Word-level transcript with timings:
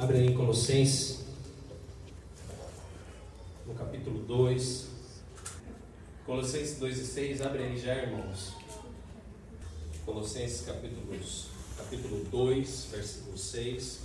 Abre 0.00 0.18
aí 0.18 0.26
em 0.28 0.34
Colossenses, 0.34 1.24
no 3.66 3.74
capítulo 3.74 4.20
2. 4.20 4.86
Colossenses 6.24 6.78
2 6.78 6.98
e 6.98 7.04
6, 7.04 7.42
abre 7.42 7.64
aí 7.64 7.76
já, 7.76 7.96
irmãos. 7.96 8.52
Colossenses 10.06 10.64
capítulos, 10.64 11.46
capítulo 11.76 12.22
2, 12.30 12.88
versículo 12.92 13.36
6. 13.36 13.98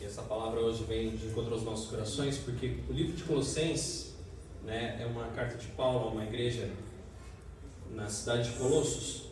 E 0.00 0.04
essa 0.04 0.22
palavra 0.22 0.58
hoje 0.58 0.82
vem 0.82 1.14
de 1.14 1.28
encontro 1.28 1.54
aos 1.54 1.62
nossos 1.62 1.88
corações, 1.88 2.36
porque 2.38 2.78
o 2.88 2.92
livro 2.92 3.12
de 3.12 3.22
Colossenses 3.22 4.14
né, 4.64 5.00
é 5.00 5.06
uma 5.06 5.28
carta 5.28 5.56
de 5.56 5.68
Paulo 5.68 6.08
a 6.08 6.10
uma 6.10 6.24
igreja 6.24 6.68
na 7.92 8.08
cidade 8.08 8.50
de 8.50 8.58
Colossos. 8.58 9.26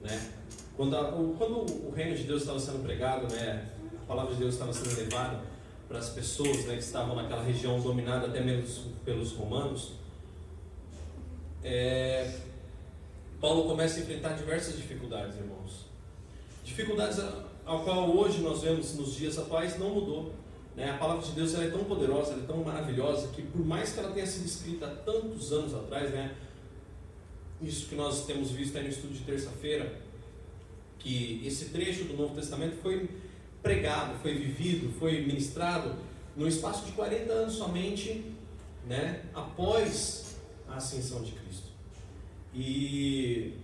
Né? 0.00 0.32
Quando, 0.78 0.96
a, 0.96 1.14
o, 1.14 1.34
quando 1.36 1.86
o 1.86 1.92
reino 1.94 2.16
de 2.16 2.22
Deus 2.22 2.40
estava 2.40 2.58
sendo 2.58 2.82
pregado, 2.82 3.30
né, 3.34 3.74
palavra 4.08 4.32
de 4.32 4.40
Deus 4.40 4.54
estava 4.54 4.72
sendo 4.72 4.96
levada 4.96 5.40
para 5.86 5.98
as 5.98 6.08
pessoas 6.08 6.64
né, 6.64 6.74
que 6.74 6.82
estavam 6.82 7.14
naquela 7.14 7.42
região 7.42 7.78
dominada 7.80 8.26
até 8.26 8.40
mesmo 8.40 8.92
pelos 9.04 9.32
romanos, 9.32 9.92
é, 11.62 12.38
Paulo 13.40 13.68
começa 13.68 13.98
a 13.98 14.02
enfrentar 14.02 14.32
diversas 14.32 14.76
dificuldades, 14.76 15.36
irmãos. 15.36 15.86
Dificuldades 16.64 17.20
ao 17.64 17.84
qual 17.84 18.10
hoje 18.16 18.40
nós 18.40 18.62
vemos 18.62 18.94
nos 18.94 19.14
dias 19.14 19.38
atuais 19.38 19.78
não 19.78 19.90
mudou. 19.90 20.32
Né? 20.74 20.90
A 20.90 20.96
palavra 20.96 21.22
de 21.24 21.32
Deus 21.32 21.54
é 21.54 21.68
tão 21.68 21.84
poderosa, 21.84 22.34
é 22.34 22.46
tão 22.46 22.62
maravilhosa, 22.62 23.28
que 23.28 23.42
por 23.42 23.64
mais 23.64 23.92
que 23.92 23.98
ela 23.98 24.12
tenha 24.12 24.26
sido 24.26 24.46
escrita 24.46 24.86
há 24.86 24.90
tantos 24.90 25.52
anos 25.52 25.74
atrás, 25.74 26.10
né? 26.10 26.34
isso 27.60 27.88
que 27.88 27.94
nós 27.94 28.24
temos 28.26 28.50
visto 28.50 28.76
aí 28.76 28.84
no 28.84 28.90
estudo 28.90 29.12
de 29.12 29.20
terça-feira, 29.20 30.00
que 30.98 31.42
esse 31.44 31.66
trecho 31.66 32.04
do 32.04 32.14
Novo 32.14 32.34
Testamento 32.34 32.76
foi 32.82 33.08
pregado, 33.62 34.14
foi 34.22 34.34
vivido, 34.34 34.92
foi 34.98 35.20
ministrado 35.20 35.96
no 36.36 36.46
espaço 36.46 36.86
de 36.86 36.92
40 36.92 37.32
anos 37.32 37.54
somente, 37.54 38.24
né, 38.86 39.24
após 39.34 40.36
a 40.68 40.76
ascensão 40.76 41.22
de 41.22 41.32
Cristo. 41.32 41.68
E 42.54 43.54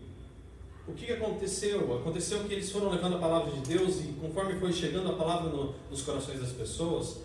o 0.87 0.93
que 0.93 1.13
aconteceu? 1.13 1.97
Aconteceu 1.99 2.45
que 2.45 2.53
eles 2.53 2.71
foram 2.71 2.91
levando 2.91 3.17
a 3.17 3.19
palavra 3.19 3.53
de 3.53 3.61
Deus 3.61 4.01
e 4.01 4.09
conforme 4.21 4.59
foi 4.59 4.73
chegando 4.73 5.11
a 5.11 5.15
palavra 5.15 5.51
no, 5.51 5.75
nos 5.91 6.03
corações 6.03 6.41
das 6.41 6.53
pessoas, 6.53 7.21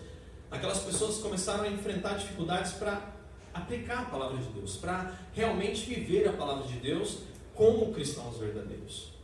aquelas 0.50 0.78
pessoas 0.78 1.18
começaram 1.18 1.64
a 1.64 1.68
enfrentar 1.68 2.14
dificuldades 2.14 2.72
para 2.72 3.12
aplicar 3.52 4.02
a 4.02 4.04
palavra 4.06 4.38
de 4.38 4.48
Deus, 4.50 4.76
para 4.76 5.14
realmente 5.34 5.84
viver 5.88 6.28
a 6.28 6.32
palavra 6.32 6.66
de 6.66 6.78
Deus 6.78 7.18
como 7.54 7.92
cristãos 7.92 8.38
verdadeiros. 8.38 9.19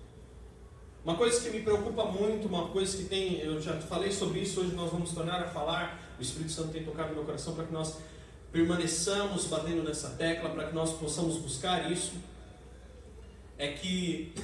Uma 1.07 1.15
coisa 1.15 1.41
que 1.41 1.51
me 1.51 1.63
preocupa 1.63 2.05
muito, 2.07 2.49
uma 2.49 2.67
coisa 2.67 2.97
que 2.97 3.05
tem, 3.05 3.39
eu 3.39 3.61
já 3.61 3.75
falei 3.75 4.11
sobre 4.11 4.41
isso, 4.41 4.61
hoje 4.61 4.75
nós 4.75 4.91
vamos 4.91 5.13
tornar 5.13 5.41
a 5.41 5.47
falar, 5.47 6.03
o 6.19 6.21
Espírito 6.21 6.51
Santo 6.51 6.73
tem 6.73 6.83
tocado 6.83 7.11
no 7.11 7.15
meu 7.15 7.25
coração 7.25 7.55
para 7.55 7.65
que 7.65 7.73
nós 7.73 7.99
permaneçamos 8.51 9.45
batendo 9.45 9.85
nessa 9.85 10.11
tecla, 10.11 10.51
para 10.51 10.67
que 10.67 10.75
nós 10.75 10.95
possamos 10.95 11.37
buscar 11.37 11.93
isso, 11.93 12.15
é 13.57 13.69
que 13.69 14.35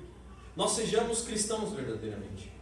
nós 0.54 0.72
sejamos 0.72 1.22
cristãos 1.22 1.72
verdadeiramente. 1.72 2.52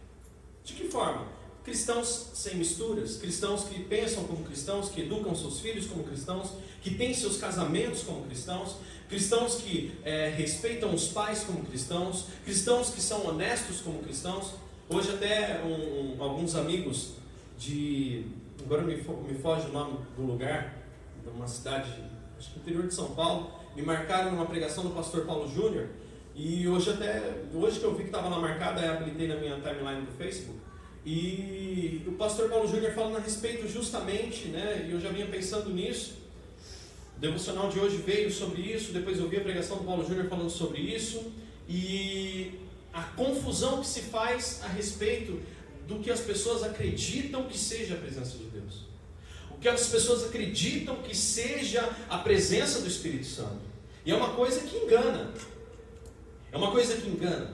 De 0.63 0.71
que 0.71 0.87
forma? 0.87 1.27
Cristãos 1.63 2.31
sem 2.33 2.55
misturas, 2.55 3.17
cristãos 3.17 3.65
que 3.65 3.83
pensam 3.83 4.23
como 4.23 4.43
cristãos, 4.43 4.89
que 4.89 5.01
educam 5.01 5.35
seus 5.35 5.59
filhos 5.59 5.85
como 5.85 6.03
cristãos, 6.03 6.53
que 6.81 6.95
têm 6.95 7.13
seus 7.13 7.37
casamentos 7.37 8.01
como 8.01 8.23
cristãos, 8.25 8.77
cristãos 9.07 9.55
que 9.55 9.91
é, 10.03 10.29
respeitam 10.29 10.91
os 10.93 11.09
pais 11.09 11.43
como 11.43 11.63
cristãos, 11.63 12.25
cristãos 12.43 12.89
que 12.89 13.01
são 13.01 13.27
honestos 13.27 13.81
como 13.81 13.99
cristãos. 13.99 14.55
Hoje 14.89 15.11
até 15.11 15.61
um, 15.63 16.15
um, 16.17 16.23
alguns 16.23 16.55
amigos 16.55 17.11
de, 17.59 18.25
agora 18.65 18.81
me, 18.81 18.95
me 18.95 19.37
foge 19.39 19.67
o 19.67 19.71
nome 19.71 19.99
do 20.17 20.23
lugar, 20.23 20.75
de 21.23 21.29
uma 21.29 21.47
cidade, 21.47 21.93
acho 22.39 22.53
que 22.53 22.59
interior 22.59 22.87
de 22.87 22.93
São 22.95 23.11
Paulo, 23.11 23.51
me 23.75 23.83
marcaram 23.83 24.31
numa 24.31 24.47
pregação 24.47 24.83
do 24.83 24.89
pastor 24.89 25.25
Paulo 25.25 25.47
Júnior, 25.47 25.89
e 26.35 26.67
hoje 26.67 26.89
até, 26.89 27.43
hoje 27.53 27.79
que 27.79 27.85
eu 27.85 27.93
vi 27.93 28.03
que 28.03 28.09
estava 28.09 28.29
lá 28.29 28.39
marcada, 28.39 28.81
eu 28.81 28.93
habilitei 28.93 29.27
na 29.27 29.35
minha 29.35 29.55
timeline 29.57 30.05
do 30.05 30.11
Facebook, 30.17 30.57
e 31.05 32.03
o 32.05 32.11
pastor 32.13 32.49
Paulo 32.49 32.67
Júnior 32.67 32.93
falando 32.93 33.17
a 33.17 33.19
respeito 33.19 33.67
justamente, 33.67 34.47
né, 34.47 34.85
e 34.87 34.91
eu 34.91 34.99
já 34.99 35.09
vinha 35.09 35.27
pensando 35.27 35.69
nisso, 35.71 36.13
o 37.17 37.19
devocional 37.19 37.69
de 37.69 37.79
hoje 37.79 37.97
veio 37.97 38.31
sobre 38.31 38.61
isso, 38.61 38.91
depois 38.91 39.19
eu 39.19 39.27
vi 39.27 39.37
a 39.37 39.41
pregação 39.41 39.77
do 39.77 39.83
Paulo 39.83 40.05
Júnior 40.05 40.27
falando 40.27 40.49
sobre 40.49 40.81
isso, 40.81 41.31
e 41.67 42.59
a 42.93 43.03
confusão 43.03 43.79
que 43.79 43.87
se 43.87 44.01
faz 44.01 44.61
a 44.63 44.67
respeito 44.67 45.41
do 45.87 45.99
que 45.99 46.11
as 46.11 46.19
pessoas 46.19 46.63
acreditam 46.63 47.43
que 47.43 47.57
seja 47.57 47.95
a 47.95 47.97
presença 47.97 48.37
de 48.37 48.45
Deus. 48.45 48.85
O 49.49 49.57
que 49.57 49.67
as 49.67 49.87
pessoas 49.87 50.23
acreditam 50.23 50.95
que 50.97 51.15
seja 51.15 51.89
a 52.09 52.17
presença 52.17 52.81
do 52.81 52.87
Espírito 52.87 53.25
Santo. 53.25 53.61
E 54.05 54.11
é 54.11 54.15
uma 54.15 54.33
coisa 54.33 54.61
que 54.61 54.75
engana. 54.75 55.31
É 56.51 56.57
uma 56.57 56.71
coisa 56.71 56.95
que 56.95 57.07
engana. 57.07 57.53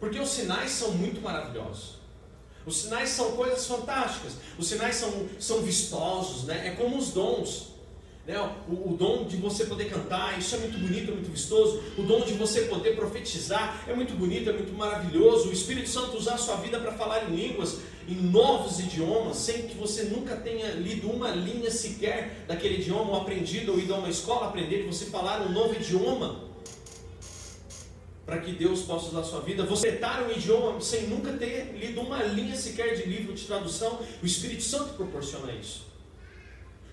Porque 0.00 0.18
os 0.18 0.28
sinais 0.28 0.70
são 0.70 0.92
muito 0.92 1.20
maravilhosos. 1.20 1.97
Os 2.68 2.82
sinais 2.82 3.08
são 3.08 3.32
coisas 3.32 3.66
fantásticas. 3.66 4.34
Os 4.58 4.68
sinais 4.68 4.96
são, 4.96 5.26
são 5.40 5.62
vistosos, 5.62 6.44
né? 6.44 6.68
É 6.68 6.70
como 6.72 6.98
os 6.98 7.12
dons. 7.12 7.68
Né? 8.26 8.38
O, 8.68 8.90
o, 8.90 8.96
dom 8.96 9.24
de 9.24 9.38
você 9.38 9.64
poder 9.64 9.86
cantar, 9.86 10.38
isso 10.38 10.54
é 10.54 10.58
muito 10.58 10.78
bonito, 10.78 11.10
é 11.10 11.14
muito 11.14 11.30
vistoso. 11.30 11.82
O 11.96 12.02
dom 12.02 12.20
de 12.20 12.34
você 12.34 12.62
poder 12.62 12.94
profetizar 12.94 13.84
é 13.88 13.94
muito 13.94 14.12
bonito, 14.12 14.50
é 14.50 14.52
muito 14.52 14.74
maravilhoso. 14.74 15.48
O 15.48 15.52
Espírito 15.52 15.88
Santo 15.88 16.18
usar 16.18 16.34
a 16.34 16.38
sua 16.38 16.56
vida 16.56 16.78
para 16.78 16.92
falar 16.92 17.30
em 17.30 17.34
línguas, 17.34 17.78
em 18.06 18.16
novos 18.16 18.78
idiomas, 18.80 19.38
sem 19.38 19.62
que 19.62 19.74
você 19.74 20.02
nunca 20.02 20.36
tenha 20.36 20.72
lido 20.72 21.10
uma 21.10 21.30
linha 21.30 21.70
sequer 21.70 22.44
daquele 22.46 22.82
idioma, 22.82 23.12
ou 23.12 23.16
aprendido, 23.22 23.72
ou 23.72 23.78
ido 23.78 23.94
a 23.94 23.98
uma 23.98 24.10
escola 24.10 24.48
aprender, 24.48 24.82
de 24.82 24.88
você 24.88 25.06
falar 25.06 25.40
um 25.40 25.50
novo 25.50 25.74
idioma 25.74 26.47
para 28.28 28.40
que 28.40 28.52
Deus 28.52 28.82
possa 28.82 29.06
usar 29.06 29.20
a 29.20 29.24
sua 29.24 29.40
vida. 29.40 29.64
Você 29.64 29.90
tentar 29.90 30.22
um 30.22 30.30
idioma 30.30 30.78
sem 30.82 31.06
nunca 31.06 31.32
ter 31.32 31.74
lido 31.80 32.02
uma 32.02 32.22
linha 32.22 32.54
sequer 32.54 32.94
de 32.94 33.08
livro 33.08 33.32
de 33.32 33.46
tradução, 33.46 34.00
o 34.22 34.26
Espírito 34.26 34.62
Santo 34.62 34.92
proporciona 34.92 35.50
isso. 35.50 35.86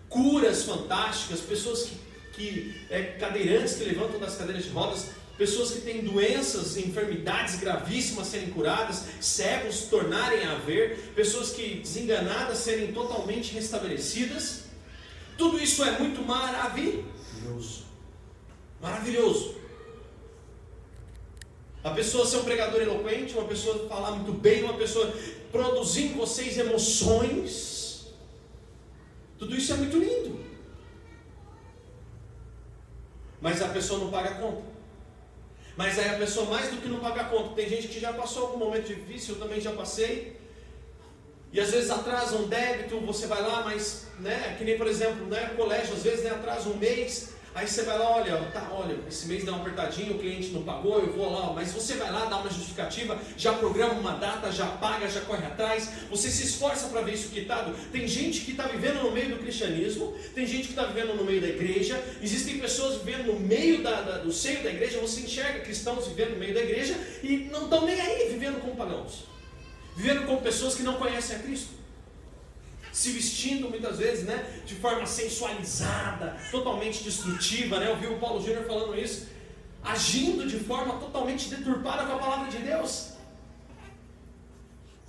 Curas 0.08 0.64
fantásticas, 0.64 1.42
pessoas 1.42 1.90
que, 1.90 1.98
que 2.32 2.82
é, 2.90 3.04
cadeirantes 3.20 3.74
que 3.74 3.84
levantam 3.84 4.18
das 4.18 4.38
cadeiras 4.38 4.64
de 4.64 4.70
rodas, 4.70 5.10
pessoas 5.38 5.72
que 5.72 5.82
têm 5.82 6.06
doenças, 6.06 6.78
enfermidades 6.78 7.60
gravíssimas 7.60 8.28
serem 8.28 8.52
curadas, 8.52 9.04
cegos 9.20 9.88
tornarem 9.90 10.46
a 10.46 10.56
ver, 10.56 11.12
pessoas 11.18 11.52
que 11.52 11.82
desenganadas 11.82 12.60
serem 12.60 12.94
totalmente 12.94 13.54
restabelecidas. 13.54 14.68
Tudo 15.38 15.60
isso 15.60 15.84
é 15.84 16.00
muito 16.00 16.22
maravilhoso. 16.22 17.84
Maravilhoso. 18.82 19.65
A 21.86 21.92
pessoa 21.92 22.26
ser 22.26 22.38
um 22.38 22.44
pregador 22.44 22.82
eloquente, 22.82 23.36
uma 23.38 23.48
pessoa 23.48 23.88
falar 23.88 24.14
muito 24.14 24.32
bem, 24.32 24.64
uma 24.64 24.74
pessoa 24.74 25.14
produzir 25.52 26.06
em 26.06 26.14
vocês 26.14 26.58
emoções. 26.58 28.08
Tudo 29.38 29.56
isso 29.56 29.72
é 29.72 29.76
muito 29.76 30.00
lindo. 30.00 30.44
Mas 33.40 33.62
a 33.62 33.68
pessoa 33.68 34.00
não 34.00 34.10
paga 34.10 34.32
a 34.32 34.34
conta. 34.34 34.64
Mas 35.78 36.00
aí 36.00 36.10
a 36.10 36.18
pessoa 36.18 36.50
mais 36.50 36.72
do 36.72 36.82
que 36.82 36.88
não 36.88 37.00
paga 37.00 37.22
a 37.22 37.26
conta. 37.26 37.54
Tem 37.54 37.70
gente 37.70 37.88
que 37.88 38.00
já 38.00 38.12
passou 38.12 38.48
algum 38.48 38.58
momento 38.58 38.88
difícil, 38.88 39.36
eu 39.36 39.42
também 39.42 39.62
já 39.62 39.72
passei. 39.72 40.40
E 41.54 41.60
às 41.60 41.70
vezes 41.70 41.92
atrasa 41.92 42.36
um 42.36 42.48
débito, 42.48 43.00
você 43.02 43.28
vai 43.28 43.44
lá, 43.44 43.62
mas, 43.64 44.08
né, 44.20 44.56
que 44.58 44.64
nem 44.64 44.76
por 44.76 44.88
exemplo, 44.88 45.28
né, 45.28 45.54
colégio, 45.56 45.94
às 45.94 46.02
vezes 46.02 46.24
né, 46.24 46.32
atrasa 46.32 46.68
um 46.68 46.78
mês, 46.78 47.35
Aí 47.56 47.66
você 47.66 47.84
vai 47.84 47.98
lá, 47.98 48.18
olha, 48.18 48.36
tá, 48.52 48.70
olha, 48.70 48.98
esse 49.08 49.28
mês 49.28 49.46
dá 49.46 49.54
uma 49.54 49.62
apertadinha, 49.62 50.12
o 50.12 50.20
cliente 50.20 50.50
não 50.50 50.64
pagou, 50.64 51.00
eu 51.00 51.14
vou 51.14 51.32
lá, 51.32 51.54
mas 51.54 51.72
você 51.72 51.94
vai 51.94 52.12
lá, 52.12 52.26
dá 52.26 52.40
uma 52.40 52.50
justificativa, 52.50 53.18
já 53.38 53.54
programa 53.54 53.94
uma 53.94 54.12
data, 54.12 54.52
já 54.52 54.66
paga, 54.66 55.08
já 55.08 55.22
corre 55.22 55.46
atrás, 55.46 55.90
você 56.10 56.30
se 56.30 56.44
esforça 56.44 56.90
para 56.90 57.00
ver 57.00 57.14
isso 57.14 57.30
quitado. 57.30 57.74
Tem 57.94 58.06
gente 58.06 58.42
que 58.42 58.52
está 58.52 58.68
vivendo 58.68 59.02
no 59.04 59.12
meio 59.12 59.30
do 59.30 59.38
cristianismo, 59.38 60.14
tem 60.36 60.46
gente 60.46 60.64
que 60.64 60.72
está 60.72 60.84
vivendo 60.84 61.16
no 61.16 61.24
meio 61.24 61.40
da 61.40 61.48
igreja, 61.48 62.04
existem 62.22 62.60
pessoas 62.60 63.02
vivendo 63.02 63.28
no 63.28 63.40
meio 63.40 63.82
da, 63.82 64.02
da, 64.02 64.18
do 64.18 64.34
seio 64.34 64.62
da 64.62 64.70
igreja, 64.70 65.00
você 65.00 65.22
enxerga 65.22 65.62
cristãos 65.62 66.10
vivendo 66.10 66.32
no 66.32 66.40
meio 66.40 66.54
da 66.54 66.62
igreja 66.62 66.94
e 67.24 67.48
não 67.54 67.64
estão 67.64 67.86
nem 67.86 68.02
aí 68.02 68.34
vivendo 68.34 68.60
como 68.60 68.76
pagãos, 68.76 69.24
vivendo 69.96 70.26
como 70.26 70.42
pessoas 70.42 70.76
que 70.76 70.84
não 70.84 70.96
conhecem 70.96 71.38
a 71.38 71.40
Cristo 71.40 71.85
se 72.96 73.12
vestindo 73.12 73.70
muitas 73.70 73.98
vezes 73.98 74.24
né, 74.24 74.62
de 74.66 74.74
forma 74.76 75.06
sensualizada, 75.06 76.38
totalmente 76.50 77.04
destrutiva. 77.04 77.78
Né? 77.78 77.92
Eu 77.92 77.98
vi 77.98 78.08
o 78.08 78.18
Paulo 78.20 78.42
Júnior 78.42 78.64
falando 78.64 78.98
isso, 78.98 79.28
agindo 79.84 80.48
de 80.48 80.58
forma 80.60 80.98
totalmente 80.98 81.50
deturpada 81.50 82.06
com 82.06 82.14
a 82.14 82.18
palavra 82.18 82.50
de 82.50 82.58
Deus. 82.60 83.10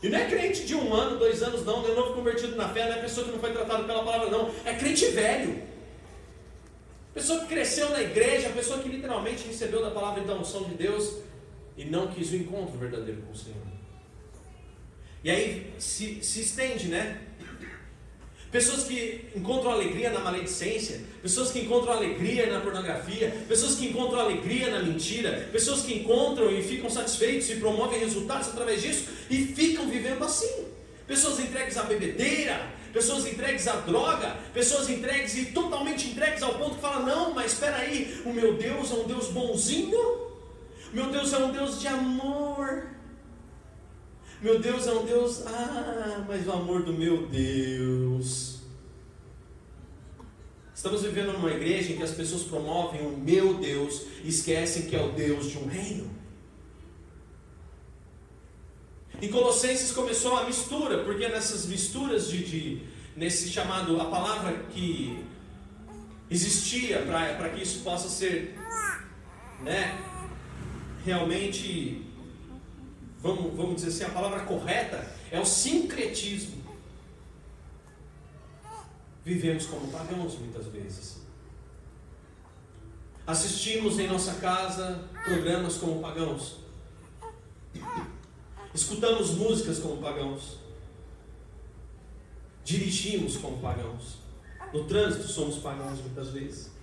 E 0.02 0.08
não 0.08 0.18
é 0.18 0.28
crente 0.28 0.66
de 0.66 0.74
um 0.74 0.92
ano, 0.92 1.16
dois 1.16 1.44
anos, 1.44 1.64
não, 1.64 1.86
é 1.88 1.94
novo 1.94 2.14
convertido 2.14 2.56
na 2.56 2.68
fé, 2.68 2.88
não 2.88 2.96
é 2.96 3.02
pessoa 3.02 3.24
que 3.24 3.32
não 3.32 3.38
foi 3.38 3.52
tratada 3.52 3.84
pela 3.84 4.02
palavra, 4.02 4.30
não. 4.30 4.52
É 4.64 4.74
crente 4.74 5.06
velho. 5.06 5.62
Pessoa 7.14 7.38
que 7.42 7.46
cresceu 7.46 7.90
na 7.90 8.02
igreja, 8.02 8.48
pessoa 8.48 8.80
que 8.80 8.88
literalmente 8.88 9.46
recebeu 9.46 9.80
da 9.80 9.92
palavra 9.92 10.24
e 10.24 10.26
da 10.26 10.34
unção 10.34 10.64
de 10.64 10.74
Deus 10.74 11.18
e 11.76 11.84
não 11.84 12.08
quis 12.08 12.32
o 12.32 12.36
encontro 12.36 12.76
verdadeiro 12.76 13.22
com 13.22 13.32
o 13.32 13.36
Senhor. 13.36 13.62
E 15.22 15.30
aí 15.30 15.72
se, 15.78 16.22
se 16.22 16.40
estende, 16.40 16.88
né? 16.88 17.20
Pessoas 18.56 18.84
que 18.84 19.20
encontram 19.36 19.70
alegria 19.70 20.08
na 20.08 20.20
maledicência, 20.20 21.02
pessoas 21.20 21.50
que 21.50 21.58
encontram 21.58 21.92
alegria 21.92 22.50
na 22.50 22.58
pornografia, 22.58 23.44
pessoas 23.46 23.74
que 23.74 23.88
encontram 23.88 24.18
alegria 24.18 24.70
na 24.70 24.82
mentira, 24.82 25.46
pessoas 25.52 25.82
que 25.82 25.94
encontram 25.94 26.50
e 26.50 26.62
ficam 26.62 26.88
satisfeitos 26.88 27.50
e 27.50 27.56
promovem 27.56 28.00
resultados 28.00 28.48
através 28.48 28.80
disso 28.80 29.10
e 29.28 29.44
ficam 29.44 29.86
vivendo 29.90 30.24
assim. 30.24 30.64
Pessoas 31.06 31.38
entregues 31.38 31.76
à 31.76 31.82
bebedeira, 31.82 32.66
pessoas 32.94 33.26
entregues 33.26 33.68
à 33.68 33.76
droga, 33.76 34.34
pessoas 34.54 34.88
entregues 34.88 35.36
e 35.36 35.44
totalmente 35.52 36.08
entregues 36.08 36.42
ao 36.42 36.54
ponto 36.54 36.76
que 36.76 36.80
fala: 36.80 37.04
não, 37.04 37.34
mas 37.34 37.52
espera 37.52 37.76
aí, 37.76 38.22
o 38.24 38.32
meu 38.32 38.54
Deus 38.54 38.90
é 38.90 38.94
um 38.94 39.04
Deus 39.04 39.26
bonzinho, 39.26 40.30
meu 40.94 41.10
Deus 41.10 41.30
é 41.30 41.36
um 41.36 41.52
Deus 41.52 41.78
de 41.78 41.88
amor. 41.88 42.95
Meu 44.40 44.58
Deus 44.58 44.86
é 44.86 44.92
um 44.92 45.06
Deus, 45.06 45.46
ah, 45.46 46.24
mas 46.28 46.46
o 46.46 46.52
amor 46.52 46.82
do 46.82 46.92
meu 46.92 47.26
Deus. 47.26 48.60
Estamos 50.74 51.02
vivendo 51.02 51.32
numa 51.32 51.50
igreja 51.50 51.92
em 51.92 51.96
que 51.96 52.02
as 52.02 52.10
pessoas 52.10 52.42
promovem 52.42 53.00
o 53.06 53.16
meu 53.16 53.54
Deus 53.54 54.02
e 54.22 54.28
esquecem 54.28 54.86
que 54.86 54.94
é 54.94 55.02
o 55.02 55.12
Deus 55.12 55.50
de 55.50 55.56
um 55.56 55.66
reino. 55.66 56.10
Em 59.22 59.28
Colossenses 59.28 59.90
começou 59.92 60.36
a 60.36 60.44
mistura, 60.44 61.02
porque 61.02 61.26
nessas 61.28 61.64
misturas 61.64 62.28
de, 62.28 62.44
de 62.44 62.82
nesse 63.16 63.48
chamado, 63.48 63.98
a 63.98 64.04
palavra 64.04 64.52
que 64.70 65.24
existia 66.30 67.00
para 67.02 67.48
que 67.48 67.62
isso 67.62 67.82
possa 67.82 68.10
ser 68.10 68.54
né, 69.62 69.98
realmente 71.06 72.05
vamos, 73.20 73.56
vamos 73.56 73.76
dizer 73.76 73.88
assim, 73.88 74.04
a 74.04 74.14
palavra 74.14 74.40
correta 74.40 75.10
é 75.30 75.40
o 75.40 75.44
sincretismo. 75.44 76.62
Vivemos 79.24 79.66
como 79.66 79.88
pagãos 79.88 80.38
muitas 80.38 80.66
vezes. 80.66 81.20
Assistimos 83.26 83.98
em 83.98 84.06
nossa 84.06 84.34
casa 84.34 85.08
programas 85.24 85.78
como 85.78 86.00
pagãos. 86.00 86.58
Escutamos 88.72 89.30
músicas 89.30 89.80
como 89.80 89.96
pagãos. 89.96 90.58
Dirigimos 92.64 93.36
como 93.38 93.58
pagãos. 93.58 94.18
No 94.72 94.84
trânsito 94.84 95.26
somos 95.26 95.58
pagãos 95.58 95.98
muitas 96.00 96.28
vezes. 96.28 96.75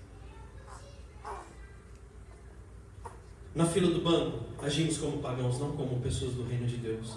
Na 3.56 3.66
fila 3.66 3.92
do 3.92 4.02
banco, 4.02 4.46
agimos 4.62 4.98
como 4.98 5.20
pagãos, 5.20 5.60
não 5.60 5.74
como 5.74 6.02
pessoas 6.02 6.34
do 6.34 6.44
reino 6.44 6.66
de 6.66 6.78
Deus. 6.78 7.16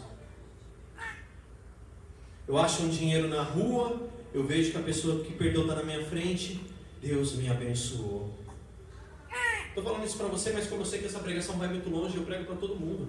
Eu 2.46 2.58
acho 2.58 2.82
um 2.82 2.88
dinheiro 2.88 3.26
na 3.26 3.42
rua, 3.42 4.08
eu 4.34 4.44
vejo 4.44 4.70
que 4.70 4.78
a 4.78 4.82
pessoa 4.82 5.24
que 5.24 5.32
perdeu 5.32 5.62
está 5.62 5.76
na 5.76 5.82
minha 5.82 6.04
frente, 6.04 6.60
Deus 7.00 7.34
me 7.36 7.48
abençoou. 7.48 8.34
Estou 9.68 9.82
falando 9.82 10.04
isso 10.04 10.16
para 10.16 10.28
você, 10.28 10.52
mas 10.52 10.66
como 10.66 10.82
eu 10.82 10.86
sei 10.86 11.00
que 11.00 11.06
essa 11.06 11.18
pregação 11.18 11.56
vai 11.58 11.68
muito 11.68 11.88
longe, 11.88 12.16
eu 12.16 12.24
prego 12.24 12.44
para 12.44 12.56
todo 12.56 12.76
mundo. 12.76 13.08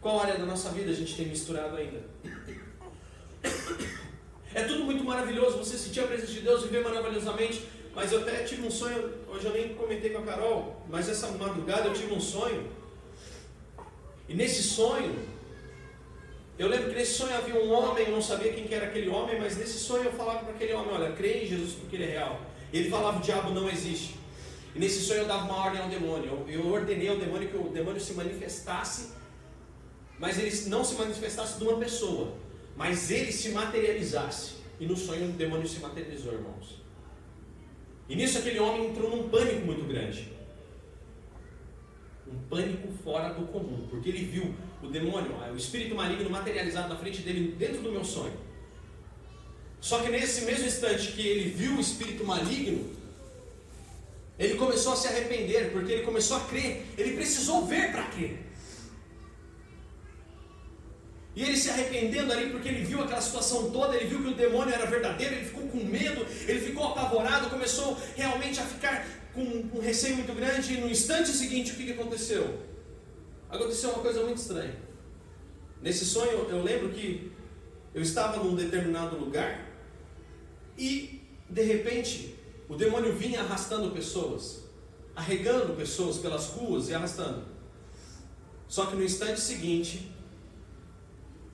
Qual 0.00 0.20
área 0.20 0.36
da 0.36 0.44
nossa 0.44 0.70
vida 0.70 0.90
a 0.90 0.94
gente 0.94 1.14
tem 1.14 1.28
misturado 1.28 1.76
ainda? 1.76 2.02
É 4.54 4.64
tudo 4.64 4.84
muito 4.84 5.04
maravilhoso, 5.04 5.58
você 5.58 5.78
sentir 5.78 6.00
a 6.00 6.06
presença 6.06 6.32
de 6.32 6.40
Deus, 6.40 6.64
viver 6.64 6.82
maravilhosamente, 6.82 7.66
mas 7.94 8.10
eu 8.10 8.20
até 8.20 8.42
tive 8.44 8.66
um 8.66 8.70
sonho, 8.70 9.12
hoje 9.28 9.44
eu 9.46 9.52
nem 9.52 9.74
comentei 9.74 10.10
com 10.10 10.18
a 10.18 10.22
Carol, 10.22 10.82
mas 10.88 11.08
essa 11.08 11.28
madrugada 11.28 11.88
eu 11.88 11.94
tive 11.94 12.14
um 12.14 12.20
sonho. 12.20 12.70
E 14.28 14.34
nesse 14.34 14.62
sonho, 14.62 15.14
eu 16.58 16.68
lembro 16.68 16.90
que 16.90 16.96
nesse 16.96 17.14
sonho 17.14 17.34
havia 17.36 17.54
um 17.54 17.70
homem, 17.70 18.06
eu 18.06 18.12
não 18.12 18.22
sabia 18.22 18.52
quem 18.52 18.66
que 18.66 18.74
era 18.74 18.86
aquele 18.86 19.08
homem, 19.08 19.38
mas 19.38 19.56
nesse 19.56 19.78
sonho 19.78 20.04
eu 20.04 20.12
falava 20.12 20.40
para 20.40 20.54
aquele 20.54 20.72
homem, 20.72 20.92
olha, 20.92 21.12
crê 21.12 21.44
em 21.44 21.46
Jesus 21.46 21.72
porque 21.74 21.96
ele 21.96 22.04
é 22.04 22.10
real. 22.10 22.40
Ele 22.72 22.88
falava, 22.88 23.18
o 23.18 23.20
diabo 23.20 23.50
não 23.50 23.68
existe. 23.68 24.16
E 24.74 24.78
nesse 24.78 25.00
sonho 25.02 25.20
eu 25.20 25.26
dava 25.26 25.44
uma 25.44 25.56
ordem 25.56 25.80
ao 25.82 25.88
demônio. 25.88 26.46
Eu, 26.48 26.60
eu 26.60 26.66
ordenei 26.66 27.08
ao 27.08 27.16
demônio 27.16 27.48
que 27.48 27.56
o 27.56 27.68
demônio 27.68 28.00
se 28.00 28.14
manifestasse, 28.14 29.10
mas 30.18 30.38
ele 30.38 30.70
não 30.70 30.82
se 30.84 30.94
manifestasse 30.94 31.58
de 31.58 31.64
uma 31.64 31.78
pessoa, 31.78 32.34
mas 32.76 33.10
ele 33.10 33.32
se 33.32 33.50
materializasse. 33.50 34.52
E 34.80 34.86
no 34.86 34.96
sonho 34.96 35.28
o 35.28 35.32
demônio 35.32 35.68
se 35.68 35.78
materializou, 35.80 36.32
irmãos. 36.32 36.81
E 38.08 38.16
nisso 38.16 38.38
aquele 38.38 38.58
homem 38.58 38.88
entrou 38.90 39.10
num 39.10 39.28
pânico 39.28 39.64
muito 39.64 39.84
grande. 39.86 40.28
Um 42.26 42.38
pânico 42.48 42.88
fora 43.04 43.32
do 43.34 43.46
comum, 43.46 43.86
porque 43.88 44.08
ele 44.08 44.24
viu 44.24 44.54
o 44.82 44.88
demônio, 44.88 45.32
o 45.52 45.56
espírito 45.56 45.94
maligno 45.94 46.30
materializado 46.30 46.88
na 46.88 46.96
frente 46.96 47.22
dele 47.22 47.54
dentro 47.58 47.82
do 47.82 47.92
meu 47.92 48.04
sonho. 48.04 48.36
Só 49.80 50.00
que 50.00 50.10
nesse 50.10 50.44
mesmo 50.44 50.66
instante 50.66 51.12
que 51.12 51.26
ele 51.26 51.50
viu 51.50 51.76
o 51.76 51.80
espírito 51.80 52.24
maligno, 52.24 52.90
ele 54.38 54.54
começou 54.54 54.92
a 54.92 54.96
se 54.96 55.08
arrepender, 55.08 55.72
porque 55.72 55.92
ele 55.92 56.02
começou 56.04 56.36
a 56.36 56.40
crer, 56.40 56.86
ele 56.96 57.16
precisou 57.16 57.66
ver 57.66 57.92
para 57.92 58.04
crer. 58.04 58.51
E 61.34 61.42
ele 61.42 61.56
se 61.56 61.70
arrependendo 61.70 62.30
ali 62.30 62.50
porque 62.50 62.68
ele 62.68 62.84
viu 62.84 63.02
aquela 63.02 63.20
situação 63.20 63.70
toda, 63.70 63.96
ele 63.96 64.06
viu 64.06 64.22
que 64.22 64.28
o 64.28 64.34
demônio 64.34 64.74
era 64.74 64.84
verdadeiro, 64.84 65.34
ele 65.34 65.46
ficou 65.46 65.66
com 65.66 65.78
medo, 65.78 66.26
ele 66.46 66.60
ficou 66.60 66.88
apavorado, 66.88 67.48
começou 67.48 67.96
realmente 68.14 68.60
a 68.60 68.64
ficar 68.64 69.06
com 69.32 69.40
um 69.40 69.80
receio 69.80 70.16
muito 70.16 70.34
grande. 70.34 70.74
E 70.74 70.80
no 70.80 70.90
instante 70.90 71.30
seguinte, 71.30 71.72
o 71.72 71.76
que, 71.76 71.90
aconteceu? 71.92 72.60
Aconteceu 73.48 73.90
uma 73.90 74.02
coisa 74.02 74.22
muito 74.22 74.38
estranha. 74.38 74.76
Nesse 75.80 76.04
sonho, 76.04 76.48
eu 76.50 76.62
lembro 76.62 76.90
que 76.90 77.32
eu 77.94 78.02
estava 78.02 78.42
num 78.42 78.54
determinado 78.54 79.16
lugar 79.16 79.68
e, 80.76 81.22
de 81.48 81.62
repente, 81.62 82.36
o 82.68 82.76
demônio 82.76 83.14
vinha 83.14 83.40
arrastando 83.40 83.90
pessoas, 83.90 84.64
arregando 85.16 85.74
pessoas 85.74 86.18
pelas 86.18 86.48
ruas 86.48 86.90
e 86.90 86.94
arrastando. 86.94 87.44
Só 88.68 88.86
que 88.86 88.96
no 88.96 89.02
instante 89.02 89.40
seguinte, 89.40 90.11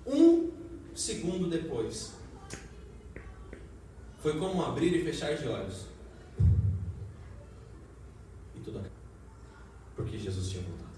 um 0.08 0.50
segundo 0.94 1.48
depois. 1.48 2.14
Foi 4.18 4.38
como 4.38 4.64
abrir 4.64 4.94
e 4.94 5.04
fechar 5.04 5.36
de 5.36 5.46
olhos. 5.46 5.86
E 8.54 8.60
tudo 8.60 8.78
acabou. 8.78 8.98
Porque 9.94 10.18
Jesus 10.18 10.50
tinha 10.50 10.62
voltado. 10.62 10.88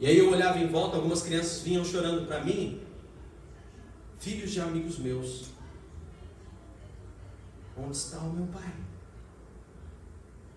E 0.00 0.06
aí 0.06 0.18
eu 0.18 0.30
olhava 0.30 0.58
em 0.58 0.68
volta, 0.68 0.96
algumas 0.96 1.22
crianças 1.22 1.62
vinham 1.62 1.84
chorando 1.84 2.26
para 2.26 2.44
mim, 2.44 2.80
filhos 4.18 4.50
de 4.50 4.60
amigos 4.60 4.98
meus. 4.98 5.50
Onde 7.76 7.96
está 7.96 8.18
o 8.18 8.32
meu 8.32 8.46
pai? 8.46 8.74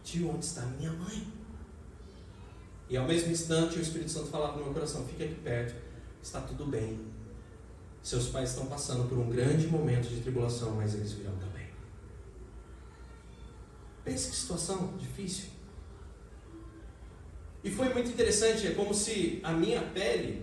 Tio, 0.04 0.30
onde 0.30 0.46
está 0.46 0.62
minha 0.62 0.92
mãe? 0.92 1.28
E 2.90 2.98
ao 2.98 3.08
mesmo 3.08 3.32
instante 3.32 3.78
o 3.78 3.82
Espírito 3.82 4.12
Santo 4.12 4.28
falava 4.28 4.58
no 4.58 4.66
meu 4.66 4.74
coração: 4.74 5.08
fique 5.08 5.24
aqui 5.24 5.36
perto 5.36 5.91
está 6.22 6.42
tudo 6.42 6.66
bem. 6.66 7.00
Seus 8.02 8.30
pais 8.30 8.50
estão 8.50 8.66
passando 8.66 9.08
por 9.08 9.18
um 9.18 9.30
grande 9.30 9.68
momento 9.68 10.08
de 10.08 10.22
tribulação, 10.22 10.72
mas 10.72 10.94
eles 10.94 11.12
virão 11.12 11.36
também. 11.36 11.68
Pense 14.04 14.30
que 14.30 14.36
situação 14.36 14.98
difícil. 14.98 15.46
E 17.64 17.70
foi 17.70 17.94
muito 17.94 18.10
interessante, 18.10 18.66
é 18.66 18.72
como 18.72 18.94
se 18.94 19.40
a 19.44 19.52
minha 19.52 19.82
pele 19.82 20.42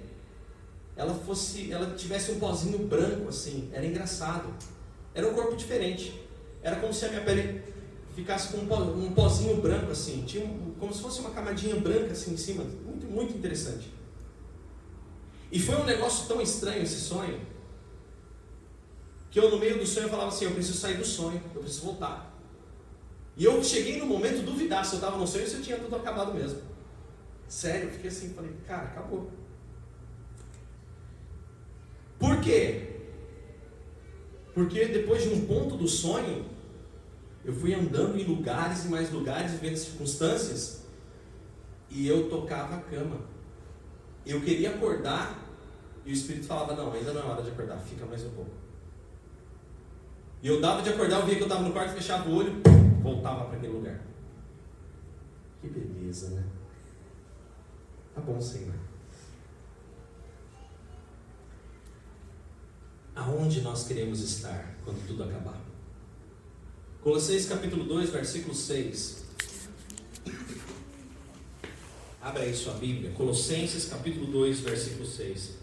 ela 0.97 1.15
fosse, 1.15 1.73
ela 1.73 1.95
tivesse 1.95 2.31
um 2.31 2.39
pozinho 2.39 2.79
branco 2.87 3.29
assim, 3.29 3.69
era 3.73 3.85
engraçado. 3.85 4.53
Era 5.15 5.29
um 5.29 5.35
corpo 5.35 5.57
diferente. 5.57 6.21
Era 6.63 6.77
como 6.77 6.93
se 6.93 7.05
a 7.05 7.09
minha 7.09 7.23
pele 7.23 7.63
ficasse 8.15 8.53
com 8.53 8.59
um 8.59 9.13
pozinho 9.13 9.61
branco 9.61 9.93
assim, 9.93 10.25
tinha 10.27 10.45
um, 10.45 10.75
como 10.79 10.93
se 10.93 11.01
fosse 11.01 11.21
uma 11.21 11.31
camadinha 11.31 11.77
branca 11.77 12.13
assim 12.13 12.35
em 12.35 12.37
cima, 12.37 12.65
muito 12.85 13.07
muito 13.07 13.37
interessante. 13.37 13.98
E 15.51 15.59
foi 15.59 15.77
um 15.77 15.85
negócio 15.85 16.27
tão 16.27 16.41
estranho 16.41 16.83
esse 16.83 17.01
sonho, 17.01 17.41
que 19.31 19.39
eu 19.39 19.51
no 19.51 19.59
meio 19.59 19.79
do 19.79 19.87
sonho 19.87 20.09
falava 20.09 20.29
assim, 20.29 20.45
eu 20.45 20.53
preciso 20.53 20.79
sair 20.79 20.97
do 20.97 21.05
sonho, 21.05 21.41
eu 21.55 21.61
preciso 21.61 21.87
voltar. 21.87 22.35
E 23.37 23.45
eu 23.45 23.63
cheguei 23.63 23.99
no 23.99 24.07
momento 24.07 24.45
duvidar 24.45 24.85
se 24.85 24.95
eu 24.95 24.99
estava 24.99 25.17
no 25.17 25.27
sonho 25.27 25.45
ou 25.45 25.51
se 25.51 25.57
eu 25.57 25.63
tinha 25.63 25.79
tudo 25.79 25.97
acabado 25.97 26.35
mesmo. 26.35 26.61
Sério, 27.47 27.89
eu 27.89 27.93
fiquei 27.93 28.11
assim, 28.11 28.35
falei, 28.35 28.53
cara, 28.67 28.85
acabou. 28.85 29.31
Por 32.19 32.41
quê? 32.41 32.97
Porque 34.53 34.87
depois 34.87 35.23
de 35.23 35.29
um 35.29 35.47
ponto 35.47 35.77
do 35.77 35.87
sonho, 35.87 36.45
eu 37.45 37.55
fui 37.55 37.73
andando 37.73 38.19
em 38.19 38.25
lugares 38.25 38.85
e 38.85 38.89
mais 38.89 39.11
lugares, 39.11 39.53
vendo 39.53 39.77
circunstâncias, 39.77 40.83
e 41.89 42.07
eu 42.07 42.29
tocava 42.29 42.77
a 42.77 42.81
cama. 42.81 43.21
Eu 44.27 44.41
queria 44.41 44.71
acordar 44.71 45.49
e 46.05 46.11
o 46.11 46.13
Espírito 46.13 46.47
falava: 46.47 46.75
Não, 46.75 46.93
ainda 46.93 47.13
não 47.13 47.23
é 47.23 47.25
hora 47.25 47.43
de 47.43 47.51
acordar, 47.51 47.79
fica 47.79 48.07
mais 48.07 48.25
um 48.25 48.31
pouco. 48.31 48.51
E 50.43 50.49
eu 50.49 50.61
dava 50.61 50.83
de 50.83 50.91
acordar, 50.91 51.21
eu 51.21 51.27
via 51.27 51.35
que 51.35 51.43
eu 51.43 51.47
estava 51.47 51.63
no 51.63 51.73
quarto, 51.73 51.95
fechava 51.95 52.29
o 52.29 52.35
olho, 52.35 52.63
voltava 53.03 53.47
para 53.47 53.57
aquele 53.57 53.73
lugar. 53.73 54.01
Que 55.61 55.69
beleza, 55.69 56.31
né? 56.31 56.45
Tá 58.15 58.21
bom, 58.21 58.41
Senhor. 58.41 58.75
Aonde 63.15 63.61
nós 63.63 63.87
queremos 63.87 64.21
estar 64.21 64.77
quando 64.85 65.05
tudo 65.07 65.25
acabar? 65.25 65.61
Colossenses 67.03 67.49
capítulo 67.49 67.85
2, 67.85 68.11
versículo 68.11 68.55
6. 68.55 69.25
Abra 72.21 72.43
aí 72.43 72.55
sua 72.55 72.75
Bíblia. 72.75 73.13
Colossenses 73.13 73.85
capítulo 73.85 74.27
2, 74.27 74.61
versículo 74.61 75.07
6. 75.07 75.59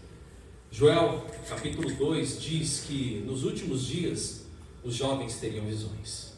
Joel, 0.70 1.26
capítulo 1.48 1.94
2, 1.94 2.40
diz 2.40 2.84
que 2.86 3.22
nos 3.26 3.44
últimos 3.44 3.86
dias 3.86 4.46
os 4.82 4.94
jovens 4.94 5.38
teriam 5.38 5.66
visões. 5.66 6.32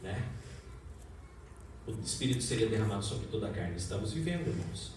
Né? 0.00 0.28
O 1.86 1.90
Espírito 2.04 2.42
seria 2.42 2.68
derramado 2.68 3.04
sobre 3.04 3.26
toda 3.26 3.48
a 3.48 3.50
carne. 3.50 3.76
Estamos 3.76 4.12
vivendo, 4.12 4.46
irmãos. 4.46 4.92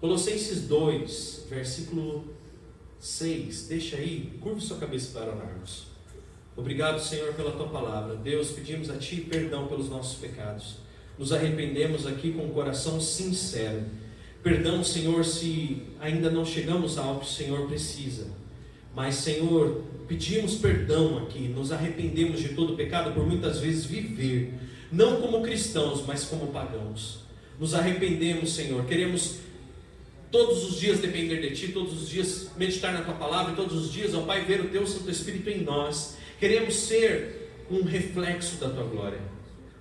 Colossenses 0.00 0.62
2, 0.62 1.46
versículo 1.50 2.24
6. 2.98 3.68
Deixa 3.68 3.96
aí, 3.96 4.38
curva 4.40 4.60
sua 4.60 4.78
cabeça 4.78 5.18
para 5.18 5.34
orarmos. 5.34 5.88
Obrigado, 6.56 6.98
Senhor, 7.02 7.34
pela 7.34 7.52
tua 7.52 7.68
palavra. 7.68 8.16
Deus, 8.16 8.50
pedimos 8.50 8.88
a 8.88 8.96
Ti 8.96 9.20
perdão 9.20 9.68
pelos 9.68 9.90
nossos 9.90 10.18
pecados. 10.18 10.85
Nos 11.18 11.32
arrependemos 11.32 12.06
aqui 12.06 12.32
com 12.32 12.42
o 12.42 12.46
um 12.46 12.50
coração 12.50 13.00
sincero. 13.00 13.84
Perdão, 14.42 14.84
Senhor, 14.84 15.24
se 15.24 15.82
ainda 15.98 16.30
não 16.30 16.44
chegamos 16.44 16.98
ao 16.98 17.20
que 17.20 17.26
o 17.26 17.28
Senhor 17.28 17.66
precisa. 17.66 18.28
Mas, 18.94 19.16
Senhor, 19.16 19.82
pedimos 20.06 20.54
perdão 20.54 21.18
aqui, 21.18 21.48
nos 21.48 21.72
arrependemos 21.72 22.40
de 22.40 22.50
todo 22.50 22.76
pecado 22.76 23.12
por 23.12 23.26
muitas 23.26 23.58
vezes 23.58 23.84
viver, 23.84 24.54
não 24.90 25.20
como 25.20 25.42
cristãos, 25.42 26.04
mas 26.06 26.24
como 26.24 26.46
pagãos. 26.48 27.20
Nos 27.58 27.74
arrependemos, 27.74 28.54
Senhor, 28.54 28.84
queremos 28.84 29.38
todos 30.30 30.64
os 30.64 30.78
dias 30.78 31.00
depender 31.00 31.40
de 31.40 31.54
Ti, 31.54 31.72
todos 31.72 32.02
os 32.02 32.08
dias 32.08 32.50
meditar 32.56 32.92
na 32.92 33.02
Tua 33.02 33.14
palavra, 33.14 33.52
e 33.52 33.56
todos 33.56 33.86
os 33.86 33.92
dias, 33.92 34.14
ó 34.14 34.22
Pai, 34.22 34.44
ver 34.44 34.60
o 34.60 34.68
Teu 34.68 34.86
Santo 34.86 35.10
Espírito 35.10 35.50
em 35.50 35.62
nós. 35.62 36.16
Queremos 36.38 36.74
ser 36.74 37.64
um 37.70 37.82
reflexo 37.82 38.56
da 38.56 38.68
Tua 38.70 38.84
glória. 38.84 39.35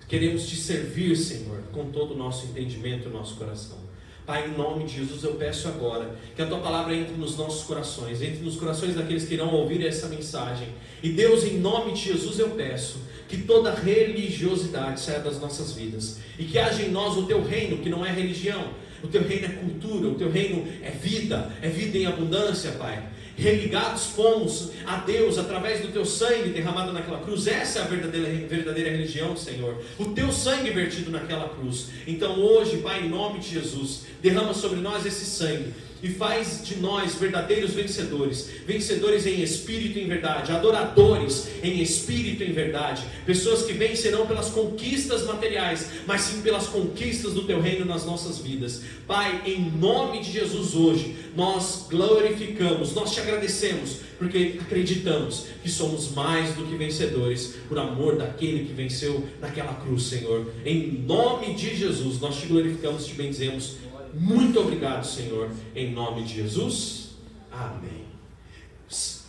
Queremos 0.08 0.48
Te 0.48 0.56
servir, 0.56 1.16
Senhor, 1.18 1.64
com 1.72 1.86
todo 1.86 2.14
o 2.14 2.18
nosso 2.18 2.46
entendimento 2.46 3.10
e 3.10 3.12
nosso 3.12 3.36
coração. 3.36 3.78
Pai, 4.26 4.48
em 4.48 4.58
nome 4.58 4.86
de 4.86 4.98
Jesus, 4.98 5.24
eu 5.24 5.36
peço 5.36 5.68
agora 5.68 6.16
que 6.36 6.42
a 6.42 6.48
tua 6.48 6.60
palavra 6.60 6.96
entre 6.96 7.16
nos 7.16 7.38
nossos 7.38 7.64
corações, 7.64 8.22
entre 8.22 8.44
nos 8.44 8.56
corações 8.56 8.96
daqueles 8.96 9.26
que 9.28 9.36
irão 9.36 9.54
ouvir 9.54 9.86
essa 9.86 10.08
mensagem. 10.08 10.68
E 11.04 11.10
Deus, 11.10 11.44
em 11.44 11.60
nome 11.60 11.94
de 11.94 12.02
Jesus, 12.06 12.40
eu 12.40 12.50
peço 12.52 12.98
que 13.28 13.38
toda 13.38 13.74
religiosidade 13.74 15.00
saia 15.00 15.20
das 15.20 15.40
nossas 15.40 15.74
vidas 15.74 16.20
e 16.40 16.46
que 16.46 16.58
haja 16.58 16.82
em 16.82 16.90
nós 16.90 17.16
o 17.18 17.28
teu 17.28 17.44
reino, 17.44 17.78
que 17.78 17.90
não 17.90 18.04
é 18.04 18.12
religião, 18.12 18.70
o 19.04 19.08
teu 19.08 19.22
reino 19.22 19.46
é 19.46 19.50
cultura, 19.50 20.08
o 20.08 20.16
teu 20.16 20.32
reino 20.32 20.68
é 20.82 20.90
vida, 20.90 21.52
é 21.62 21.70
vida 21.70 21.98
em 21.98 22.08
abundância, 22.08 22.72
Pai 22.72 23.15
religados 23.38 24.08
fomos 24.08 24.72
a 24.86 24.98
Deus 24.98 25.38
através 25.38 25.82
do 25.82 25.90
teu 25.90 26.06
sangue 26.06 26.50
derramado 26.50 26.94
naquela 26.94 27.20
cruz. 27.20 27.48
Essa 27.48 27.80
é 27.80 27.82
a 27.82 27.86
verdadeira, 27.86 28.48
verdadeira 28.48 28.90
religião, 28.90 29.36
Senhor. 29.36 29.82
O 30.00 30.06
teu 30.06 30.32
sangue 30.32 30.70
vertido 30.72 31.12
naquela 31.12 31.50
cruz. 31.50 31.90
Então 32.08 32.40
hoje, 32.40 32.78
Pai, 32.78 33.06
em 33.06 33.10
nome 33.10 33.40
de 33.40 33.50
Jesus, 33.50 34.06
derrama 34.22 34.54
sobre 34.54 34.80
nós 34.80 35.06
esse 35.06 35.26
sangue 35.26 35.74
e 36.04 36.10
faz 36.10 36.62
de 36.64 36.78
nós 36.78 37.16
verdadeiros 37.16 37.72
vencedores, 37.72 38.50
vencedores 38.66 39.26
em 39.26 39.42
espírito 39.42 39.98
e 39.98 40.04
em 40.04 40.08
verdade, 40.08 40.52
adoradores 40.52 41.48
em 41.64 41.82
espírito 41.82 42.44
e 42.44 42.50
em 42.50 42.54
verdade, 42.54 43.04
pessoas 43.26 43.64
que 43.64 43.74
vencerão 43.74 44.26
pelas 44.26 44.50
conquistas 44.50 45.24
materiais, 45.26 45.90
mas 46.06 46.22
sim 46.22 46.42
pelas 46.42 46.68
conquistas 46.68 47.34
do 47.34 47.44
teu 47.44 47.62
reino 47.62 47.86
nas 47.86 48.06
nossas 48.06 48.40
vidas. 48.40 48.82
Pai, 49.08 49.42
em 49.46 49.72
nome 49.72 50.22
de 50.22 50.32
Jesus 50.32 50.76
hoje, 50.76 51.16
nós 51.36 51.88
glorificamos, 51.90 52.94
nós 52.94 53.14
te 53.14 53.20
agradecemos, 53.20 53.98
porque 54.18 54.58
acreditamos 54.62 55.48
que 55.62 55.70
somos 55.70 56.12
mais 56.12 56.56
do 56.56 56.66
que 56.66 56.76
vencedores 56.76 57.56
por 57.68 57.78
amor 57.78 58.18
daquele 58.18 58.66
que 58.66 58.74
venceu 58.74 59.24
naquela 59.42 59.74
cruz, 59.74 60.04
Senhor. 60.04 60.52
Em 60.66 61.04
nome 61.06 61.54
de 61.54 61.76
Jesus, 61.76 62.20
nós 62.20 62.40
te 62.40 62.48
glorificamos, 62.48 63.06
te 63.06 63.14
benzemos 63.14 63.76
muito 64.18 64.62
obrigado, 64.62 65.06
Senhor, 65.06 65.52
em 65.76 65.92
nome 65.92 66.24
de 66.24 66.36
Jesus. 66.36 67.16
Amém. 67.52 68.06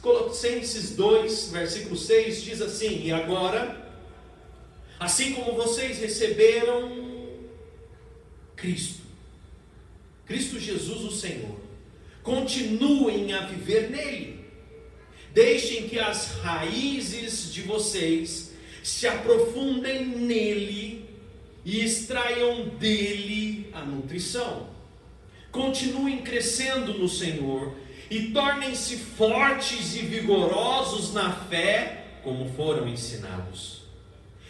Colossenses 0.01 0.95
2, 0.95 1.51
versículo 1.51 1.97
6 1.97 2.45
diz 2.45 2.63
assim: 2.63 3.03
E 3.05 3.11
agora, 3.11 3.93
assim 5.01 5.33
como 5.33 5.55
vocês 5.55 5.99
receberam 5.99 7.05
Cristo, 8.55 9.03
Cristo 10.25 10.61
Jesus, 10.61 11.03
o 11.03 11.11
Senhor, 11.11 11.57
continuem 12.23 13.33
a 13.33 13.45
viver 13.45 13.91
nele. 13.91 14.47
Deixem 15.35 15.89
que 15.89 15.99
as 15.99 16.37
raízes 16.43 17.53
de 17.53 17.63
vocês 17.63 18.53
se 18.85 19.09
aprofundem 19.09 20.07
nele 20.07 21.11
e 21.65 21.85
extraiam 21.85 22.69
dele 22.69 23.69
a 23.73 23.85
nutrição 23.85 24.76
continuem 25.57 26.19
crescendo 26.19 26.93
no 26.93 27.09
Senhor 27.09 27.75
e 28.11 28.31
tornem-se 28.31 28.99
fortes 28.99 29.97
e 29.97 30.01
vigorosos 30.01 31.15
na 31.15 31.33
fé, 31.33 32.05
como 32.23 32.53
foram 32.53 32.87
ensinados. 32.87 33.81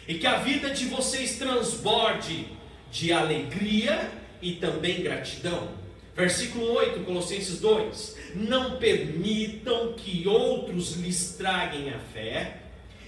E 0.05 0.15
que 0.15 0.27
a 0.27 0.39
vida 0.39 0.69
de 0.69 0.85
vocês 0.85 1.37
transborde 1.37 2.47
de 2.91 3.13
alegria 3.13 4.11
e 4.41 4.53
também 4.53 5.01
gratidão. 5.01 5.69
Versículo 6.15 6.73
8, 6.73 6.99
Colossenses 7.05 7.59
2: 7.59 8.17
Não 8.35 8.77
permitam 8.77 9.93
que 9.93 10.27
outros 10.27 10.97
lhes 10.97 11.35
traguem 11.37 11.89
a 11.89 11.99
fé 11.99 12.63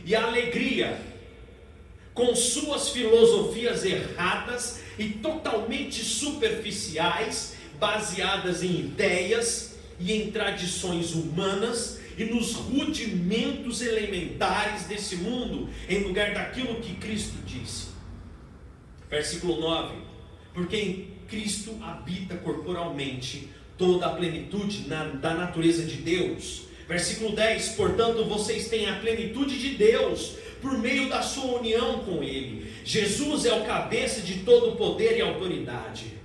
e 0.05 0.15
a 0.15 0.25
alegria 0.25 0.99
com 2.13 2.35
suas 2.35 2.89
filosofias 2.89 3.83
erradas 3.85 4.81
e 4.97 5.09
totalmente 5.09 6.03
superficiais 6.03 7.58
baseadas 7.79 8.63
em 8.63 8.79
ideias 8.79 9.77
e 9.99 10.13
em 10.13 10.31
tradições 10.31 11.13
humanas 11.13 11.99
e 12.17 12.25
nos 12.25 12.53
rudimentos 12.53 13.81
elementares 13.81 14.83
desse 14.83 15.15
mundo, 15.17 15.69
em 15.87 16.03
lugar 16.03 16.33
daquilo 16.33 16.81
que 16.81 16.95
Cristo 16.95 17.37
disse. 17.45 17.87
Versículo 19.09 19.59
9: 19.61 19.95
Porque 20.53 20.75
em 20.75 21.07
Cristo 21.27 21.77
habita 21.81 22.35
corporalmente 22.35 23.49
toda 23.77 24.07
a 24.07 24.09
plenitude 24.09 24.87
na, 24.87 25.05
da 25.05 25.33
natureza 25.33 25.83
de 25.83 25.95
Deus. 25.95 26.63
Versículo 26.87 27.35
10: 27.35 27.69
Portanto, 27.69 28.25
vocês 28.25 28.67
têm 28.67 28.89
a 28.89 28.99
plenitude 28.99 29.57
de 29.57 29.75
Deus 29.75 30.35
por 30.61 30.77
meio 30.77 31.07
da 31.07 31.21
sua 31.21 31.59
união 31.59 31.99
com 31.99 32.21
Ele. 32.21 32.69
Jesus 32.83 33.45
é 33.45 33.53
o 33.53 33.65
cabeça 33.65 34.21
de 34.21 34.39
todo 34.39 34.75
poder 34.75 35.17
e 35.17 35.21
autoridade. 35.21 36.18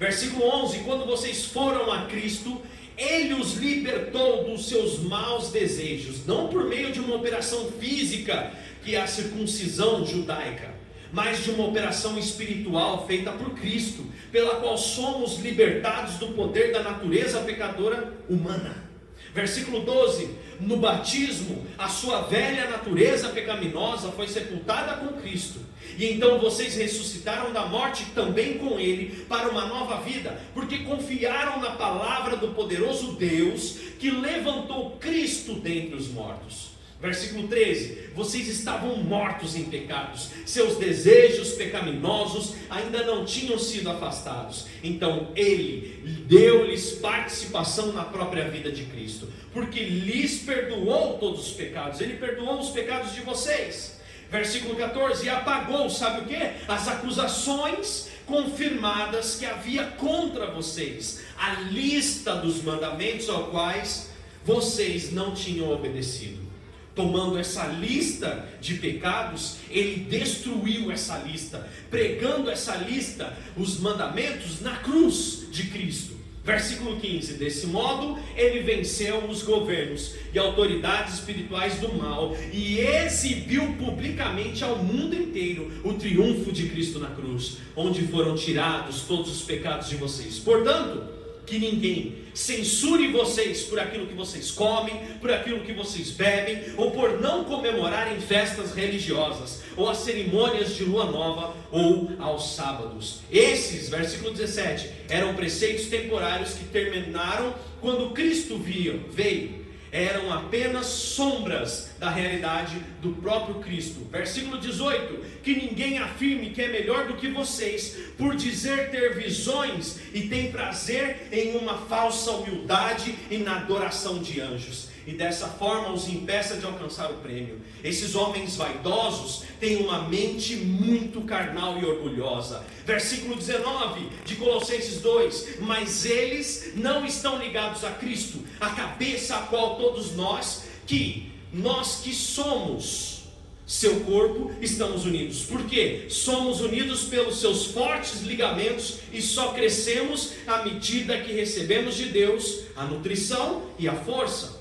Versículo 0.00 0.48
11: 0.64 0.78
Quando 0.78 1.04
vocês 1.04 1.44
foram 1.44 1.92
a 1.92 2.06
Cristo, 2.06 2.62
Ele 2.96 3.34
os 3.34 3.54
libertou 3.56 4.44
dos 4.44 4.66
seus 4.66 4.98
maus 4.98 5.50
desejos, 5.50 6.26
não 6.26 6.48
por 6.48 6.64
meio 6.64 6.90
de 6.90 7.00
uma 7.00 7.16
operação 7.16 7.70
física, 7.72 8.50
que 8.82 8.96
é 8.96 9.02
a 9.02 9.06
circuncisão 9.06 10.06
judaica, 10.06 10.74
mas 11.12 11.44
de 11.44 11.50
uma 11.50 11.66
operação 11.66 12.18
espiritual 12.18 13.06
feita 13.06 13.30
por 13.32 13.50
Cristo, 13.50 14.06
pela 14.32 14.56
qual 14.56 14.78
somos 14.78 15.38
libertados 15.38 16.14
do 16.14 16.28
poder 16.28 16.72
da 16.72 16.82
natureza 16.82 17.40
pecadora 17.40 18.14
humana. 18.26 18.89
Versículo 19.34 19.80
12: 19.80 20.30
No 20.60 20.76
batismo, 20.76 21.66
a 21.78 21.88
sua 21.88 22.22
velha 22.22 22.68
natureza 22.68 23.28
pecaminosa 23.28 24.10
foi 24.12 24.28
sepultada 24.28 24.94
com 24.94 25.20
Cristo 25.20 25.70
e 25.98 26.12
então 26.12 26.38
vocês 26.38 26.74
ressuscitaram 26.76 27.52
da 27.52 27.66
morte 27.66 28.06
também 28.14 28.58
com 28.58 28.78
ele 28.78 29.24
para 29.28 29.48
uma 29.48 29.66
nova 29.66 30.00
vida, 30.00 30.40
porque 30.54 30.78
confiaram 30.78 31.60
na 31.60 31.72
palavra 31.72 32.36
do 32.36 32.48
poderoso 32.48 33.12
Deus 33.12 33.76
que 33.98 34.10
levantou 34.10 34.92
Cristo 34.92 35.54
dentre 35.54 35.96
os 35.96 36.08
mortos. 36.08 36.70
Versículo 37.00 37.48
13: 37.48 38.10
Vocês 38.14 38.46
estavam 38.48 38.96
mortos 38.98 39.56
em 39.56 39.64
pecados, 39.64 40.30
seus 40.44 40.76
desejos 40.76 41.52
pecaminosos 41.52 42.54
ainda 42.68 43.04
não 43.04 43.24
tinham 43.24 43.58
sido 43.58 43.88
afastados. 43.90 44.66
Então 44.82 45.28
Ele 45.34 46.24
deu-lhes 46.26 46.92
participação 46.92 47.92
na 47.92 48.04
própria 48.04 48.48
vida 48.50 48.70
de 48.70 48.84
Cristo, 48.84 49.28
porque 49.52 49.80
lhes 49.82 50.40
perdoou 50.40 51.18
todos 51.18 51.48
os 51.48 51.52
pecados, 51.52 52.00
Ele 52.00 52.14
perdoou 52.14 52.60
os 52.60 52.70
pecados 52.70 53.14
de 53.14 53.22
vocês 53.22 54.00
Versículo 54.30 54.76
14: 54.76 55.26
E 55.26 55.28
apagou, 55.28 55.90
sabe 55.90 56.20
o 56.20 56.24
que? 56.24 56.36
As 56.68 56.86
acusações 56.86 58.08
confirmadas 58.24 59.34
que 59.36 59.44
havia 59.44 59.84
contra 59.84 60.46
vocês, 60.52 61.20
a 61.36 61.54
lista 61.62 62.36
dos 62.36 62.62
mandamentos 62.62 63.28
aos 63.28 63.50
quais 63.50 64.10
vocês 64.44 65.12
não 65.12 65.34
tinham 65.34 65.70
obedecido. 65.72 66.49
Tomando 66.94 67.38
essa 67.38 67.66
lista 67.66 68.48
de 68.60 68.74
pecados, 68.74 69.56
ele 69.70 70.04
destruiu 70.04 70.90
essa 70.90 71.18
lista, 71.18 71.68
pregando 71.88 72.50
essa 72.50 72.76
lista, 72.76 73.36
os 73.56 73.78
mandamentos 73.78 74.60
na 74.60 74.76
cruz 74.76 75.46
de 75.50 75.68
Cristo. 75.68 76.20
Versículo 76.42 76.98
15: 76.98 77.34
Desse 77.34 77.66
modo, 77.66 78.18
ele 78.34 78.60
venceu 78.60 79.18
os 79.26 79.42
governos 79.42 80.14
e 80.32 80.38
autoridades 80.38 81.14
espirituais 81.14 81.78
do 81.78 81.92
mal 81.94 82.34
e 82.52 82.78
exibiu 82.80 83.74
publicamente 83.74 84.64
ao 84.64 84.82
mundo 84.82 85.14
inteiro 85.14 85.70
o 85.84 85.92
triunfo 85.94 86.50
de 86.50 86.68
Cristo 86.68 86.98
na 86.98 87.10
cruz, 87.10 87.58
onde 87.76 88.06
foram 88.08 88.34
tirados 88.34 89.02
todos 89.02 89.30
os 89.30 89.42
pecados 89.42 89.88
de 89.90 89.96
vocês. 89.96 90.38
Portanto, 90.38 91.04
que 91.46 91.58
ninguém 91.58 92.19
censure 92.34 93.08
vocês 93.08 93.62
por 93.62 93.78
aquilo 93.78 94.06
que 94.06 94.14
vocês 94.14 94.50
comem, 94.50 94.94
por 95.20 95.30
aquilo 95.30 95.60
que 95.60 95.72
vocês 95.72 96.10
bebem, 96.10 96.62
ou 96.76 96.90
por 96.90 97.20
não 97.20 97.44
comemorarem 97.44 98.20
festas 98.20 98.74
religiosas, 98.74 99.62
ou 99.76 99.88
as 99.88 99.98
cerimônias 99.98 100.74
de 100.74 100.84
lua 100.84 101.06
nova, 101.06 101.54
ou 101.70 102.10
aos 102.18 102.54
sábados. 102.54 103.20
Esses, 103.30 103.88
versículo 103.88 104.32
17, 104.32 104.90
eram 105.08 105.34
preceitos 105.34 105.86
temporários 105.86 106.54
que 106.54 106.64
terminaram 106.64 107.54
quando 107.80 108.10
Cristo 108.10 108.58
veio 108.58 109.59
eram 109.92 110.32
apenas 110.32 110.86
sombras 110.86 111.90
da 111.98 112.10
realidade 112.10 112.76
do 113.00 113.12
próprio 113.12 113.56
Cristo. 113.56 114.06
Versículo 114.10 114.58
18: 114.58 115.40
Que 115.42 115.54
ninguém 115.56 115.98
afirme 115.98 116.50
que 116.50 116.62
é 116.62 116.68
melhor 116.68 117.06
do 117.06 117.14
que 117.14 117.28
vocês, 117.28 117.96
por 118.16 118.36
dizer 118.36 118.90
ter 118.90 119.14
visões 119.14 119.98
e 120.12 120.22
tem 120.22 120.52
prazer 120.52 121.28
em 121.32 121.56
uma 121.56 121.78
falsa 121.86 122.30
humildade 122.32 123.14
e 123.30 123.38
na 123.38 123.56
adoração 123.56 124.22
de 124.22 124.40
anjos 124.40 124.89
e 125.06 125.12
dessa 125.12 125.48
forma 125.48 125.92
os 125.92 126.08
impeça 126.08 126.56
de 126.56 126.66
alcançar 126.66 127.10
o 127.10 127.14
prêmio. 127.14 127.60
Esses 127.82 128.14
homens 128.14 128.56
vaidosos 128.56 129.44
têm 129.58 129.76
uma 129.76 130.08
mente 130.08 130.56
muito 130.56 131.22
carnal 131.22 131.78
e 131.78 131.84
orgulhosa. 131.84 132.64
Versículo 132.84 133.36
19 133.36 134.08
de 134.24 134.36
Colossenses 134.36 135.00
2: 135.00 135.60
Mas 135.60 136.04
eles 136.04 136.72
não 136.74 137.04
estão 137.04 137.38
ligados 137.38 137.84
a 137.84 137.90
Cristo, 137.90 138.40
a 138.60 138.70
cabeça 138.70 139.36
a 139.36 139.42
qual 139.42 139.76
todos 139.76 140.14
nós, 140.14 140.64
que 140.86 141.32
nós 141.52 142.00
que 142.02 142.14
somos 142.14 143.20
seu 143.66 144.00
corpo, 144.00 144.50
estamos 144.60 145.04
unidos. 145.04 145.44
Por 145.44 145.64
quê? 145.66 146.06
Somos 146.08 146.60
unidos 146.60 147.04
pelos 147.04 147.38
seus 147.40 147.66
fortes 147.66 148.20
ligamentos 148.22 148.96
e 149.12 149.22
só 149.22 149.52
crescemos 149.52 150.32
à 150.44 150.64
medida 150.64 151.20
que 151.20 151.32
recebemos 151.32 151.94
de 151.94 152.06
Deus 152.06 152.62
a 152.74 152.84
nutrição 152.84 153.62
e 153.78 153.88
a 153.88 153.94
força 153.94 154.59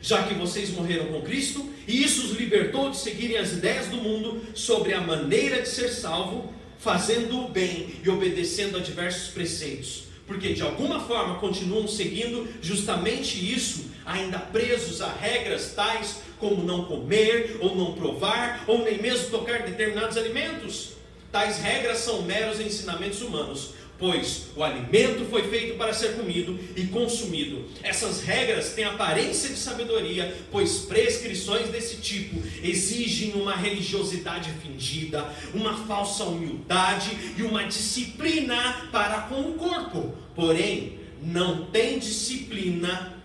já 0.00 0.22
que 0.24 0.34
vocês 0.34 0.70
morreram 0.70 1.06
com 1.06 1.22
Cristo, 1.22 1.68
e 1.86 2.02
isso 2.02 2.26
os 2.26 2.38
libertou 2.38 2.90
de 2.90 2.98
seguirem 2.98 3.38
as 3.38 3.52
ideias 3.52 3.86
do 3.88 3.96
mundo 3.96 4.42
sobre 4.54 4.92
a 4.92 5.00
maneira 5.00 5.62
de 5.62 5.68
ser 5.68 5.88
salvo, 5.88 6.52
fazendo 6.78 7.44
o 7.44 7.48
bem 7.48 7.96
e 8.04 8.08
obedecendo 8.08 8.76
a 8.76 8.80
diversos 8.80 9.28
preceitos, 9.30 10.04
porque 10.26 10.52
de 10.52 10.62
alguma 10.62 11.00
forma 11.00 11.36
continuam 11.36 11.88
seguindo 11.88 12.48
justamente 12.62 13.36
isso, 13.52 13.86
ainda 14.06 14.38
presos 14.38 15.00
a 15.00 15.12
regras 15.12 15.72
tais 15.74 16.20
como 16.38 16.62
não 16.62 16.84
comer, 16.84 17.58
ou 17.60 17.74
não 17.74 17.94
provar, 17.94 18.64
ou 18.66 18.84
nem 18.84 19.02
mesmo 19.02 19.28
tocar 19.30 19.62
determinados 19.62 20.16
alimentos. 20.16 20.90
Tais 21.32 21.58
regras 21.58 21.98
são 21.98 22.22
meros 22.22 22.60
ensinamentos 22.60 23.20
humanos, 23.20 23.74
pois 23.98 24.46
o 24.54 24.62
alimento 24.62 25.24
foi 25.28 25.48
feito 25.48 25.76
para 25.76 25.92
ser 25.92 26.16
comido 26.16 26.58
e 26.76 26.86
consumido. 26.86 27.64
Essas 27.82 28.22
regras 28.22 28.72
têm 28.72 28.84
aparência 28.84 29.48
de 29.48 29.56
sabedoria, 29.56 30.36
pois 30.50 30.80
prescrições 30.82 31.68
desse 31.68 31.96
tipo 31.96 32.40
exigem 32.62 33.32
uma 33.32 33.56
religiosidade 33.56 34.50
fingida, 34.62 35.32
uma 35.52 35.76
falsa 35.86 36.24
humildade 36.24 37.10
e 37.36 37.42
uma 37.42 37.64
disciplina 37.64 38.88
para 38.92 39.22
com 39.22 39.40
o 39.40 39.54
corpo. 39.54 40.16
Porém, 40.34 41.00
não 41.20 41.66
tem 41.66 41.98
disciplina, 41.98 43.20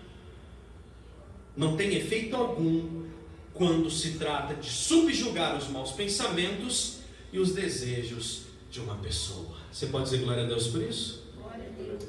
não 1.56 1.76
tem 1.76 1.94
efeito 1.94 2.34
algum 2.34 3.04
quando 3.52 3.88
se 3.88 4.12
trata 4.18 4.54
de 4.54 4.68
subjugar 4.68 5.56
os 5.56 5.68
maus 5.68 5.92
pensamentos 5.92 6.98
e 7.32 7.38
os 7.38 7.52
desejos 7.52 8.42
de 8.68 8.80
uma 8.80 8.96
pessoa. 8.96 9.63
Você 9.74 9.86
pode 9.86 10.04
dizer 10.04 10.18
glória 10.18 10.44
a 10.44 10.46
Deus 10.46 10.68
por 10.68 10.80
isso? 10.80 11.24
Glória 11.34 11.66
a 11.66 11.82
Deus. 11.82 12.04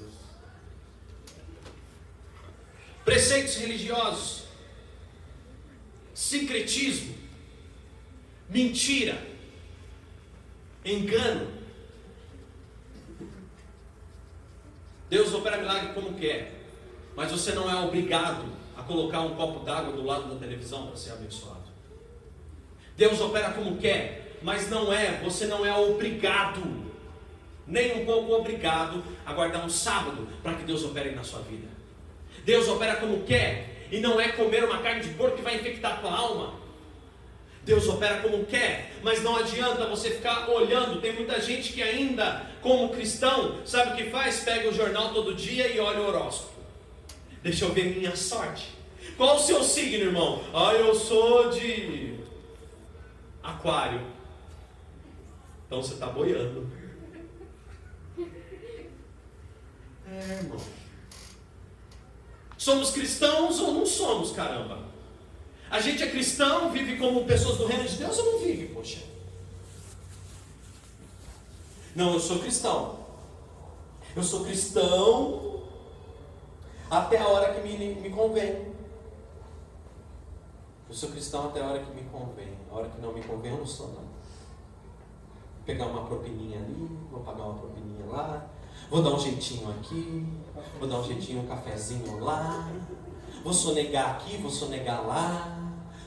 Preceitos 3.04 3.56
religiosos, 3.56 4.43
secretismo, 6.13 7.15
mentira, 8.47 9.19
engano. 10.86 11.51
Deus 15.10 15.34
opera 15.34 15.58
milagre 15.58 15.93
como 15.95 16.13
quer, 16.19 16.67
mas 17.15 17.32
você 17.32 17.51
não 17.54 17.67
é 17.67 17.84
obrigado 17.84 18.45
a 18.78 18.84
colocar 18.84 19.21
um 19.21 19.36
copo 19.36 19.65
d'água 19.65 19.91
do 19.91 20.04
lado 20.04 20.32
da 20.32 20.39
televisão 20.39 20.86
para 20.86 20.97
ser 20.97 21.13
abençoado. 21.13 21.65
Deus 22.95 23.19
opera 23.19 23.54
como 23.54 23.78
quer, 23.78 24.38
mas 24.43 24.69
não 24.69 24.93
é, 24.93 25.19
você 25.23 25.47
não 25.47 25.65
é 25.65 25.75
obrigado 25.75 26.84
nem 27.67 28.01
um 28.01 28.06
pouco 28.06 28.34
obrigado 28.34 29.04
a 29.25 29.34
guardar 29.34 29.65
um 29.65 29.69
sábado 29.69 30.28
para 30.43 30.54
que 30.54 30.63
Deus 30.63 30.84
opere 30.84 31.12
na 31.12 31.23
sua 31.23 31.39
vida. 31.41 31.67
Deus 32.43 32.67
opera 32.67 32.97
como 32.97 33.23
quer, 33.23 33.88
e 33.91 33.99
não 33.99 34.19
é 34.19 34.30
comer 34.30 34.63
uma 34.63 34.80
carne 34.80 35.01
de 35.01 35.10
porco 35.10 35.38
que 35.38 35.41
vai 35.41 35.56
infectar 35.56 35.93
a 35.93 35.97
tua 35.97 36.12
alma. 36.12 36.54
Deus 37.63 37.88
opera 37.88 38.21
como 38.21 38.45
quer, 38.45 38.91
mas 39.01 39.23
não 39.23 39.36
adianta 39.36 39.88
você 39.88 40.12
ficar 40.12 40.47
olhando. 40.49 41.01
Tem 41.01 41.13
muita 41.13 41.41
gente 41.41 41.73
que 41.73 41.82
ainda, 41.82 42.45
como 42.62 42.89
cristão, 42.89 43.60
sabe 43.65 43.93
o 43.93 43.95
que 43.95 44.12
faz? 44.12 44.43
Pega 44.43 44.69
o 44.69 44.73
jornal 44.73 45.13
todo 45.13 45.34
dia 45.34 45.67
e 45.67 45.80
olha 45.80 46.01
o 46.01 46.08
horóscopo. 46.08 46.54
Deixa 47.41 47.65
eu 47.65 47.73
ver 47.73 47.95
minha 47.97 48.15
sorte. 48.15 48.75
Qual 49.17 49.38
o 49.38 49.39
seu 49.39 49.63
signo, 49.63 50.06
irmão? 50.06 50.43
Ah, 50.54 50.73
eu 50.73 50.93
sou 50.93 51.49
de 51.49 52.19
Aquário. 53.41 54.01
Então 55.65 55.82
você 55.82 55.93
está 55.93 56.08
boiando. 56.08 56.69
É, 60.07 60.39
irmão. 60.43 60.59
Somos 62.57 62.91
cristãos 62.91 63.59
ou 63.59 63.73
não 63.73 63.85
somos, 63.85 64.31
caramba? 64.31 64.85
A 65.69 65.79
gente 65.79 66.03
é 66.03 66.09
cristão, 66.09 66.71
vive 66.71 66.97
como 66.97 67.25
pessoas 67.25 67.57
do 67.57 67.65
reino 67.65 67.83
de 67.83 67.97
Deus 67.97 68.17
ou 68.17 68.33
não 68.33 68.39
vive, 68.39 68.73
poxa? 68.73 69.03
Não, 71.95 72.13
eu 72.13 72.19
sou 72.19 72.39
cristão. 72.39 72.99
Eu 74.15 74.23
sou 74.23 74.45
cristão 74.45 75.63
até 76.89 77.17
a 77.17 77.27
hora 77.27 77.53
que 77.53 77.61
me, 77.61 77.95
me 77.95 78.09
convém. 78.09 78.73
Eu 80.87 80.95
sou 80.95 81.09
cristão 81.09 81.47
até 81.47 81.61
a 81.61 81.67
hora 81.67 81.79
que 81.79 81.91
me 81.91 82.03
convém. 82.09 82.53
A 82.71 82.75
hora 82.75 82.89
que 82.89 83.01
não 83.01 83.11
me 83.11 83.23
convém, 83.23 83.51
eu 83.51 83.57
não 83.57 83.65
sou, 83.65 83.87
não. 83.87 83.95
Vou 83.95 85.63
pegar 85.65 85.87
uma 85.87 86.05
propininha 86.05 86.59
ali, 86.59 86.89
vou 87.11 87.21
pagar 87.21 87.43
uma 87.43 87.59
propininha 87.59 88.05
lá, 88.05 88.47
Vou 88.89 89.01
dar 89.01 89.11
um 89.11 89.19
jeitinho 89.19 89.69
aqui, 89.71 90.23
vou 90.79 90.87
dar 90.87 90.99
um 90.99 91.03
jeitinho, 91.03 91.41
um 91.41 91.47
cafezinho 91.47 92.19
lá, 92.19 92.71
vou 93.43 93.53
sonegar 93.53 94.11
aqui, 94.11 94.37
vou 94.37 94.51
sonegar 94.51 95.05
lá. 95.05 95.61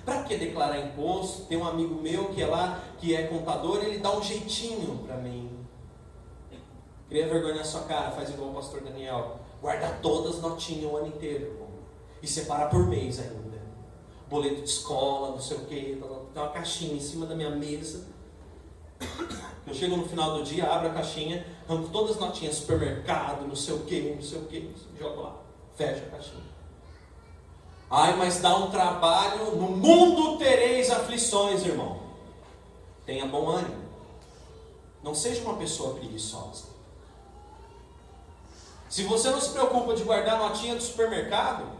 Para 0.04 0.22
que 0.22 0.36
declarar 0.38 0.78
imposto? 0.78 1.44
Tem 1.46 1.58
um 1.58 1.66
amigo 1.66 2.00
meu 2.00 2.26
que 2.26 2.40
é 2.40 2.46
lá, 2.46 2.82
que 2.98 3.14
é 3.14 3.26
contador, 3.26 3.82
ele 3.82 3.98
dá 3.98 4.16
um 4.16 4.22
jeitinho 4.22 5.04
para 5.06 5.16
mim. 5.16 5.50
Cria 7.08 7.28
vergonha 7.28 7.56
na 7.56 7.64
sua 7.64 7.82
cara, 7.82 8.10
faz 8.10 8.30
igual 8.30 8.50
o 8.50 8.54
pastor 8.54 8.80
Daniel. 8.80 9.40
Guarda 9.60 9.98
todas 10.00 10.36
as 10.36 10.42
notinhas 10.42 10.90
o 10.90 10.96
ano 10.96 11.08
inteiro, 11.08 11.46
irmão. 11.46 11.68
E 12.22 12.26
separa 12.26 12.68
por 12.68 12.86
mês 12.86 13.18
ainda. 13.18 13.58
Boleto 14.30 14.62
de 14.62 14.68
escola, 14.68 15.30
não 15.30 15.40
sei 15.40 15.56
o 15.56 15.64
quê. 15.66 15.98
Tem 16.32 16.42
uma 16.42 16.52
caixinha 16.52 16.94
em 16.94 17.00
cima 17.00 17.26
da 17.26 17.34
minha 17.34 17.50
mesa 17.50 18.06
eu 19.66 19.74
chego 19.74 19.96
no 19.96 20.08
final 20.08 20.36
do 20.36 20.44
dia, 20.44 20.70
abro 20.70 20.88
a 20.88 20.92
caixinha, 20.94 21.46
arranco 21.68 21.90
todas 21.90 22.12
as 22.12 22.20
notinhas, 22.20 22.56
supermercado, 22.56 23.46
não 23.46 23.56
sei 23.56 23.74
o 23.74 23.80
que, 23.80 24.14
não 24.14 24.22
sei 24.22 24.38
o 24.38 24.44
que, 24.44 24.74
jogo 24.98 25.22
lá, 25.22 25.36
fecho 25.76 26.04
a 26.06 26.10
caixinha. 26.10 26.48
Ai, 27.90 28.16
mas 28.16 28.40
dá 28.40 28.54
um 28.56 28.70
trabalho, 28.70 29.56
no 29.56 29.70
mundo 29.70 30.36
tereis 30.36 30.90
aflições, 30.90 31.64
irmão. 31.64 32.00
Tenha 33.06 33.26
bom 33.26 33.48
ânimo. 33.48 33.88
Não 35.02 35.14
seja 35.14 35.42
uma 35.42 35.56
pessoa 35.56 35.94
preguiçosa. 35.94 36.64
Se 38.88 39.04
você 39.04 39.30
não 39.30 39.40
se 39.40 39.50
preocupa 39.50 39.94
de 39.94 40.02
guardar 40.02 40.34
a 40.34 40.48
notinha 40.48 40.74
do 40.74 40.82
supermercado, 40.82 41.77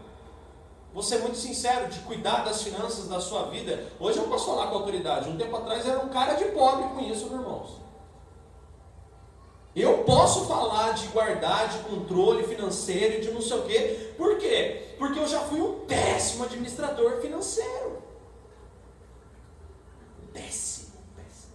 Vou 0.93 1.03
ser 1.03 1.19
muito 1.19 1.37
sincero, 1.37 1.87
de 1.87 1.99
cuidar 1.99 2.43
das 2.43 2.63
finanças 2.63 3.07
da 3.07 3.19
sua 3.19 3.43
vida. 3.43 3.91
Hoje 3.99 4.17
eu 4.17 4.27
posso 4.27 4.47
falar 4.47 4.67
com 4.67 4.77
autoridade. 4.77 5.29
Um 5.29 5.37
tempo 5.37 5.55
atrás 5.55 5.87
era 5.87 5.99
um 5.99 6.09
cara 6.09 6.33
de 6.33 6.45
pobre 6.45 6.83
com 6.89 6.99
isso, 7.01 7.29
meus 7.29 7.41
irmãos. 7.41 7.89
Eu 9.75 9.99
posso 9.99 10.45
falar 10.45 10.93
de 10.93 11.07
guardar, 11.07 11.69
de 11.69 11.77
controle 11.79 12.43
financeiro 12.43 13.17
e 13.17 13.21
de 13.21 13.31
não 13.31 13.41
sei 13.41 13.57
o 13.57 13.63
quê. 13.63 14.13
Por 14.17 14.37
quê? 14.39 14.95
Porque 14.97 15.19
eu 15.19 15.27
já 15.27 15.41
fui 15.41 15.61
um 15.61 15.85
péssimo 15.85 16.43
administrador 16.43 17.21
financeiro. 17.21 18.01
Péssimo, 20.33 20.97
péssimo, 21.15 21.53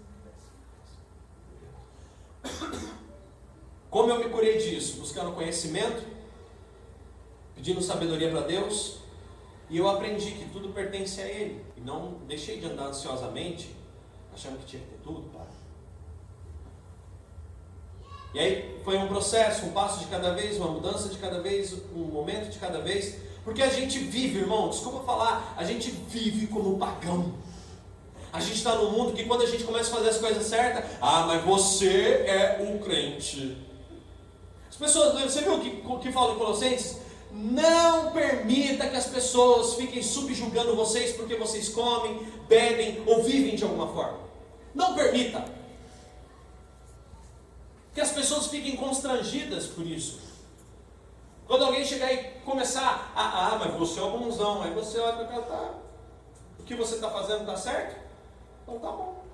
péssimo. 2.43 2.91
Como 3.91 4.11
eu 4.11 4.19
me 4.21 4.29
curei 4.29 4.59
disso? 4.59 4.99
Buscando 4.99 5.33
conhecimento, 5.33 6.05
pedindo 7.55 7.83
sabedoria 7.83 8.31
para 8.31 8.43
Deus, 8.43 9.04
e 9.71 9.79
eu 9.79 9.89
aprendi 9.89 10.33
que 10.33 10.45
tudo 10.47 10.69
pertence 10.71 11.21
a 11.21 11.27
Ele. 11.27 11.65
E 11.77 11.81
não 11.81 12.19
deixei 12.27 12.59
de 12.59 12.67
andar 12.67 12.87
ansiosamente, 12.87 13.75
achando 14.33 14.59
que 14.59 14.67
tinha 14.67 14.83
que 14.83 14.89
ter 14.89 15.01
tudo, 15.03 15.23
para. 15.31 15.47
E 18.35 18.39
aí 18.39 18.81
foi 18.85 18.99
um 18.99 19.07
processo, 19.07 19.65
um 19.67 19.73
passo 19.73 20.01
de 20.01 20.07
cada 20.07 20.35
vez, 20.35 20.59
uma 20.59 20.69
mudança 20.69 21.09
de 21.09 21.19
cada 21.19 21.41
vez, 21.41 21.73
um 21.95 22.05
momento 22.05 22.51
de 22.51 22.59
cada 22.59 22.81
vez. 22.81 23.17
Porque 23.45 23.63
a 23.63 23.69
gente 23.69 23.99
vive, 23.99 24.41
irmão, 24.41 24.69
desculpa 24.71 25.05
falar, 25.05 25.55
a 25.57 25.63
gente 25.65 25.91
vive 25.91 26.47
como 26.49 26.79
pagão. 26.79 27.33
A 28.33 28.41
gente 28.41 28.57
está 28.57 28.75
num 28.75 28.91
mundo 28.91 29.13
que 29.13 29.25
quando 29.25 29.43
a 29.43 29.47
gente 29.47 29.63
começa 29.63 29.93
a 29.93 29.97
fazer 29.99 30.09
as 30.09 30.19
coisas 30.19 30.45
certas, 30.45 30.85
ah, 31.01 31.25
mas 31.29 31.45
você 31.45 32.25
é 32.27 32.59
um 32.61 32.79
crente. 32.79 33.57
As 34.69 34.75
pessoas, 34.75 35.23
você 35.23 35.43
viu 35.43 35.55
o 35.55 35.61
que, 35.61 35.71
que 36.01 36.13
fala 36.13 36.35
em 36.35 36.39
Colossenses? 36.39 37.04
Não 37.35 38.13
permita 38.13 38.89
que 38.89 38.97
as 38.97 39.09
pessoas 39.09 39.75
fiquem 39.75 40.01
subjugando 40.01 40.77
vocês 40.77 41.17
porque 41.17 41.35
vocês 41.35 41.69
comem, 41.69 42.25
bebem 42.47 43.03
ou 43.09 43.25
vivem 43.25 43.57
de 43.57 43.65
alguma 43.65 43.89
forma. 43.89 44.21
Não 44.73 44.95
permita. 44.95 45.45
Que 47.93 48.01
as 48.01 48.13
pessoas 48.13 48.47
fiquem 48.47 48.77
constrangidas 48.77 49.67
por 49.67 49.85
isso. 49.85 50.21
Quando 51.45 51.65
alguém 51.65 51.85
chegar 51.85 52.13
e 52.13 52.23
começar 52.45 53.13
a, 53.17 53.49
ah, 53.49 53.59
mas 53.59 53.75
você 53.75 53.99
é 53.99 54.03
o 54.05 54.17
bonzão, 54.17 54.63
aí 54.63 54.73
você 54.73 55.01
olha 55.01 55.27
para 55.27 55.43
tá, 55.43 55.75
o 56.61 56.63
que 56.63 56.77
você 56.77 56.95
está 56.95 57.11
fazendo 57.11 57.41
está 57.41 57.57
certo? 57.57 58.01
Então 58.63 58.79
tá 58.79 58.93
bom. 58.93 59.25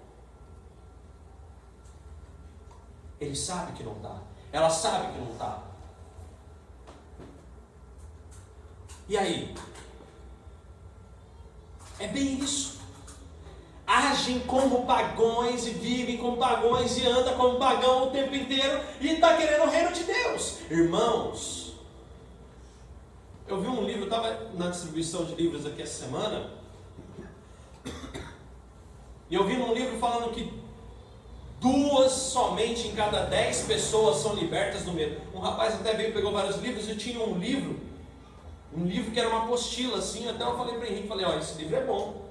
Ele 3.21 3.37
sabe 3.37 3.73
que 3.73 3.83
não 3.83 3.97
está. 3.97 4.17
Ela 4.51 4.71
sabe 4.71 5.13
que 5.13 5.19
não 5.19 5.33
está. 5.33 5.70
E 9.11 9.19
aí? 9.19 9.53
É 11.99 12.07
bem 12.07 12.39
isso. 12.39 12.79
Agem 13.85 14.39
como 14.39 14.87
pagões 14.87 15.67
e 15.67 15.71
vivem 15.71 16.17
como 16.17 16.37
pagões 16.37 16.97
e 16.97 17.05
anda 17.05 17.33
como 17.33 17.59
pagão 17.59 18.07
o 18.07 18.11
tempo 18.13 18.37
inteiro 18.37 18.81
e 19.01 19.09
está 19.09 19.37
querendo 19.37 19.65
o 19.65 19.69
reino 19.69 19.93
de 19.93 20.05
Deus. 20.05 20.59
Irmãos, 20.71 21.75
eu 23.49 23.61
vi 23.61 23.67
um 23.67 23.85
livro, 23.85 24.05
estava 24.05 24.53
na 24.55 24.71
distribuição 24.71 25.25
de 25.25 25.35
livros 25.35 25.67
aqui 25.67 25.83
essa 25.83 26.05
semana, 26.05 26.49
e 29.29 29.35
eu 29.35 29.45
vi 29.45 29.57
num 29.57 29.75
livro 29.75 29.99
falando 29.99 30.31
que 30.33 30.53
duas 31.59 32.13
somente 32.13 32.87
em 32.87 32.95
cada 32.95 33.25
dez 33.25 33.63
pessoas 33.63 34.19
são 34.19 34.37
libertas 34.37 34.85
do 34.85 34.93
medo. 34.93 35.21
Um 35.35 35.41
rapaz 35.41 35.75
até 35.75 35.95
veio, 35.95 36.13
pegou 36.13 36.31
vários 36.31 36.59
livros 36.59 36.89
e 36.89 36.95
tinha 36.95 37.19
um 37.19 37.37
livro 37.37 37.90
um 38.77 38.85
livro 38.85 39.11
que 39.11 39.19
era 39.19 39.29
uma 39.29 39.45
apostila, 39.45 39.99
assim, 39.99 40.29
até 40.29 40.45
eu 40.45 40.57
falei 40.57 40.77
para 40.77 40.89
Henrique, 40.89 41.09
falei, 41.09 41.27
ó, 41.27 41.37
esse 41.39 41.59
livro 41.59 41.77
é 41.77 41.85
bom. 41.85 42.23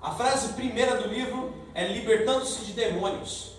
A 0.00 0.12
frase 0.12 0.52
primeira 0.52 0.96
do 0.96 1.08
livro 1.08 1.52
é 1.74 1.88
libertando-se 1.88 2.64
de 2.64 2.72
demônios. 2.72 3.52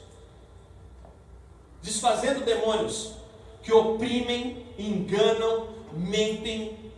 Desfazendo 1.82 2.46
demônios 2.46 3.14
que 3.62 3.74
oprimem, 3.74 4.66
enganam, 4.78 5.68
mentem, 5.92 6.92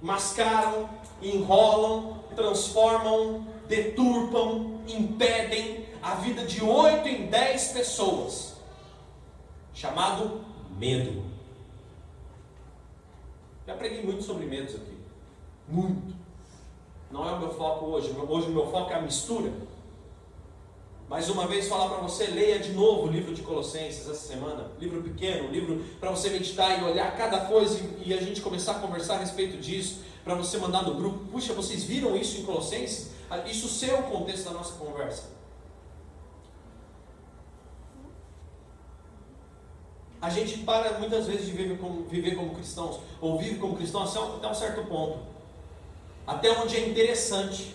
mascaram, 0.00 0.88
enrolam, 1.20 2.22
transformam, 2.36 3.46
deturpam, 3.66 4.82
impedem 4.86 5.86
a 6.02 6.16
vida 6.16 6.44
de 6.44 6.62
oito 6.62 7.08
em 7.08 7.26
dez 7.26 7.68
pessoas. 7.68 8.56
Chamado 9.72 10.44
medo. 10.76 11.31
Já 13.72 13.78
preguei 13.78 14.02
muito 14.02 14.22
sobre 14.22 14.44
medos 14.44 14.74
aqui. 14.74 14.98
Muito. 15.66 16.14
Não 17.10 17.26
é 17.26 17.32
o 17.32 17.40
meu 17.40 17.54
foco 17.54 17.86
hoje. 17.86 18.14
Hoje 18.28 18.48
o 18.48 18.50
meu 18.50 18.70
foco 18.70 18.92
é 18.92 18.96
a 18.96 19.00
mistura. 19.00 19.50
Mais 21.08 21.30
uma 21.30 21.46
vez 21.46 21.68
falar 21.68 21.88
para 21.88 22.02
você, 22.02 22.26
leia 22.26 22.58
de 22.58 22.72
novo 22.72 23.06
o 23.06 23.10
livro 23.10 23.34
de 23.34 23.40
Colossenses 23.40 24.02
essa 24.02 24.14
semana. 24.14 24.70
Livro 24.78 25.02
pequeno, 25.02 25.50
livro 25.50 25.82
para 25.98 26.10
você 26.10 26.28
meditar 26.28 26.82
e 26.82 26.84
olhar 26.84 27.16
cada 27.16 27.46
coisa 27.46 27.80
e, 28.04 28.12
a 28.12 28.20
gente 28.20 28.42
começar 28.42 28.72
a 28.72 28.80
conversar 28.80 29.14
a 29.14 29.18
respeito 29.18 29.56
disso. 29.56 30.00
Para 30.22 30.34
você 30.34 30.58
mandar 30.58 30.82
no 30.82 30.94
grupo. 30.94 31.24
Puxa, 31.32 31.54
vocês 31.54 31.82
viram 31.82 32.14
isso 32.14 32.40
em 32.40 32.44
Colossenses? 32.44 33.12
Ah, 33.30 33.38
isso 33.38 33.68
ser 33.68 33.94
o 33.94 34.02
contexto 34.02 34.44
da 34.44 34.50
nossa 34.50 34.74
conversa. 34.74 35.30
A 40.22 40.30
gente 40.30 40.58
para 40.58 41.00
muitas 41.00 41.26
vezes 41.26 41.46
de 41.46 41.50
viver 41.52 41.76
como, 41.78 42.04
viver 42.04 42.36
como 42.36 42.54
cristãos, 42.54 43.00
ou 43.20 43.36
vive 43.36 43.58
como 43.58 43.76
cristãos 43.76 44.16
até 44.16 44.46
um 44.46 44.54
certo 44.54 44.86
ponto, 44.86 45.18
até 46.24 46.48
onde 46.52 46.76
é 46.76 46.88
interessante. 46.88 47.74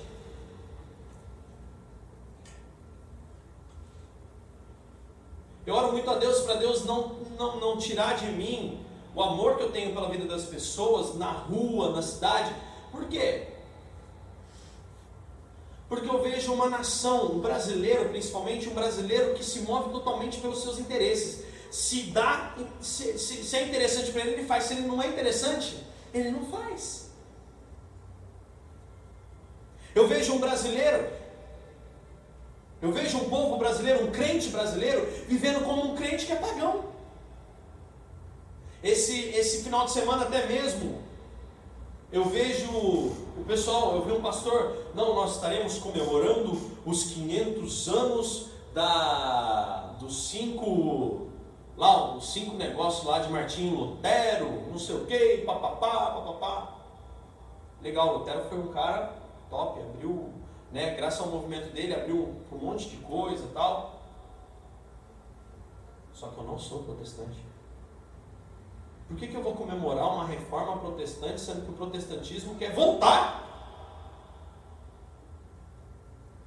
Eu 5.65 5.75
oro 5.75 5.91
muito 5.91 6.09
a 6.09 6.15
Deus 6.15 6.39
para 6.39 6.55
Deus 6.55 6.85
não, 6.85 7.17
não, 7.37 7.59
não 7.59 7.77
tirar 7.77 8.15
de 8.15 8.27
mim 8.27 8.79
o 9.13 9.21
amor 9.21 9.57
que 9.57 9.63
eu 9.63 9.71
tenho 9.73 9.93
pela 9.93 10.07
vida 10.07 10.23
das 10.23 10.45
pessoas, 10.45 11.15
na 11.15 11.31
rua, 11.31 11.91
na 11.91 12.01
cidade. 12.01 12.55
Por 12.89 13.09
quê? 13.09 13.47
Porque 15.89 16.09
eu 16.09 16.21
vejo 16.21 16.53
uma 16.53 16.69
nação, 16.69 17.33
um 17.33 17.39
brasileiro 17.39 18.07
principalmente, 18.07 18.69
um 18.69 18.73
brasileiro 18.73 19.33
que 19.33 19.43
se 19.43 19.59
move 19.61 19.89
totalmente 19.89 20.39
pelos 20.39 20.61
seus 20.61 20.79
interesses. 20.79 21.46
Se 21.71 22.03
dá, 22.11 22.55
se, 22.81 23.17
se, 23.17 23.43
se 23.43 23.55
é 23.55 23.67
interessante 23.67 24.11
para 24.11 24.21
ele, 24.21 24.31
ele 24.31 24.45
faz. 24.45 24.65
Se 24.65 24.73
ele 24.73 24.87
não 24.87 25.01
é 25.01 25.07
interessante, 25.07 25.77
ele 26.13 26.31
não 26.31 26.45
faz. 26.45 27.11
Eu 29.93 30.07
vejo 30.07 30.33
um 30.33 30.39
brasileiro, 30.39 31.07
eu 32.81 32.91
vejo 32.91 33.17
um 33.17 33.29
povo 33.29 33.57
brasileiro, 33.57 34.05
um 34.05 34.11
crente 34.11 34.49
brasileiro, 34.49 35.07
vivendo 35.27 35.63
como 35.65 35.91
um 35.91 35.95
crente 35.95 36.25
que 36.25 36.31
é 36.31 36.35
pagão. 36.35 36.85
Esse, 38.83 39.29
esse 39.29 39.63
final 39.63 39.85
de 39.85 39.91
semana 39.91 40.25
até 40.25 40.45
mesmo, 40.45 41.01
eu 42.11 42.25
vejo 42.25 42.71
o 42.71 43.43
pessoal, 43.47 43.95
eu 43.95 44.05
vi 44.05 44.11
um 44.11 44.21
pastor, 44.21 44.91
não, 44.93 45.15
nós 45.15 45.35
estaremos 45.35 45.79
comemorando 45.79 46.59
os 46.85 47.05
500 47.05 47.87
anos 47.89 48.49
da, 48.73 49.95
dos 49.99 50.29
cinco 50.29 51.27
lá 51.77 52.15
os 52.15 52.33
cinco 52.33 52.55
negócios 52.55 53.05
lá 53.05 53.19
de 53.19 53.29
Martinho 53.29 53.75
Lutero, 53.75 54.63
não 54.69 54.79
sei 54.79 54.95
o 54.95 55.05
que, 55.05 55.37
papapá, 55.45 56.11
papapá. 56.11 56.73
Legal, 57.81 58.17
Lutero 58.17 58.43
foi 58.49 58.57
um 58.57 58.73
cara 58.73 59.13
top, 59.49 59.79
abriu, 59.79 60.33
né, 60.71 60.95
graças 60.95 61.21
ao 61.21 61.27
movimento 61.27 61.71
dele, 61.71 61.93
abriu 61.93 62.35
um 62.51 62.57
monte 62.57 62.89
de 62.89 62.97
coisa 62.97 63.47
tal. 63.53 64.01
Só 66.13 66.29
que 66.29 66.37
eu 66.39 66.43
não 66.43 66.57
sou 66.57 66.83
protestante. 66.83 67.45
Por 69.07 69.15
que, 69.15 69.27
que 69.27 69.35
eu 69.35 69.43
vou 69.43 69.53
comemorar 69.53 70.11
uma 70.11 70.25
reforma 70.25 70.77
protestante, 70.77 71.39
sendo 71.39 71.63
que 71.63 71.71
o 71.71 71.75
protestantismo 71.75 72.55
quer 72.55 72.73
voltar 72.73 73.46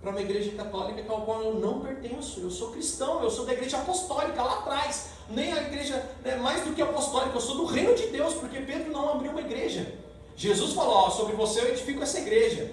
para 0.00 0.10
uma 0.10 0.20
igreja 0.20 0.50
católica 0.52 1.00
a 1.00 1.04
qual 1.04 1.42
eu 1.42 1.54
não 1.54 1.80
pertenço? 1.80 2.40
Eu 2.40 2.50
sou 2.50 2.70
cristão, 2.70 3.22
eu 3.22 3.30
sou 3.30 3.44
da 3.44 3.52
igreja 3.52 3.78
apostólica 3.78 4.42
lá 4.42 4.60
atrás 4.60 5.10
nem 5.30 5.52
a 5.52 5.62
igreja, 5.62 6.04
né, 6.24 6.36
mais 6.36 6.64
do 6.64 6.74
que 6.74 6.82
apostólica, 6.82 7.36
eu 7.36 7.40
sou 7.40 7.56
do 7.56 7.64
reino 7.64 7.94
de 7.94 8.08
Deus, 8.08 8.34
porque 8.34 8.60
Pedro 8.60 8.92
não 8.92 9.10
abriu 9.10 9.30
uma 9.30 9.40
igreja. 9.40 9.94
Jesus 10.36 10.72
falou: 10.72 10.94
ó, 10.94 11.10
sobre 11.10 11.36
você 11.36 11.60
eu 11.60 11.68
edifico 11.68 12.02
essa 12.02 12.18
igreja. 12.18 12.70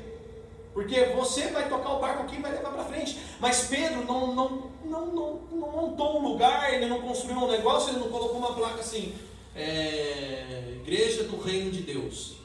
Porque 0.74 1.06
você 1.06 1.48
vai 1.48 1.68
tocar 1.70 1.94
o 1.94 2.00
barco 2.00 2.24
aqui 2.24 2.36
e 2.36 2.42
vai 2.42 2.52
levar 2.52 2.72
para 2.72 2.86
frente. 2.86 3.20
Mas 3.40 3.66
Pedro 3.68 4.06
não, 4.06 4.36
não, 4.36 4.72
não, 4.86 5.06
não, 5.08 5.34
não 5.52 5.72
montou 5.72 6.20
um 6.20 6.28
lugar, 6.28 6.72
ele 6.72 6.86
não 6.86 7.02
construiu 7.02 7.38
um 7.38 7.52
negócio, 7.52 7.90
ele 7.90 8.00
não 8.00 8.10
colocou 8.10 8.38
uma 8.38 8.54
placa 8.54 8.80
assim: 8.80 9.16
é, 9.56 10.76
Igreja 10.82 11.24
do 11.24 11.40
Reino 11.40 11.72
de 11.72 11.82
Deus. 11.82 12.38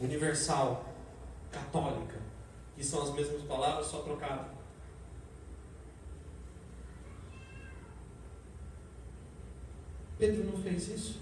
Universal, 0.00 0.84
católica. 1.50 2.27
Que 2.78 2.84
são 2.84 3.02
as 3.02 3.12
mesmas 3.12 3.42
palavras, 3.42 3.86
só 3.88 3.98
trocadas. 3.98 4.46
Pedro 10.16 10.44
não 10.44 10.62
fez 10.62 10.88
isso. 10.88 11.16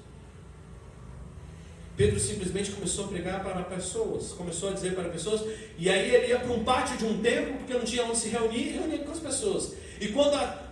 Pedro 1.96 2.20
simplesmente 2.20 2.72
começou 2.72 3.06
a 3.06 3.08
pregar 3.08 3.42
para 3.42 3.62
pessoas, 3.62 4.32
começou 4.32 4.68
a 4.68 4.72
dizer 4.72 4.94
para 4.94 5.08
pessoas, 5.08 5.40
e 5.78 5.88
aí 5.88 6.14
ele 6.14 6.26
ia 6.26 6.38
para 6.38 6.52
um 6.52 6.62
pátio 6.62 6.98
de 6.98 7.06
um 7.06 7.22
templo, 7.22 7.54
porque 7.56 7.72
não 7.72 7.84
tinha 7.84 8.04
onde 8.04 8.18
se 8.18 8.28
reunir, 8.28 8.68
e 8.68 8.72
reunia 8.72 8.98
com 8.98 9.12
as 9.12 9.18
pessoas. 9.18 9.72
E 9.98 10.08
quando 10.08 10.34
a, 10.34 10.62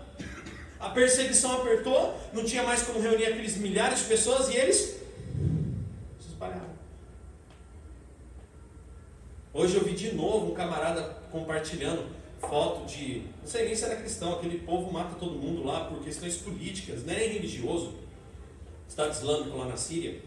a 0.80 0.90
perseguição 0.90 1.62
apertou, 1.62 2.14
não 2.34 2.44
tinha 2.44 2.62
mais 2.62 2.82
como 2.82 3.00
reunir 3.00 3.24
aqueles 3.24 3.56
milhares 3.56 4.00
de 4.00 4.04
pessoas, 4.04 4.50
e 4.50 4.56
eles 4.56 5.00
se 6.20 6.28
espalharam. 6.28 6.74
Hoje 9.56 9.76
eu 9.76 9.84
vi 9.84 9.92
de 9.92 10.12
novo 10.12 10.50
um 10.50 10.54
camarada 10.54 11.00
compartilhando, 11.30 12.08
foto 12.40 12.84
de. 12.86 13.22
Não 13.40 13.46
sei 13.46 13.66
nem 13.66 13.76
se 13.76 13.84
era 13.84 13.94
cristão, 13.94 14.32
aquele 14.32 14.58
povo 14.58 14.92
mata 14.92 15.14
todo 15.14 15.38
mundo 15.38 15.64
lá 15.64 15.84
por 15.84 16.02
questões 16.02 16.36
políticas, 16.38 17.04
não 17.04 17.14
é 17.14 17.18
nem 17.18 17.28
religioso. 17.34 17.94
Estado 18.88 19.12
Islâmico 19.12 19.56
lá 19.56 19.66
na 19.66 19.76
Síria. 19.76 20.20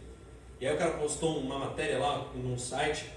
E 0.62 0.66
aí 0.66 0.74
o 0.74 0.78
cara 0.78 0.92
postou 0.92 1.40
uma 1.40 1.60
matéria 1.60 2.00
lá 2.00 2.32
num 2.36 2.58
site, 2.58 3.12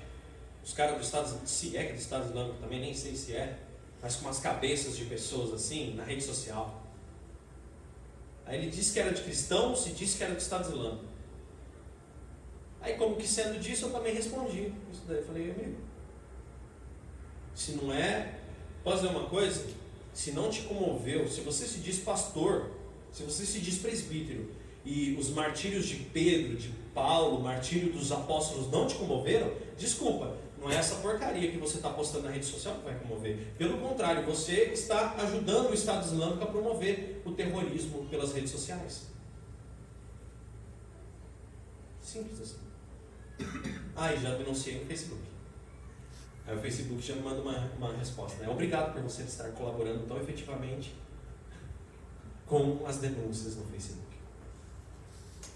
os 0.64 0.72
caras 0.72 0.96
do 0.96 1.00
Estado, 1.00 1.46
se 1.46 1.76
é 1.76 1.84
que 1.84 1.90
é 1.90 1.92
do 1.92 2.00
Estado 2.00 2.28
Islâmico 2.28 2.58
também, 2.60 2.80
nem 2.80 2.92
sei 2.92 3.14
se 3.14 3.36
é, 3.36 3.56
mas 4.02 4.16
com 4.16 4.22
umas 4.24 4.40
cabeças 4.40 4.96
de 4.96 5.04
pessoas 5.04 5.54
assim, 5.54 5.94
na 5.94 6.02
rede 6.02 6.24
social. 6.24 6.82
Aí 8.44 8.58
ele 8.58 8.68
disse 8.68 8.92
que 8.92 8.98
era 8.98 9.12
de 9.12 9.22
cristãos 9.22 9.86
e 9.86 9.90
disse 9.90 10.18
que 10.18 10.24
era 10.24 10.34
do 10.34 10.40
Estado 10.40 10.70
Islâmico. 10.70 11.04
Aí 12.80 12.94
como 12.94 13.14
que 13.14 13.28
sendo 13.28 13.60
disso 13.60 13.86
eu 13.86 13.92
também 13.92 14.12
respondi. 14.12 14.72
Isso 14.92 15.02
daí 15.06 15.18
eu 15.18 15.24
falei, 15.24 15.52
amigo, 15.52 15.89
se 17.60 17.72
não 17.72 17.92
é, 17.92 18.36
posso 18.82 19.02
dizer 19.02 19.14
uma 19.14 19.28
coisa? 19.28 19.66
Se 20.14 20.32
não 20.32 20.48
te 20.48 20.62
comoveu, 20.62 21.28
se 21.28 21.42
você 21.42 21.66
se 21.66 21.80
diz 21.80 21.98
pastor, 21.98 22.70
se 23.12 23.22
você 23.22 23.44
se 23.44 23.60
diz 23.60 23.76
presbítero, 23.76 24.50
e 24.82 25.14
os 25.20 25.28
martírios 25.28 25.84
de 25.84 25.96
Pedro, 25.96 26.56
de 26.56 26.70
Paulo, 26.94 27.42
martírio 27.42 27.92
dos 27.92 28.10
apóstolos 28.10 28.70
não 28.70 28.86
te 28.86 28.94
comoveram, 28.94 29.52
desculpa, 29.76 30.38
não 30.58 30.70
é 30.70 30.76
essa 30.76 30.96
porcaria 30.96 31.50
que 31.50 31.58
você 31.58 31.76
está 31.76 31.90
postando 31.90 32.24
na 32.24 32.30
rede 32.30 32.46
social 32.46 32.76
que 32.76 32.84
vai 32.84 32.98
comover. 32.98 33.36
Pelo 33.58 33.76
contrário, 33.76 34.24
você 34.24 34.70
está 34.72 35.16
ajudando 35.18 35.68
o 35.68 35.74
Estado 35.74 36.06
Islâmico 36.06 36.42
a 36.42 36.46
promover 36.46 37.20
o 37.26 37.32
terrorismo 37.32 38.06
pelas 38.06 38.32
redes 38.32 38.52
sociais. 38.52 39.08
Simples 42.02 42.40
assim. 42.40 42.60
Ah, 43.94 44.14
e 44.14 44.18
já 44.18 44.34
denunciei 44.34 44.78
no 44.78 44.86
Facebook. 44.86 45.29
Aí 46.50 46.56
o 46.56 46.60
Facebook 46.60 47.00
já 47.00 47.14
me 47.14 47.22
manda 47.22 47.40
uma, 47.40 47.70
uma 47.78 47.92
resposta. 47.96 48.42
Né? 48.42 48.48
Obrigado 48.48 48.92
por 48.92 49.02
você 49.02 49.22
estar 49.22 49.48
colaborando 49.50 50.04
tão 50.08 50.20
efetivamente 50.20 50.92
com 52.44 52.84
as 52.84 52.96
denúncias 52.96 53.54
no 53.54 53.64
Facebook. 53.66 54.16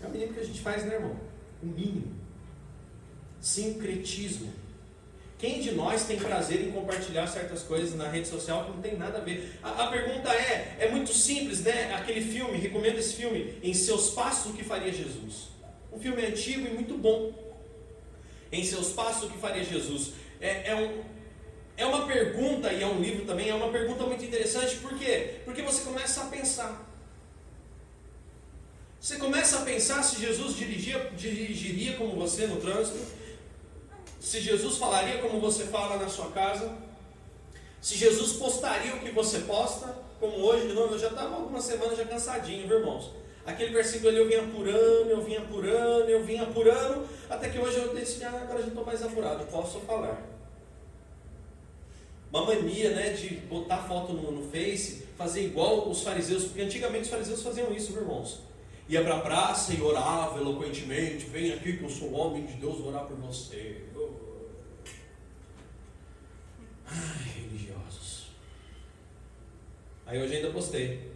É 0.00 0.06
o 0.06 0.10
mínimo 0.10 0.34
que 0.34 0.40
a 0.40 0.44
gente 0.44 0.60
faz, 0.60 0.84
né, 0.84 0.94
irmão? 0.94 1.18
O 1.60 1.66
mínimo. 1.66 2.14
Sincretismo. 3.40 4.52
Quem 5.36 5.60
de 5.60 5.72
nós 5.72 6.04
tem 6.04 6.16
prazer 6.16 6.64
em 6.64 6.70
compartilhar 6.70 7.26
certas 7.26 7.62
coisas 7.64 7.96
na 7.96 8.08
rede 8.08 8.28
social 8.28 8.64
que 8.66 8.70
não 8.70 8.80
tem 8.80 8.96
nada 8.96 9.18
a 9.18 9.20
ver? 9.20 9.58
A, 9.64 9.86
a, 9.86 9.86
pergunta 9.88 10.32
é, 10.32 10.76
é 10.78 10.90
muito 10.92 11.12
simples, 11.12 11.64
né? 11.64 11.92
Aquele 11.92 12.20
filme, 12.20 12.56
recomendo 12.56 12.98
esse 12.98 13.14
filme, 13.14 13.58
Em 13.64 13.74
Seus 13.74 14.10
Passos, 14.10 14.52
o 14.52 14.54
que 14.54 14.62
faria 14.62 14.92
Jesus? 14.92 15.48
Um 15.92 15.98
filme 15.98 16.24
antigo 16.24 16.68
e 16.68 16.70
muito 16.72 16.96
bom. 16.96 17.34
Em 18.52 18.62
Seus 18.62 18.90
Passos, 18.90 19.24
o 19.24 19.32
que 19.32 19.38
faria 19.38 19.64
Jesus? 19.64 20.12
É, 20.44 20.72
é, 20.72 20.74
um, 20.74 21.02
é 21.74 21.86
uma 21.86 22.06
pergunta, 22.06 22.70
e 22.70 22.82
é 22.82 22.86
um 22.86 23.00
livro 23.00 23.24
também, 23.24 23.48
é 23.48 23.54
uma 23.54 23.70
pergunta 23.70 24.04
muito 24.04 24.22
interessante, 24.22 24.76
por 24.76 24.98
quê? 24.98 25.40
Porque 25.42 25.62
você 25.62 25.82
começa 25.82 26.20
a 26.20 26.26
pensar. 26.26 26.86
Você 29.00 29.16
começa 29.16 29.60
a 29.60 29.62
pensar 29.62 30.02
se 30.02 30.20
Jesus 30.20 30.54
dirigia, 30.54 31.10
dirigiria 31.16 31.96
como 31.96 32.14
você 32.14 32.46
no 32.46 32.60
trânsito, 32.60 32.98
se 34.20 34.38
Jesus 34.38 34.76
falaria 34.76 35.18
como 35.18 35.40
você 35.40 35.64
fala 35.64 35.96
na 35.96 36.10
sua 36.10 36.30
casa, 36.30 36.76
se 37.80 37.96
Jesus 37.96 38.34
postaria 38.34 38.94
o 38.96 39.00
que 39.00 39.10
você 39.10 39.40
posta, 39.40 39.96
como 40.20 40.36
hoje, 40.40 40.68
de 40.68 40.74
novo, 40.74 40.94
eu 40.94 40.98
já 40.98 41.08
estava 41.08 41.36
algumas 41.36 41.64
semanas 41.64 41.96
já 41.96 42.04
cansadinho, 42.04 42.68
viu, 42.68 42.80
irmãos? 42.80 43.10
Aquele 43.46 43.72
versículo 43.72 44.08
ali 44.08 44.18
eu 44.18 44.26
vinha 44.26 44.42
apurando, 44.42 45.10
eu 45.10 45.22
vinha 45.22 45.40
apurando, 45.40 46.08
eu 46.08 46.22
vinha 46.22 46.42
apurando, 46.42 47.06
até 47.28 47.48
que 47.48 47.58
hoje 47.58 47.78
eu 47.78 47.94
decidi, 47.94 48.24
ah, 48.24 48.40
agora 48.42 48.60
já 48.60 48.68
estou 48.68 48.84
mais 48.84 49.02
apurado, 49.02 49.44
posso 49.46 49.80
falar. 49.80 50.33
Uma 52.34 52.46
mania 52.46 52.90
né, 52.90 53.10
de 53.10 53.36
botar 53.36 53.78
foto 53.84 54.12
no, 54.12 54.32
no 54.32 54.50
Face, 54.50 55.04
fazer 55.16 55.44
igual 55.44 55.88
os 55.88 56.02
fariseus, 56.02 56.46
porque 56.46 56.62
antigamente 56.62 57.04
os 57.04 57.10
fariseus 57.10 57.40
faziam 57.40 57.72
isso, 57.72 57.92
viu, 57.92 58.02
irmãos? 58.02 58.40
ia 58.88 59.02
para 59.02 59.16
a 59.16 59.20
praça 59.20 59.72
e 59.72 59.80
orava 59.80 60.40
eloquentemente: 60.40 61.26
Vem 61.26 61.52
aqui 61.52 61.76
que 61.76 61.84
eu 61.84 61.90
sou 61.90 62.12
homem 62.12 62.44
de 62.44 62.54
Deus, 62.54 62.78
vou 62.78 62.88
orar 62.88 63.06
por 63.06 63.16
você. 63.16 63.84
Ai, 66.86 67.42
religiosos. 67.42 68.30
Aí 70.04 70.20
hoje 70.20 70.36
ainda 70.36 70.50
postei. 70.50 71.12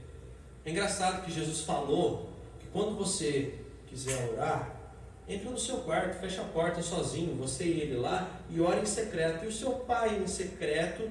É 0.65 0.71
engraçado 0.71 1.25
que 1.25 1.33
Jesus 1.33 1.63
falou 1.63 2.31
que 2.61 2.67
quando 2.69 2.97
você 2.97 3.55
quiser 3.89 4.33
orar, 4.33 4.78
entra 5.29 5.51
no 5.51 5.59
seu 5.59 5.79
quarto, 5.79 6.21
fecha 6.21 6.41
a 6.41 6.45
porta 6.45 6.83
sozinho, 6.83 7.35
você 7.35 7.65
e 7.65 7.81
ele 7.81 7.97
lá, 7.97 8.41
e 8.51 8.61
ora 8.61 8.81
em 8.81 8.87
secreto. 8.87 9.45
E 9.45 9.49
o 9.49 9.53
seu 9.53 9.73
pai 9.73 10.17
em 10.17 10.27
secreto 10.27 11.09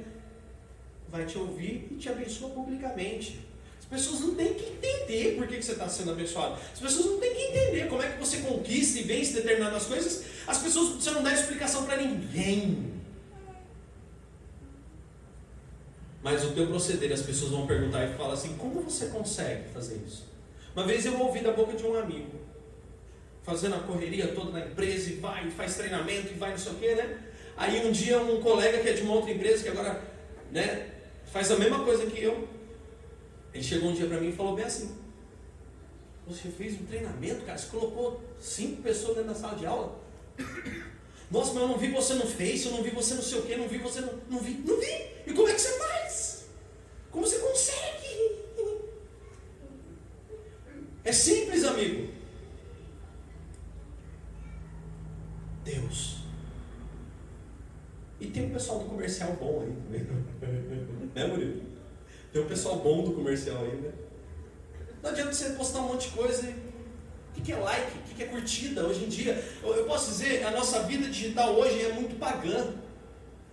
vai 1.10 1.26
te 1.26 1.38
ouvir 1.38 1.88
e 1.92 1.96
te 1.96 2.10
abençoa 2.10 2.50
publicamente. 2.50 3.46
As 3.80 3.86
pessoas 3.86 4.20
não 4.22 4.36
têm 4.36 4.54
que 4.54 4.66
entender 4.66 5.36
por 5.38 5.48
que, 5.48 5.62
você 5.62 5.72
está 5.72 5.88
sendo 5.88 6.12
abençoado. 6.12 6.60
As 6.74 6.80
pessoas 6.80 7.06
não 7.06 7.20
têm 7.20 7.34
que 7.34 7.42
entender 7.42 7.88
como 7.88 8.02
é 8.02 8.12
que 8.12 8.20
você 8.20 8.38
conquista 8.40 9.00
e 9.00 9.04
vence 9.04 9.34
determinadas 9.34 9.86
coisas. 9.86 10.26
As 10.46 10.58
pessoas, 10.58 10.96
você 10.96 11.12
não 11.12 11.24
dá 11.24 11.34
explicação 11.34 11.86
para 11.86 11.98
ninguém. 11.98 12.94
Mas 16.22 16.44
o 16.44 16.52
teu 16.52 16.68
proceder, 16.68 17.14
as 17.14 17.22
pessoas 17.22 17.52
vão 17.52 17.66
perguntar 17.66 18.06
e 18.06 18.14
falar 18.16 18.34
assim: 18.34 18.58
como 18.58 18.82
você 18.82 19.06
consegue 19.06 19.70
fazer 19.70 20.02
isso? 20.06 20.26
Uma 20.76 20.86
vez 20.86 21.06
eu 21.06 21.18
ouvi 21.20 21.40
da 21.40 21.54
boca 21.54 21.74
de 21.74 21.84
um 21.86 21.98
amigo, 21.98 22.40
fazendo 23.48 23.76
a 23.76 23.80
correria 23.80 24.28
toda 24.34 24.52
na 24.52 24.60
empresa, 24.60 25.10
e 25.10 25.14
vai, 25.14 25.48
e 25.48 25.52
faz 25.52 25.78
treinamento, 25.78 26.34
e 26.34 26.38
vai 26.38 26.52
não 26.52 26.58
sei 26.58 26.74
o 26.74 26.76
quê, 26.76 26.96
né? 26.96 27.18
Aí 27.56 27.88
um 27.88 27.94
dia 27.94 28.20
um 28.20 28.42
colega 28.42 28.80
que 28.80 28.90
é 28.90 28.92
de 28.92 29.04
uma 29.04 29.14
outra 29.14 29.32
empresa, 29.32 29.64
que 29.64 29.70
agora 29.70 30.04
né, 30.52 30.92
faz 31.32 31.50
a 31.50 31.56
mesma 31.56 31.82
coisa 31.86 32.06
que 32.08 32.22
eu, 32.22 32.46
ele 33.54 33.64
chegou 33.64 33.90
um 33.90 33.94
dia 33.94 34.06
para 34.06 34.20
mim 34.20 34.30
e 34.30 34.34
falou 34.34 34.54
bem 34.54 34.66
assim: 34.66 34.98
Você 36.28 36.50
fez 36.50 36.74
um 36.74 36.86
treinamento, 36.86 37.46
cara, 37.46 37.58
você 37.58 37.68
colocou 37.68 38.22
cinco 38.38 38.82
pessoas 38.82 39.16
dentro 39.16 39.30
da 39.30 39.40
sala 39.40 39.56
de 39.56 39.66
aula. 39.66 39.98
Nossa, 41.32 41.54
mas 41.54 41.64
eu 41.64 41.68
não 41.70 41.78
vi 41.78 41.88
você 41.90 42.16
no 42.16 42.28
Face, 42.28 42.66
eu 42.66 42.74
não 42.74 42.84
vi 42.84 42.90
você 42.90 43.14
não 43.14 43.22
sei 43.22 43.40
o 43.40 43.44
que, 43.44 43.56
não 43.56 43.68
vi 43.70 43.78
você. 43.78 44.02
Não 44.30 44.40
vi, 44.40 44.62
não 44.66 44.78
vi. 44.78 45.08
E 45.26 45.34
como 45.34 45.48
é 45.48 45.54
que 45.54 45.62
você 45.62 45.78
faz? 45.78 46.46
Como 47.10 47.26
você 47.26 47.40
consegue? 47.40 48.48
É 51.06 51.14
simples, 51.14 51.64
amigo. 51.64 52.17
Deus. 55.68 56.18
E 58.20 58.28
tem 58.28 58.46
um 58.46 58.50
pessoal 58.50 58.80
do 58.80 58.86
comercial 58.86 59.34
bom 59.34 59.62
aí 59.62 59.74
também. 59.84 60.08
né, 61.14 61.28
Murilo? 61.28 61.62
Tem 62.32 62.42
um 62.42 62.48
pessoal 62.48 62.78
bom 62.78 63.04
do 63.04 63.12
comercial 63.12 63.58
aí, 63.64 63.76
né? 63.76 63.92
Não 65.04 65.10
adianta 65.12 65.34
você 65.34 65.50
postar 65.52 65.80
um 65.80 65.90
monte 65.90 66.10
de 66.10 66.16
coisa 66.16 66.48
e. 66.48 66.68
O 67.38 67.42
que 67.42 67.52
é 67.52 67.56
like? 67.56 67.92
O 68.12 68.16
que 68.16 68.24
é 68.24 68.26
curtida 68.26 68.84
hoje 68.88 69.06
em 69.06 69.10
dia? 69.10 69.44
Eu 69.62 69.86
posso 69.86 70.10
dizer, 70.10 70.44
a 70.44 70.50
nossa 70.50 70.82
vida 70.84 71.08
digital 71.08 71.54
hoje 71.54 71.80
é 71.86 71.94
muito 71.94 72.18
pagã. 72.18 72.74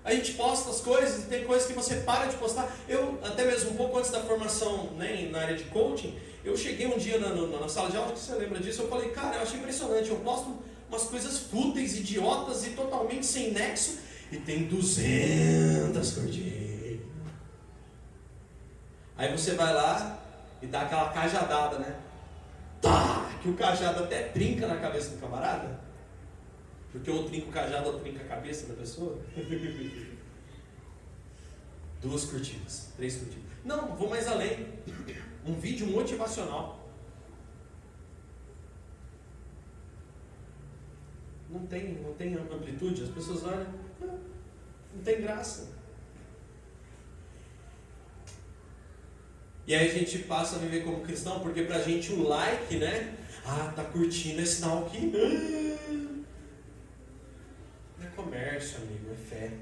A 0.02 0.14
gente 0.14 0.32
posta 0.32 0.70
as 0.70 0.80
coisas 0.80 1.24
e 1.24 1.26
tem 1.26 1.44
coisas 1.44 1.66
que 1.66 1.74
você 1.74 1.96
para 1.96 2.26
de 2.26 2.36
postar. 2.36 2.74
Eu, 2.88 3.18
até 3.22 3.44
mesmo 3.44 3.72
um 3.72 3.76
pouco 3.76 3.98
antes 3.98 4.10
da 4.10 4.22
formação 4.22 4.90
né, 4.92 5.28
na 5.30 5.40
área 5.40 5.56
de 5.56 5.64
coaching, 5.64 6.18
eu 6.42 6.56
cheguei 6.56 6.86
um 6.86 6.96
dia 6.96 7.18
na, 7.18 7.28
na, 7.28 7.60
na 7.60 7.68
sala 7.68 7.90
de 7.90 7.98
aula, 7.98 8.12
que 8.12 8.18
você 8.18 8.34
lembra 8.34 8.58
disso, 8.58 8.82
eu 8.82 8.88
falei, 8.88 9.10
cara, 9.10 9.36
eu 9.36 9.42
achei 9.42 9.58
impressionante, 9.58 10.08
eu 10.08 10.16
posto 10.16 10.56
umas 10.94 11.04
coisas 11.04 11.38
fúteis, 11.38 11.98
idiotas 11.98 12.64
e 12.66 12.70
totalmente 12.70 13.26
sem 13.26 13.52
nexo, 13.52 13.98
e 14.30 14.38
tem 14.38 14.66
200 14.66 16.12
curtidas. 16.12 17.00
Aí 19.16 19.30
você 19.30 19.54
vai 19.54 19.72
lá 19.72 20.18
e 20.62 20.66
dá 20.66 20.82
aquela 20.82 21.10
cajadada, 21.10 21.78
né? 21.78 21.96
Tá! 22.80 23.30
Que 23.42 23.48
o 23.48 23.54
cajado 23.54 24.04
até 24.04 24.24
trinca 24.28 24.66
na 24.66 24.76
cabeça 24.76 25.10
do 25.10 25.20
camarada. 25.20 25.80
Porque 26.90 27.10
ou 27.10 27.24
trinca 27.24 27.48
o 27.48 27.52
cajado 27.52 27.90
ou 27.90 28.00
trinca 28.00 28.22
a 28.22 28.28
cabeça 28.28 28.66
da 28.66 28.74
pessoa. 28.74 29.18
Duas 32.00 32.24
curtidas, 32.24 32.88
três 32.96 33.16
curtidas. 33.16 33.44
Não, 33.64 33.94
vou 33.96 34.08
mais 34.10 34.26
além. 34.28 34.68
Um 35.46 35.54
vídeo 35.54 35.86
motivacional. 35.86 36.83
Não 41.54 41.64
tem, 41.66 41.94
não 42.02 42.12
tem 42.14 42.34
amplitude, 42.34 43.04
as 43.04 43.10
pessoas 43.10 43.44
olham, 43.44 43.68
não 44.00 45.02
tem 45.04 45.20
graça. 45.20 45.68
E 49.64 49.72
aí 49.72 49.88
a 49.88 49.92
gente 49.92 50.18
passa 50.24 50.56
a 50.56 50.58
viver 50.58 50.82
como 50.82 51.02
cristão, 51.02 51.38
porque 51.38 51.62
pra 51.62 51.78
gente 51.78 52.12
o 52.12 52.26
like, 52.26 52.76
né? 52.76 53.16
Ah, 53.46 53.72
tá 53.74 53.84
curtindo 53.84 54.42
é 54.42 54.44
sinal 54.44 54.84
que. 54.86 54.98
Não 57.98 58.04
é 58.04 58.10
comércio, 58.16 58.78
amigo, 58.78 59.12
é 59.12 59.14
fé. 59.14 59.52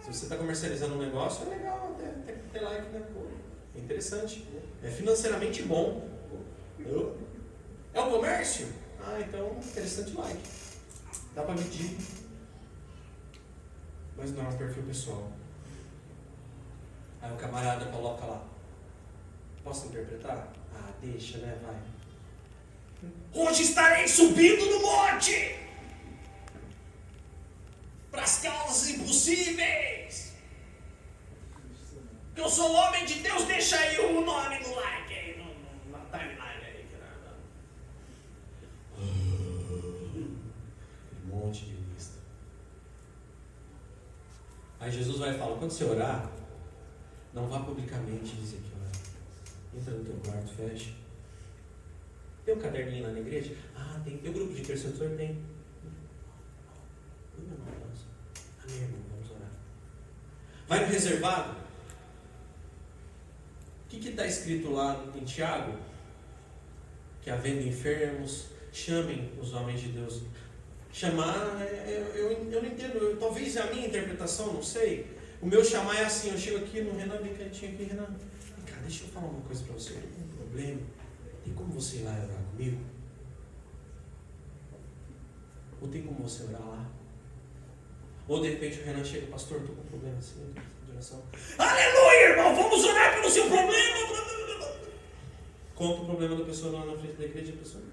Se 0.00 0.06
você 0.14 0.24
está 0.24 0.36
comercializando 0.36 0.94
um 0.94 0.98
negócio, 0.98 1.46
é 1.46 1.56
legal 1.56 1.94
ter, 1.98 2.08
ter, 2.24 2.38
ter 2.52 2.60
like, 2.60 2.88
né? 2.88 3.06
É 3.76 3.80
interessante. 3.80 4.46
É 4.82 4.88
financeiramente 4.88 5.62
bom. 5.64 6.08
É 7.92 8.00
o 8.00 8.10
comércio? 8.10 8.85
Ah, 9.06 9.20
então 9.20 9.56
interessante 9.58 10.12
like. 10.16 10.42
Dá 11.34 11.42
para 11.42 11.54
medir. 11.54 11.96
Mas 14.16 14.32
não 14.32 14.44
é 14.44 14.48
um 14.48 14.58
perfil 14.58 14.82
pessoal. 14.82 15.30
Aí 17.22 17.32
o 17.32 17.36
camarada 17.36 17.86
coloca 17.86 18.24
lá. 18.24 18.44
Posso 19.62 19.86
interpretar? 19.86 20.52
Ah, 20.74 20.90
deixa, 21.00 21.38
né? 21.38 21.56
Vai. 21.62 21.76
Hoje 23.32 23.62
estarei 23.62 24.08
subindo 24.08 24.66
no 24.66 24.80
monte 24.80 25.56
para 28.10 28.22
as 28.22 28.40
causas 28.40 28.88
impossíveis. 28.90 30.32
Eu 32.34 32.48
sou 32.48 32.72
homem 32.72 33.04
de 33.04 33.20
Deus, 33.20 33.44
deixa 33.44 33.78
aí 33.78 33.98
o 33.98 34.20
nome 34.24 34.58
no 34.60 34.74
like 34.74 35.14
aí, 35.14 35.38
no, 35.38 35.90
na 35.90 36.04
timeline 36.06 36.64
aí. 36.64 36.86
Um 41.32 41.35
monte 41.46 41.64
de 41.64 41.76
lista. 41.94 42.18
Aí 44.80 44.90
Jesus 44.90 45.18
vai 45.18 45.36
falar, 45.38 45.56
quando 45.56 45.70
você 45.70 45.84
orar, 45.84 46.30
não 47.32 47.48
vá 47.48 47.60
publicamente 47.60 48.36
dizer 48.36 48.58
que 48.58 48.72
ora. 48.80 49.80
Entra 49.80 49.94
no 49.94 50.04
teu 50.04 50.16
quarto, 50.16 50.52
fecha. 50.54 50.90
Tem 52.44 52.54
um 52.54 52.58
caderninho 52.58 53.04
lá 53.04 53.12
na 53.12 53.20
igreja? 53.20 53.56
Ah, 53.74 54.00
tem. 54.04 54.18
Tem 54.18 54.30
um 54.30 54.34
grupo 54.34 54.54
de 54.54 54.60
intercessor? 54.60 55.10
Tem. 55.16 55.42
Não. 57.38 57.56
Amém, 58.62 58.82
irmão, 58.82 59.00
vamos 59.10 59.30
orar. 59.30 59.50
Vai 60.68 60.80
no 60.80 60.86
reservado. 60.86 61.56
O 63.84 63.88
que 63.88 64.08
está 64.08 64.26
escrito 64.26 64.72
lá 64.72 65.04
em 65.14 65.24
Tiago? 65.24 65.78
Que 67.22 67.30
havendo 67.30 67.66
enfermos, 67.66 68.48
chamem 68.72 69.32
os 69.40 69.52
homens 69.52 69.80
de 69.80 69.88
Deus. 69.88 70.22
Chamar, 70.96 71.60
é, 71.60 71.84
eu, 71.88 72.16
eu, 72.16 72.50
eu 72.50 72.62
não 72.62 72.70
entendo, 72.70 72.96
eu, 72.96 73.18
talvez 73.18 73.54
a 73.58 73.66
minha 73.66 73.86
interpretação, 73.86 74.54
não 74.54 74.62
sei. 74.62 75.06
O 75.42 75.46
meu 75.46 75.62
chamar 75.62 75.94
é 75.94 76.06
assim, 76.06 76.30
eu 76.30 76.38
chego 76.38 76.64
aqui 76.64 76.80
no 76.80 76.96
Renan, 76.96 77.20
bem 77.20 77.34
cantinho 77.34 77.74
aqui, 77.74 77.84
Renan. 77.84 78.06
Cara, 78.64 78.80
deixa 78.80 79.04
eu 79.04 79.08
falar 79.08 79.26
uma 79.26 79.42
coisa 79.42 79.62
para 79.64 79.74
você, 79.74 79.92
eu 79.92 80.00
tô 80.00 80.24
um 80.24 80.36
problema. 80.38 80.80
Tem 81.44 81.52
como 81.52 81.70
você 81.74 81.98
ir 81.98 82.04
lá 82.04 82.12
orar 82.12 82.42
comigo? 82.50 82.78
Ou 85.82 85.88
tem 85.88 86.02
como 86.02 86.26
você 86.26 86.44
orar 86.44 86.66
lá? 86.66 86.90
Ou 88.26 88.40
de 88.40 88.48
repente 88.48 88.80
o 88.80 88.84
Renan 88.86 89.04
chega, 89.04 89.26
pastor, 89.26 89.60
estou 89.60 89.76
com 89.76 89.82
um 89.82 89.84
problema 89.84 90.16
assim, 90.16 90.50
de 90.86 90.92
oração. 90.92 91.22
Aleluia, 91.58 92.28
irmão, 92.30 92.56
vamos 92.56 92.82
orar 92.86 93.14
pelo 93.16 93.30
seu 93.30 93.46
problema. 93.48 93.96
Conta 95.74 96.00
o 96.00 96.06
problema 96.06 96.36
da 96.36 96.44
pessoa 96.46 96.72
lá 96.72 96.86
na 96.86 96.96
frente 96.96 97.18
da 97.18 97.24
igreja, 97.26 97.52
a 97.52 97.56
pessoa. 97.58 97.84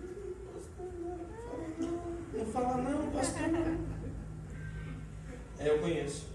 Fala 2.53 2.77
não, 2.77 3.09
pastor. 3.09 3.49
É, 5.57 5.69
eu 5.69 5.79
conheço. 5.79 6.27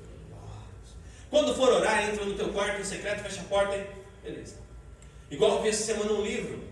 Quando 1.31 1.55
for 1.55 1.69
orar, 1.69 2.09
entra 2.09 2.25
no 2.25 2.35
teu 2.35 2.53
quarto 2.53 2.81
em 2.81 2.85
secreto, 2.85 3.23
fecha 3.23 3.41
a 3.43 3.45
porta 3.45 3.77
e. 3.77 3.87
Beleza. 4.25 4.57
Igual 5.31 5.57
eu 5.57 5.63
vi 5.63 5.69
essa 5.69 5.85
semana 5.85 6.13
um 6.13 6.23
livro. 6.23 6.65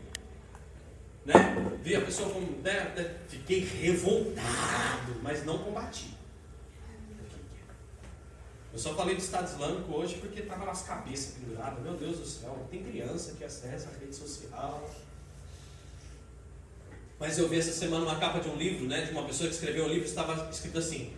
Né? 1.24 1.35
Vi 1.80 1.94
a 1.94 2.00
pessoa 2.00 2.28
como. 2.28 2.61
Né? 2.61 3.18
Fiquei 3.28 3.61
revoltado, 3.61 5.14
mas 5.22 5.44
não 5.44 5.59
combati. 5.59 6.16
Eu 8.72 8.78
só 8.80 8.94
falei 8.94 9.14
do 9.14 9.20
Estado 9.20 9.46
Islâmico 9.46 9.92
hoje 9.92 10.16
porque 10.16 10.40
estava 10.40 10.64
nas 10.64 10.82
cabeças 10.82 11.35
penduradas. 11.35 11.82
Meu 11.85 11.94
Deus 11.94 12.18
do 12.18 12.26
céu, 12.26 12.66
tem 12.68 12.82
criança 12.82 13.35
que 13.38 13.44
acessa 13.44 13.90
a 13.90 13.98
rede 14.00 14.14
social. 14.14 14.90
Mas 17.18 17.38
eu 17.38 17.48
vi 17.48 17.59
essa 17.59 17.72
semana 17.72 18.05
uma 18.05 18.18
capa 18.18 18.40
de 18.40 18.48
um 18.48 18.57
livro, 18.57 18.87
né, 18.87 19.02
de 19.02 19.12
uma 19.12 19.24
pessoa 19.24 19.48
que 19.48 19.55
escreveu 19.55 19.87
um 19.87 19.88
livro, 19.88 20.05
estava 20.05 20.50
escrito 20.50 20.79
assim: 20.79 21.12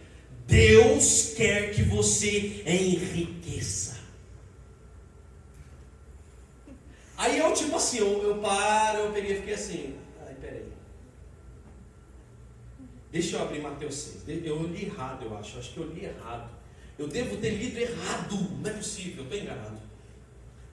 Deus 0.47 1.35
quer 1.37 1.75
que 1.75 1.83
você 1.83 2.63
enriqueça. 2.65 3.99
Aí 7.17 7.39
eu, 7.39 7.53
tipo 7.53 7.75
assim, 7.77 7.99
eu, 7.99 8.23
eu 8.23 8.39
paro, 8.39 8.99
eu 9.01 9.13
peguei 9.13 9.33
e 9.33 9.37
fiquei 9.37 9.55
assim: 9.55 9.97
ai, 10.25 10.35
peraí. 10.41 10.69
Deixa 13.11 13.37
eu 13.37 13.43
abrir 13.43 13.61
Mateus 13.61 13.95
6. 14.25 14.47
Eu 14.47 14.63
li 14.63 14.85
errado, 14.85 15.25
eu 15.25 15.37
acho. 15.37 15.57
Eu 15.57 15.61
acho 15.61 15.73
que 15.73 15.79
eu 15.79 15.91
li 15.91 16.05
errado. 16.05 16.49
Eu 16.97 17.09
devo 17.09 17.37
ter 17.39 17.51
lido 17.51 17.77
errado. 17.77 18.37
Não 18.63 18.71
é 18.71 18.75
possível, 18.75 19.19
eu 19.19 19.25
estou 19.25 19.39
enganado. 19.39 19.78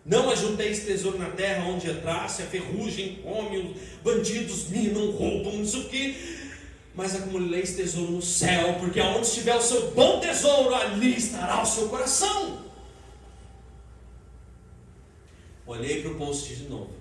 Não 0.05 0.29
ajunteis 0.29 0.85
tesouro 0.85 1.17
na 1.17 1.31
terra 1.31 1.67
onde 1.67 1.89
entrasse, 1.89 2.43
a 2.43 2.45
ferrugem 2.45 3.15
come, 3.23 3.57
os 3.57 3.75
bandidos 4.03 4.69
minam, 4.69 5.09
roubam, 5.09 5.57
não 5.57 5.65
sei 5.65 5.81
o 5.81 5.89
quê. 5.89 6.15
Mas 6.93 7.15
acumuleis 7.15 7.75
tesouro 7.75 8.11
no 8.11 8.21
céu, 8.21 8.75
porque 8.79 8.99
aonde 8.99 9.25
estiver 9.25 9.55
o 9.55 9.61
seu 9.61 9.91
bom 9.91 10.19
tesouro, 10.19 10.75
ali 10.75 11.17
estará 11.17 11.61
o 11.63 11.65
seu 11.65 11.89
coração. 11.89 12.63
Olhei 15.65 16.03
para 16.03 16.11
o 16.11 16.15
post 16.15 16.55
de 16.55 16.69
novo. 16.69 16.93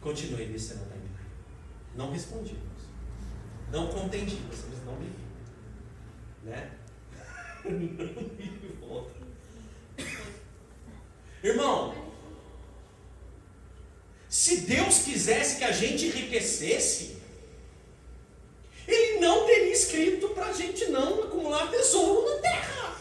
Continuei 0.00 0.46
descendo 0.46 0.82
a 0.82 0.86
timeline. 0.86 1.14
Não 1.94 2.10
respondi. 2.10 2.56
Não 3.70 3.86
contendi, 3.86 4.38
vocês 4.50 4.84
não 4.84 4.96
me 4.96 5.06
viram. 5.06 6.56
Né? 6.56 6.70
Irmão, 11.44 11.94
se 14.30 14.62
Deus 14.62 15.00
quisesse 15.00 15.58
que 15.58 15.64
a 15.64 15.72
gente 15.72 16.06
enriquecesse, 16.06 17.18
Ele 18.88 19.20
não 19.20 19.44
teria 19.44 19.72
escrito 19.72 20.28
para 20.30 20.46
a 20.46 20.52
gente 20.52 20.86
não 20.86 21.22
acumular 21.22 21.70
tesouro 21.70 22.34
na 22.34 22.40
terra. 22.40 22.96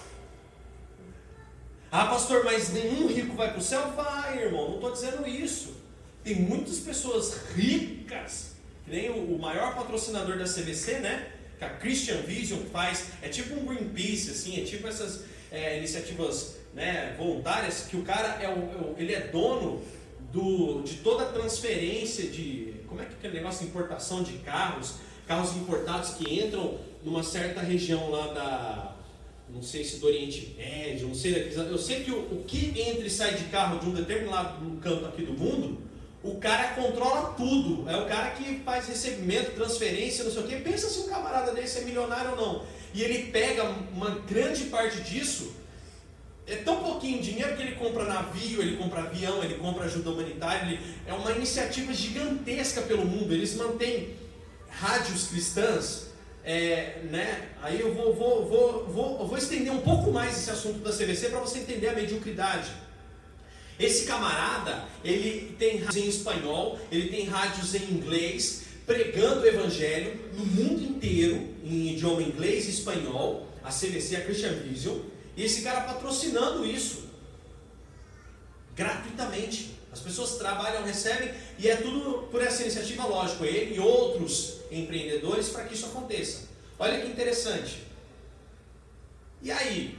Ah, 1.89 2.07
pastor, 2.07 2.43
mas 2.43 2.73
nenhum 2.73 3.07
rico 3.07 3.33
vai 3.33 3.49
para 3.51 3.59
o 3.59 3.63
céu? 3.63 3.91
Vai, 3.91 4.43
irmão, 4.43 4.67
não 4.67 4.75
estou 4.75 4.91
dizendo 4.91 5.25
isso. 5.25 5.75
Tem 6.21 6.35
muitas 6.35 6.79
pessoas 6.79 7.35
ricas, 7.55 8.55
que 8.83 8.91
nem 8.91 9.09
o, 9.09 9.37
maior 9.37 9.73
patrocinador 9.73 10.37
da 10.37 10.45
CVC, 10.45 10.99
né? 10.99 11.31
que 11.57 11.63
a 11.63 11.69
Christian 11.77 12.17
Vision 12.23 12.59
faz, 12.71 13.05
é 13.21 13.29
tipo 13.29 13.53
um 13.53 13.65
Greenpeace, 13.65 14.31
assim, 14.31 14.61
é 14.61 14.65
tipo 14.65 14.87
essas 14.87 15.21
é, 15.51 15.77
iniciativas 15.77 16.62
né, 16.73 17.15
voluntárias 17.17 17.87
que 17.89 17.97
o 17.97 18.03
cara 18.03 18.41
é 18.41 18.49
o, 18.49 18.97
é 18.97 19.01
ele 19.01 19.13
é 19.13 19.27
dono 19.27 19.81
do, 20.31 20.81
de 20.81 20.97
toda 20.97 21.23
a 21.23 21.31
transferência 21.31 22.29
de 22.29 22.75
como 22.87 23.01
é 23.01 23.05
que 23.05 23.13
é 23.13 23.15
aquele 23.17 23.35
negócio 23.35 23.61
de 23.61 23.67
importação 23.67 24.23
de 24.23 24.33
carros, 24.39 24.95
carros 25.27 25.55
importados 25.55 26.11
que 26.11 26.41
entram 26.41 26.79
numa 27.03 27.23
certa 27.23 27.61
região 27.61 28.09
lá 28.09 28.27
da 28.33 28.95
não 29.49 29.61
sei 29.61 29.83
se 29.83 29.97
do 29.97 30.07
Oriente 30.07 30.55
Médio, 30.57 31.07
não 31.07 31.13
sei, 31.13 31.53
eu 31.55 31.77
sei 31.77 32.03
que 32.03 32.09
o, 32.09 32.17
o 32.17 32.43
que 32.47 32.73
entra 32.79 33.05
e 33.05 33.09
sai 33.09 33.35
de 33.35 33.43
carro 33.45 33.77
de 33.77 33.87
um 33.87 33.93
determinado 33.93 34.59
canto 34.81 35.05
aqui 35.05 35.23
do 35.23 35.33
mundo 35.33 35.77
o 36.23 36.35
cara 36.35 36.69
controla 36.69 37.33
tudo. 37.33 37.87
É 37.89 37.97
o 37.97 38.05
cara 38.05 38.31
que 38.31 38.59
faz 38.59 38.87
recebimento, 38.87 39.51
transferência, 39.51 40.23
não 40.23 40.31
sei 40.31 40.43
o 40.43 40.47
quê. 40.47 40.55
Pensa 40.55 40.87
se 40.87 40.99
um 41.01 41.09
camarada 41.09 41.51
desse 41.51 41.79
é 41.79 41.81
milionário 41.81 42.31
ou 42.31 42.37
não. 42.37 42.65
E 42.93 43.03
ele 43.03 43.29
pega 43.29 43.63
uma 43.93 44.11
grande 44.11 44.65
parte 44.65 45.01
disso. 45.01 45.53
É 46.45 46.57
tão 46.57 46.83
pouquinho 46.83 47.21
dinheiro 47.21 47.55
que 47.55 47.61
ele 47.61 47.75
compra 47.75 48.03
navio, 48.03 48.61
ele 48.61 48.75
compra 48.75 49.03
avião, 49.03 49.43
ele 49.43 49.55
compra 49.55 49.85
ajuda 49.85 50.09
humanitária. 50.09 50.67
Ele, 50.67 50.79
é 51.07 51.13
uma 51.13 51.31
iniciativa 51.31 51.93
gigantesca 51.93 52.81
pelo 52.81 53.05
mundo. 53.05 53.33
Eles 53.33 53.55
mantêm 53.55 54.15
rádios 54.69 55.27
cristãs. 55.27 56.07
É, 56.45 56.99
né? 57.09 57.49
Aí 57.61 57.79
eu 57.79 57.93
vou, 57.93 58.13
vou, 58.13 58.45
vou, 58.45 58.85
vou, 58.87 59.27
vou 59.27 59.37
estender 59.37 59.71
um 59.71 59.79
pouco 59.79 60.11
mais 60.11 60.37
esse 60.37 60.49
assunto 60.49 60.79
da 60.79 60.91
CVC 60.91 61.29
para 61.29 61.39
você 61.39 61.59
entender 61.59 61.87
a 61.87 61.93
mediocridade. 61.93 62.69
Esse 63.79 64.05
camarada, 64.05 64.83
ele 65.03 65.55
tem 65.57 65.77
rádios 65.77 66.05
em 66.05 66.09
espanhol, 66.09 66.79
ele 66.91 67.07
tem 67.07 67.25
rádios 67.25 67.73
em 67.73 67.83
inglês, 67.85 68.63
pregando 68.85 69.41
o 69.41 69.47
evangelho 69.47 70.19
no 70.33 70.45
mundo 70.45 70.83
inteiro, 70.83 71.47
em 71.63 71.93
idioma 71.93 72.21
inglês 72.21 72.67
e 72.67 72.71
espanhol, 72.71 73.47
a 73.63 73.69
CVC, 73.69 74.17
a 74.17 74.21
Christian 74.21 74.53
Vision, 74.53 74.99
e 75.35 75.43
esse 75.43 75.61
cara 75.61 75.81
patrocinando 75.81 76.65
isso 76.65 77.09
gratuitamente. 78.75 79.73
As 79.91 79.99
pessoas 79.99 80.37
trabalham, 80.37 80.83
recebem, 80.83 81.31
e 81.59 81.69
é 81.69 81.75
tudo 81.75 82.27
por 82.31 82.41
essa 82.41 82.63
iniciativa, 82.63 83.05
lógico, 83.05 83.45
ele 83.45 83.75
e 83.75 83.79
outros 83.79 84.61
empreendedores 84.71 85.49
para 85.49 85.65
que 85.65 85.75
isso 85.75 85.85
aconteça. 85.85 86.47
Olha 86.79 86.99
que 86.99 87.07
interessante. 87.07 87.83
E 89.41 89.51
aí? 89.51 89.97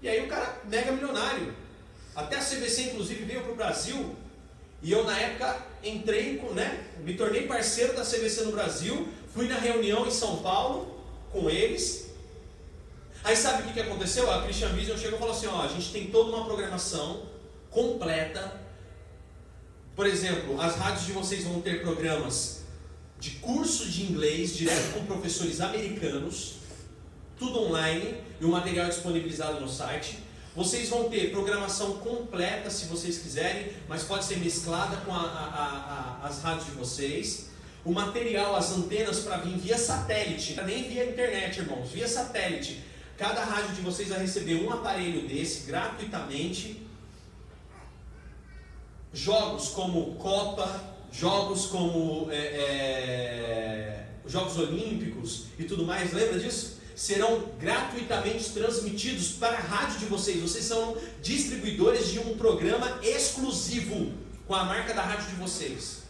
E 0.00 0.08
aí 0.08 0.24
o 0.24 0.28
cara 0.28 0.60
mega 0.64 0.92
milionário. 0.92 1.52
Até 2.14 2.36
a 2.36 2.40
CVC, 2.40 2.82
inclusive, 2.82 3.24
veio 3.24 3.42
para 3.42 3.52
o 3.52 3.56
Brasil 3.56 4.16
e 4.82 4.92
eu, 4.92 5.04
na 5.04 5.18
época, 5.18 5.66
entrei, 5.82 6.40
né, 6.54 6.84
me 7.00 7.14
tornei 7.14 7.46
parceiro 7.46 7.94
da 7.94 8.04
CVC 8.04 8.42
no 8.42 8.52
Brasil, 8.52 9.08
fui 9.34 9.48
na 9.48 9.58
reunião 9.58 10.06
em 10.06 10.10
São 10.10 10.38
Paulo 10.38 11.02
com 11.32 11.50
eles. 11.50 12.07
Aí 13.24 13.36
sabe 13.36 13.62
o 13.62 13.66
que, 13.66 13.72
que 13.74 13.80
aconteceu? 13.80 14.30
A 14.30 14.42
Christian 14.42 14.68
Vision 14.70 14.96
chegou 14.96 15.16
e 15.16 15.20
falou 15.20 15.34
assim: 15.34 15.46
ó, 15.46 15.62
a 15.62 15.68
gente 15.68 15.92
tem 15.92 16.06
toda 16.10 16.34
uma 16.34 16.44
programação 16.44 17.22
completa. 17.70 18.60
Por 19.94 20.06
exemplo, 20.06 20.60
as 20.60 20.76
rádios 20.76 21.06
de 21.06 21.12
vocês 21.12 21.44
vão 21.44 21.60
ter 21.60 21.82
programas 21.82 22.62
de 23.18 23.30
curso 23.32 23.88
de 23.88 24.04
inglês 24.04 24.56
direto 24.56 24.94
com 24.94 25.04
professores 25.04 25.60
americanos, 25.60 26.54
tudo 27.38 27.60
online 27.64 28.16
e 28.40 28.44
o 28.44 28.48
material 28.48 28.88
disponibilizado 28.88 29.60
no 29.60 29.68
site. 29.68 30.18
Vocês 30.54 30.88
vão 30.88 31.08
ter 31.08 31.30
programação 31.30 31.98
completa 31.98 32.70
se 32.70 32.86
vocês 32.86 33.18
quiserem, 33.18 33.72
mas 33.88 34.02
pode 34.04 34.24
ser 34.24 34.38
mesclada 34.38 34.96
com 34.98 35.12
a, 35.12 35.20
a, 35.20 36.20
a, 36.22 36.26
as 36.26 36.42
rádios 36.42 36.66
de 36.66 36.72
vocês. 36.72 37.50
O 37.84 37.92
material, 37.92 38.56
as 38.56 38.72
antenas 38.72 39.20
para 39.20 39.36
vir 39.38 39.56
via 39.56 39.78
satélite, 39.78 40.60
nem 40.62 40.88
via 40.88 41.04
internet, 41.04 41.60
irmãos, 41.60 41.90
via 41.90 42.08
satélite. 42.08 42.82
Cada 43.18 43.44
rádio 43.44 43.74
de 43.74 43.80
vocês 43.82 44.08
vai 44.08 44.20
receber 44.20 44.54
um 44.54 44.72
aparelho 44.72 45.26
desse 45.28 45.66
gratuitamente. 45.66 46.86
Jogos 49.12 49.70
como 49.70 50.14
Copa, 50.14 50.94
jogos 51.10 51.66
como 51.66 52.30
é, 52.30 52.36
é, 52.36 54.06
Jogos 54.24 54.56
Olímpicos 54.56 55.46
e 55.58 55.64
tudo 55.64 55.84
mais, 55.84 56.12
lembra 56.12 56.38
disso? 56.38 56.78
serão 56.98 57.52
gratuitamente 57.60 58.50
transmitidos 58.50 59.28
para 59.28 59.56
a 59.56 59.60
rádio 59.60 60.00
de 60.00 60.06
vocês. 60.06 60.42
Vocês 60.42 60.64
são 60.64 60.96
distribuidores 61.22 62.08
de 62.08 62.18
um 62.18 62.36
programa 62.36 62.98
exclusivo 63.04 64.12
com 64.48 64.54
a 64.54 64.64
marca 64.64 64.92
da 64.92 65.02
rádio 65.02 65.28
de 65.28 65.36
vocês. 65.36 66.02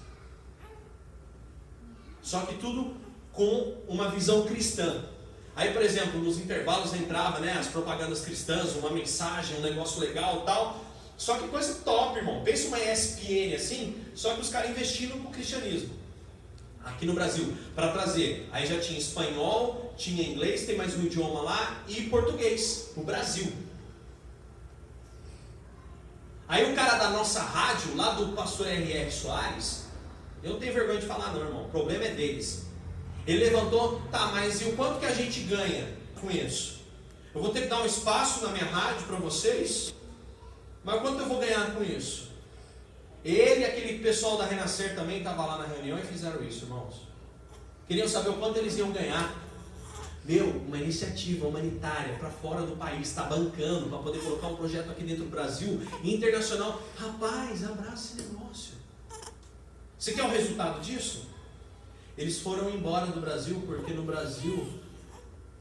Só 2.23 2.41
que 2.47 2.55
tudo 2.55 2.97
com 3.35 3.77
uma 3.87 4.11
visão 4.11 4.47
cristã. 4.47 5.05
Aí, 5.59 5.73
por 5.73 5.83
exemplo, 5.83 6.21
nos 6.21 6.39
intervalos 6.39 6.95
entrava 6.95 7.41
né, 7.41 7.57
as 7.59 7.67
propagandas 7.67 8.21
cristãs, 8.21 8.77
uma 8.77 8.91
mensagem, 8.91 9.57
um 9.57 9.61
negócio 9.61 9.99
legal 9.99 10.43
tal. 10.43 10.85
Só 11.17 11.37
que 11.37 11.49
coisa 11.49 11.75
top, 11.85 12.17
irmão. 12.17 12.45
Pensa 12.45 12.69
uma 12.69 12.79
ESPN 12.79 13.57
assim, 13.57 14.01
só 14.15 14.35
que 14.35 14.41
os 14.41 14.51
caras 14.51 14.71
investindo 14.71 15.17
no 15.17 15.31
cristianismo 15.31 15.99
aqui 16.85 17.05
no 17.05 17.13
Brasil, 17.13 17.53
para 17.75 17.91
trazer. 17.91 18.49
Aí 18.53 18.69
já 18.69 18.79
tinha 18.79 19.01
espanhol, 19.01 19.93
tinha 19.97 20.23
inglês, 20.23 20.65
tem 20.65 20.77
mais 20.77 20.97
um 20.97 21.03
idioma 21.03 21.43
lá, 21.43 21.83
e 21.89 22.03
português, 22.03 22.93
o 22.97 23.03
Brasil. 23.03 23.53
Aí 26.47 26.73
o 26.73 26.77
cara 26.77 26.99
da 26.99 27.11
nossa 27.11 27.43
rádio, 27.43 27.97
lá 27.97 28.13
do 28.13 28.29
pastor 28.29 28.69
R.R. 28.69 29.11
Soares, 29.11 29.87
eu 30.41 30.53
não 30.53 30.61
tenho 30.61 30.73
vergonha 30.73 31.01
de 31.01 31.07
falar 31.07 31.33
não, 31.35 31.41
irmão, 31.41 31.65
o 31.65 31.69
problema 31.69 32.05
é 32.05 32.13
deles. 32.13 32.68
Ele 33.29 33.45
levantou, 33.45 34.01
tá, 34.11 34.29
mas 34.29 34.63
e 34.63 34.65
o 34.65 34.73
quanto 34.75 35.01
que 35.01 35.05
a 35.05 35.13
gente 35.13 35.41
ganha 35.41 35.87
com 36.19 36.31
isso? 36.31 36.79
Eu 37.35 37.43
vou 37.43 37.51
ter 37.53 37.61
que 37.61 37.67
dar 37.67 37.83
um 37.83 37.85
espaço 37.85 38.43
na 38.43 38.53
minha 38.53 38.65
rádio 38.65 39.07
para 39.07 39.19
vocês, 39.19 39.93
mas 40.83 40.99
quanto 41.03 41.21
eu 41.21 41.29
vou 41.29 41.39
ganhar 41.39 41.75
com 41.75 41.85
isso? 41.85 42.31
Ele 43.23 43.61
e 43.61 43.65
aquele 43.67 43.99
pessoal 43.99 44.39
da 44.39 44.47
Renascer 44.47 44.95
também 44.95 45.19
estavam 45.19 45.47
lá 45.47 45.59
na 45.59 45.67
reunião 45.67 45.99
e 45.99 46.03
fizeram 46.03 46.43
isso, 46.43 46.65
irmãos. 46.65 47.07
Queriam 47.87 48.09
saber 48.09 48.31
o 48.31 48.39
quanto 48.39 48.61
eles 48.61 48.79
iam 48.79 48.93
ganhar. 48.93 49.37
Meu, 50.25 50.47
uma 50.47 50.79
iniciativa 50.79 51.47
humanitária 51.47 52.15
para 52.15 52.31
fora 52.31 52.63
do 52.63 52.77
país, 52.77 53.09
está 53.09 53.25
bancando 53.25 53.91
para 53.91 53.99
poder 53.99 54.21
colocar 54.21 54.47
um 54.47 54.57
projeto 54.57 54.91
aqui 54.91 55.05
dentro 55.05 55.25
do 55.25 55.31
Brasil, 55.31 55.83
internacional. 56.03 56.81
Rapaz, 56.97 57.63
abraça 57.63 58.17
esse 58.17 58.27
negócio. 58.27 58.73
Você 59.99 60.13
quer 60.15 60.23
o 60.23 60.31
resultado 60.31 60.81
disso? 60.81 61.29
Eles 62.19 62.41
foram 62.41 62.69
embora 62.69 63.07
do 63.07 63.21
Brasil 63.21 63.63
porque 63.65 63.93
no 63.93 64.03
Brasil 64.03 64.69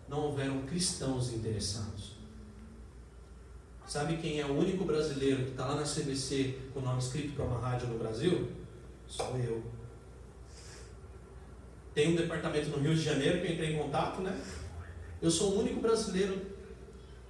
não 0.09 0.21
houveram 0.21 0.63
cristãos 0.63 1.31
interessados. 1.31 2.17
Sabe 3.85 4.17
quem 4.17 4.39
é 4.39 4.45
o 4.45 4.57
único 4.57 4.83
brasileiro 4.83 5.43
que 5.43 5.51
está 5.51 5.67
lá 5.67 5.75
na 5.75 5.83
CBC 5.83 6.57
com 6.73 6.79
o 6.79 6.83
nome 6.83 6.97
escrito 6.97 7.35
para 7.35 7.45
uma 7.45 7.59
rádio 7.59 7.87
no 7.89 7.99
Brasil? 7.99 8.51
Sou 9.07 9.37
eu. 9.37 9.63
Tem 11.93 12.11
um 12.11 12.15
departamento 12.15 12.69
no 12.71 12.79
Rio 12.79 12.95
de 12.95 13.03
Janeiro 13.03 13.39
que 13.39 13.47
eu 13.47 13.53
entrei 13.53 13.75
em 13.75 13.77
contato, 13.77 14.21
né? 14.21 14.35
Eu 15.21 15.29
sou 15.29 15.53
o 15.53 15.59
único 15.59 15.79
brasileiro 15.79 16.41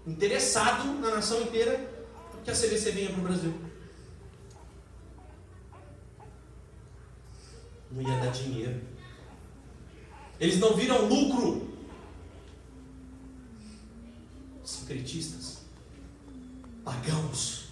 interessado 0.05 0.87
na 1.01 1.11
nação 1.11 1.41
inteira 1.41 1.85
que 2.45 2.49
a 2.49 2.53
CBC 2.53 2.91
venha 2.91 3.09
para 3.09 3.19
o 3.19 3.23
Brasil. 3.23 3.53
Não 7.91 8.01
ia 8.01 8.19
dar 8.21 8.31
dinheiro. 8.31 8.86
Eles 10.39 10.59
não 10.59 10.75
viram 10.75 11.07
lucro. 11.07 11.67
Secretistas 14.63 15.57
pagãos, 16.87 17.65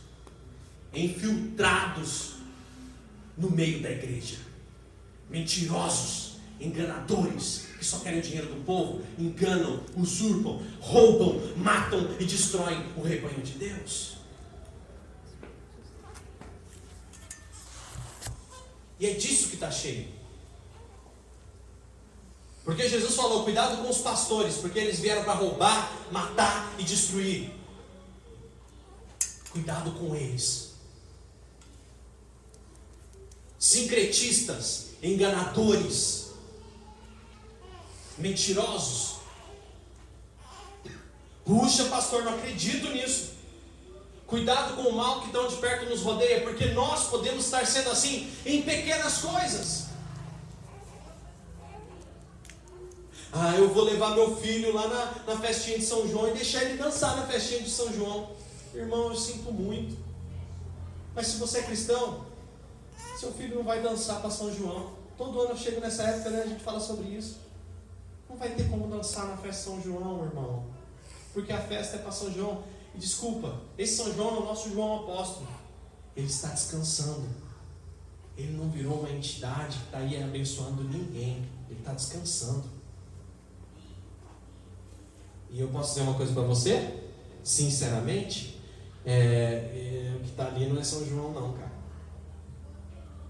infiltrados 0.94 2.34
no 3.38 3.50
meio 3.50 3.82
da 3.82 3.90
igreja, 3.90 4.38
mentirosos, 5.30 6.36
enganadores, 6.60 7.68
que 7.80 7.86
só 7.86 8.00
querem 8.00 8.20
o 8.20 8.22
dinheiro 8.22 8.54
do 8.54 8.62
povo, 8.66 9.02
enganam, 9.18 9.82
usurpam, 9.96 10.62
roubam, 10.82 11.56
matam 11.56 12.14
e 12.20 12.26
destroem 12.26 12.86
o 12.98 13.02
rebanho 13.02 13.42
de 13.42 13.54
Deus. 13.54 14.18
E 19.00 19.06
é 19.06 19.14
disso 19.14 19.48
que 19.48 19.56
está 19.56 19.72
cheio. 19.72 20.08
Porque 22.66 22.90
Jesus 22.90 23.16
falou: 23.16 23.44
cuidado 23.44 23.78
com 23.78 23.90
os 23.90 24.00
pastores, 24.00 24.56
porque 24.56 24.80
eles 24.80 25.00
vieram 25.00 25.24
para 25.24 25.34
roubar, 25.34 25.92
matar 26.12 26.74
e 26.80 26.84
destruir. 26.84 27.52
Cuidado 29.52 29.92
com 29.92 30.16
eles. 30.16 30.74
Sincretistas, 33.60 34.88
enganadores, 35.02 36.32
mentirosos. 38.18 39.16
Puxa, 41.46 41.86
pastor, 41.86 42.24
não 42.24 42.34
acredito 42.34 42.90
nisso. 42.90 43.36
Cuidado 44.26 44.76
com 44.76 44.90
o 44.90 44.96
mal 44.96 45.22
que 45.22 45.32
tão 45.32 45.48
de 45.48 45.56
perto 45.58 45.88
nos 45.88 46.02
rodeia, 46.02 46.42
porque 46.42 46.66
nós 46.72 47.10
podemos 47.10 47.46
estar 47.46 47.66
sendo 47.68 47.92
assim 47.92 48.32
em 48.44 48.64
pequenas 48.64 49.20
coisas. 49.20 49.85
Ah, 53.38 53.54
eu 53.58 53.68
vou 53.74 53.84
levar 53.84 54.16
meu 54.16 54.34
filho 54.38 54.74
lá 54.74 54.88
na, 54.88 55.34
na 55.34 55.42
festinha 55.42 55.78
de 55.78 55.84
São 55.84 56.08
João 56.08 56.30
e 56.30 56.34
deixar 56.36 56.64
ele 56.64 56.78
dançar 56.78 57.18
na 57.18 57.28
festinha 57.28 57.62
de 57.62 57.70
São 57.70 57.92
João. 57.92 58.30
Irmão, 58.74 59.10
eu 59.10 59.16
sinto 59.16 59.52
muito. 59.52 59.98
Mas 61.14 61.28
se 61.28 61.38
você 61.38 61.60
é 61.60 61.64
cristão, 61.64 62.26
seu 63.20 63.34
filho 63.34 63.56
não 63.56 63.64
vai 63.64 63.82
dançar 63.82 64.22
para 64.22 64.30
São 64.30 64.56
João. 64.56 64.94
Todo 65.18 65.42
ano 65.42 65.50
eu 65.50 65.58
chego 65.58 65.82
nessa 65.82 66.04
época, 66.04 66.30
né, 66.30 66.44
a 66.44 66.48
gente 66.48 66.64
fala 66.64 66.80
sobre 66.80 67.10
isso. 67.10 67.40
Não 68.30 68.38
vai 68.38 68.56
ter 68.56 68.70
como 68.70 68.88
dançar 68.88 69.26
na 69.28 69.36
festa 69.36 69.64
São 69.66 69.82
João, 69.82 70.24
irmão. 70.24 70.64
Porque 71.34 71.52
a 71.52 71.62
festa 71.62 71.98
é 71.98 72.00
para 72.00 72.14
São 72.14 72.32
João. 72.32 72.64
E 72.94 72.98
desculpa, 72.98 73.60
esse 73.78 73.98
São 73.98 74.14
João 74.14 74.38
é 74.38 74.40
o 74.40 74.46
nosso 74.46 74.70
João 74.70 75.02
apóstolo. 75.04 75.48
Ele 76.16 76.28
está 76.28 76.48
descansando. 76.48 77.28
Ele 78.38 78.56
não 78.56 78.70
virou 78.70 79.00
uma 79.00 79.12
entidade 79.12 79.78
que 79.78 79.86
está 79.88 79.98
aí 79.98 80.24
abençoando 80.24 80.86
ninguém. 80.86 81.46
Ele 81.70 81.80
está 81.80 81.92
descansando. 81.92 82.75
E 85.50 85.62
eu 85.62 85.68
posso 85.70 85.90
dizer 85.90 86.02
uma 86.02 86.16
coisa 86.16 86.34
para 86.34 86.44
você? 86.44 87.00
Sinceramente, 87.44 88.60
é, 89.06 89.14
é, 89.14 90.14
o 90.16 90.20
que 90.20 90.30
está 90.30 90.48
ali 90.48 90.66
não 90.66 90.80
é 90.80 90.84
São 90.84 91.06
João, 91.06 91.32
não, 91.32 91.54
cara. 91.54 91.72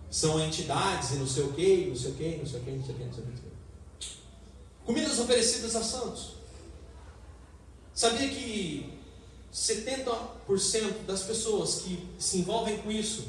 São 0.10 0.40
entidades 0.40 1.12
e 1.12 1.16
não 1.16 1.28
sei 1.28 1.44
o 1.44 1.54
que, 1.54 1.88
não 1.88 1.96
sei 1.96 2.12
o 2.12 2.14
que, 2.16 2.38
não 2.38 2.46
sei 2.46 2.60
o 2.60 2.64
que, 2.64 2.72
não 2.72 2.84
sei 2.84 2.94
o 2.94 2.98
que, 2.98 3.04
não 3.04 3.14
sei 3.14 3.24
o 3.24 3.28
que. 3.28 3.46
Comidas 4.86 5.20
oferecidas 5.20 5.76
a 5.76 5.84
santos. 5.84 6.36
Sabia 7.94 8.30
que 8.30 8.94
70% 9.54 11.06
das 11.08 11.24
pessoas 11.24 11.82
que 11.82 12.08
se 12.20 12.40
envolvem 12.40 12.78
com 12.78 12.92
isso 12.92 13.26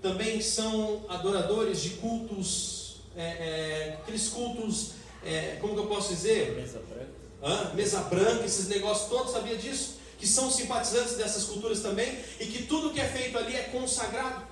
também 0.00 0.40
são 0.40 1.04
adoradores 1.08 1.80
de 1.80 1.90
cultos, 1.90 2.96
é, 3.16 3.22
é, 3.22 3.98
aqueles 4.00 4.28
cultos, 4.28 4.92
é, 5.24 5.56
como 5.60 5.74
que 5.74 5.80
eu 5.80 5.86
posso 5.86 6.14
dizer? 6.14 6.54
Mesa 6.54 6.80
branca. 6.88 7.23
Hã? 7.44 7.74
Mesa 7.74 8.00
branca, 8.00 8.44
esses 8.44 8.68
negócios 8.68 9.08
todos, 9.08 9.32
sabia 9.32 9.56
disso? 9.56 9.94
que 10.24 10.26
são 10.26 10.50
simpatizantes 10.50 11.16
dessas 11.16 11.44
culturas 11.44 11.80
também, 11.80 12.18
e 12.40 12.46
que 12.46 12.62
tudo 12.62 12.92
que 12.92 13.00
é 13.00 13.06
feito 13.06 13.36
ali 13.36 13.54
é 13.54 13.64
consagrado. 13.64 14.46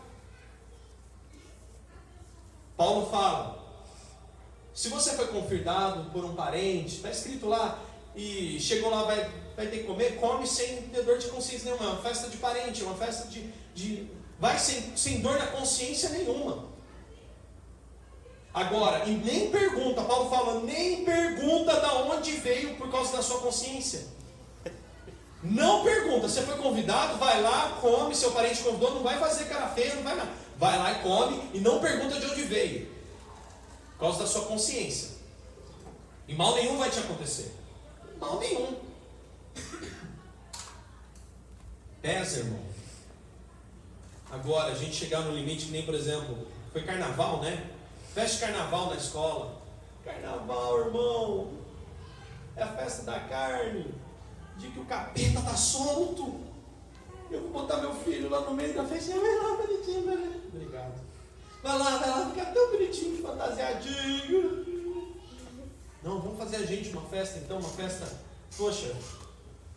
Paulo 2.76 3.10
fala: 3.10 3.58
se 4.74 4.90
você 4.90 5.12
foi 5.12 5.28
convidado 5.28 6.10
por 6.10 6.26
um 6.26 6.34
parente, 6.34 6.96
está 6.96 7.10
escrito 7.10 7.48
lá, 7.48 7.82
e 8.14 8.60
chegou 8.60 8.90
lá, 8.90 9.04
vai, 9.04 9.30
vai 9.56 9.66
ter 9.68 9.78
que 9.78 9.84
comer, 9.84 10.16
come 10.16 10.46
sem 10.46 10.82
ter 10.82 11.04
dor 11.04 11.16
de 11.16 11.28
consciência 11.28 11.64
nenhuma. 11.70 11.90
É 11.90 11.92
uma 11.94 12.02
festa 12.02 12.28
de 12.28 12.36
parente, 12.36 12.82
uma 12.82 12.94
festa 12.94 13.28
de. 13.28 13.50
de 13.74 14.10
vai 14.38 14.58
sem, 14.58 14.96
sem 14.96 15.20
dor 15.20 15.38
na 15.38 15.46
consciência 15.46 16.10
nenhuma. 16.10 16.71
Agora, 18.54 19.04
e 19.06 19.12
nem 19.12 19.50
pergunta, 19.50 20.02
Paulo 20.02 20.28
fala, 20.28 20.60
nem 20.60 21.04
pergunta 21.04 21.80
da 21.80 21.94
onde 22.02 22.32
veio 22.32 22.76
por 22.76 22.90
causa 22.90 23.16
da 23.16 23.22
sua 23.22 23.40
consciência. 23.40 24.06
Não 25.42 25.82
pergunta, 25.82 26.28
você 26.28 26.42
foi 26.42 26.56
convidado, 26.58 27.18
vai 27.18 27.40
lá, 27.40 27.78
come, 27.80 28.14
seu 28.14 28.30
parente 28.30 28.62
convidou, 28.62 28.94
não 28.94 29.02
vai 29.02 29.18
fazer 29.18 29.46
cara 29.46 29.68
feia, 29.68 29.94
não 29.94 30.02
vai 30.02 30.14
nada. 30.14 30.30
Vai 30.58 30.78
lá 30.78 30.92
e 30.92 31.02
come 31.02 31.50
e 31.54 31.60
não 31.60 31.80
pergunta 31.80 32.20
de 32.20 32.26
onde 32.26 32.42
veio. 32.42 32.86
Por 33.92 34.00
causa 34.00 34.20
da 34.20 34.26
sua 34.26 34.42
consciência. 34.42 35.10
E 36.28 36.34
mal 36.34 36.54
nenhum 36.54 36.78
vai 36.78 36.90
te 36.90 37.00
acontecer. 37.00 37.52
Mal 38.20 38.38
nenhum. 38.38 38.76
Pesa, 42.00 42.40
irmão. 42.40 42.60
Agora, 44.30 44.72
a 44.72 44.74
gente 44.74 44.94
chegar 44.94 45.20
no 45.22 45.34
limite, 45.34 45.66
que 45.66 45.72
nem, 45.72 45.84
por 45.84 45.94
exemplo, 45.94 46.46
foi 46.72 46.82
carnaval, 46.82 47.40
né? 47.40 47.71
Festa 48.14 48.46
de 48.46 48.52
carnaval 48.52 48.90
na 48.90 48.96
escola. 48.96 49.62
Carnaval, 50.04 50.80
irmão. 50.80 51.50
É 52.56 52.62
a 52.62 52.68
festa 52.68 53.04
da 53.04 53.20
carne. 53.20 53.94
De 54.58 54.68
que 54.68 54.80
o 54.80 54.84
capeta 54.84 55.40
tá 55.40 55.56
solto. 55.56 56.40
Eu 57.30 57.40
vou 57.40 57.62
botar 57.62 57.78
meu 57.78 57.94
filho 57.94 58.28
lá 58.28 58.40
no 58.42 58.52
meio 58.52 58.74
da 58.74 58.84
festa. 58.84 59.18
Vai 59.18 59.34
lá, 59.36 59.56
bonitinho, 59.56 60.04
vai 60.04 60.16
lá. 60.16 60.36
Obrigado. 60.52 61.00
Vai 61.62 61.78
lá, 61.78 61.96
vai 61.98 62.10
lá, 62.10 62.30
fica 62.30 62.46
tão 62.46 62.70
bonitinho, 62.72 63.22
fantasiadinho. 63.22 64.66
Não, 66.02 66.20
vamos 66.20 66.36
fazer 66.36 66.56
a 66.56 66.66
gente 66.66 66.90
uma 66.90 67.02
festa 67.02 67.38
então, 67.38 67.58
uma 67.58 67.68
festa. 67.68 68.06
Poxa, 68.58 68.94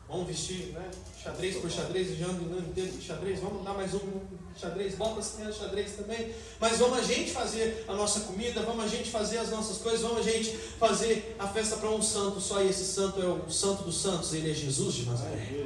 vamos 0.08 0.28
vestir, 0.28 0.68
né? 0.74 0.90
Xadrez 1.22 1.58
por 1.58 1.72
xadrez, 1.72 2.18
já 2.18 2.28
ando 2.28 2.60
inteiro 2.60 2.92
de 2.92 3.04
xadrez, 3.04 3.40
vamos 3.40 3.64
dar 3.64 3.74
mais 3.74 3.94
um 3.96 4.22
xadrez, 4.56 4.96
bota 4.96 5.20
as 5.20 5.32
crianças 5.32 5.58
xadrez 5.58 5.96
também. 5.96 6.34
Mas 6.60 6.78
vamos 6.78 7.00
a 7.00 7.04
gente 7.04 7.32
fazer 7.32 7.84
a 7.88 7.94
nossa 7.94 8.22
comida, 8.22 8.62
vamos 8.62 8.86
a 8.86 8.88
gente 8.88 9.10
fazer 9.10 9.40
as 9.40 9.50
nossas 9.50 9.78
coisas, 9.80 10.02
vamos 10.02 10.20
a 10.20 10.30
gente 10.30 10.56
fazer 10.80 11.36
a 11.40 11.48
festa 11.48 11.78
para 11.78 11.90
um 11.90 12.02
santo 12.02 12.40
só, 12.40 12.62
e 12.62 12.70
esse 12.70 12.86
santo 12.86 13.22
é 13.22 13.26
o 13.26 13.50
santo 13.50 13.84
dos 13.84 14.00
santos, 14.00 14.34
ele 14.34 14.52
é 14.52 14.54
Jesus 14.54 14.94
de 14.94 15.06
Nazaré. 15.06 15.66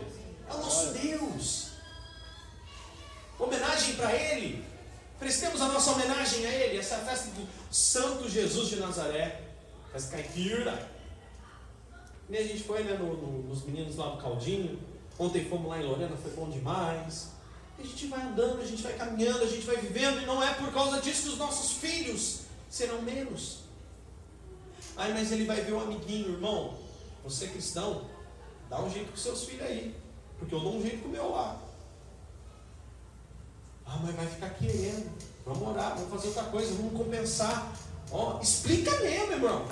É 0.50 0.54
o 0.54 0.58
nosso 0.58 0.94
Deus. 0.94 1.68
Homenagem 3.38 3.96
para 3.96 4.14
ele. 4.14 4.66
Prestemos 5.20 5.62
a 5.62 5.68
nossa 5.68 5.92
homenagem 5.92 6.46
a 6.46 6.50
ele. 6.50 6.78
Essa 6.78 6.96
é 6.96 6.98
a 6.98 7.06
festa 7.06 7.30
do 7.32 7.48
Santo 7.70 8.30
Jesus 8.30 8.70
de 8.70 8.78
Nazaré. 8.78 9.42
Festa 9.92 10.12
caipira. 10.12 10.89
E 12.30 12.38
a 12.38 12.44
gente 12.44 12.64
foi 12.64 12.84
né, 12.84 12.94
no, 12.94 13.18
no, 13.18 13.50
nos 13.50 13.64
meninos 13.64 13.96
lá 13.96 14.10
do 14.10 14.22
Caldinho. 14.22 14.80
Ontem 15.18 15.44
fomos 15.46 15.68
lá 15.68 15.80
em 15.80 15.86
Lorena, 15.86 16.16
foi 16.16 16.32
bom 16.32 16.50
demais. 16.50 17.30
A 17.78 17.84
gente 17.84 18.08
vai 18.08 18.22
andando, 18.22 18.62
a 18.62 18.66
gente 18.66 18.84
vai 18.84 18.94
caminhando, 18.94 19.44
a 19.44 19.48
gente 19.48 19.66
vai 19.66 19.78
vivendo, 19.78 20.22
e 20.22 20.26
não 20.26 20.44
é 20.44 20.54
por 20.54 20.72
causa 20.72 21.02
disso 21.02 21.24
que 21.24 21.30
os 21.30 21.38
nossos 21.38 21.78
filhos 21.78 22.42
serão 22.70 23.02
menos. 23.02 23.60
Ai, 24.96 25.14
mas 25.14 25.32
ele 25.32 25.46
vai 25.46 25.62
ver 25.62 25.74
um 25.74 25.82
amiguinho, 25.82 26.34
irmão. 26.34 26.78
Você 27.24 27.46
é 27.46 27.48
cristão, 27.48 28.06
dá 28.70 28.82
um 28.82 28.92
jeito 28.92 29.12
com 29.12 29.18
seus 29.18 29.46
filhos 29.46 29.66
aí. 29.66 29.96
Porque 30.38 30.54
eu 30.54 30.60
dou 30.60 30.78
um 30.78 30.82
jeito 30.82 31.02
com 31.02 31.10
o 31.10 31.12
meu 31.12 31.32
lá. 31.32 31.60
Ah, 33.86 34.00
mas 34.04 34.16
vai 34.16 34.28
ficar 34.28 34.50
querendo. 34.52 35.10
Vamos 35.46 35.68
orar, 35.68 35.96
vamos 35.96 36.12
fazer 36.12 36.28
outra 36.28 36.44
coisa, 36.44 36.74
vamos 36.76 36.94
compensar. 36.94 37.74
Ó, 38.12 38.40
explica 38.42 38.92
mesmo, 39.00 39.34
irmão. 39.34 39.66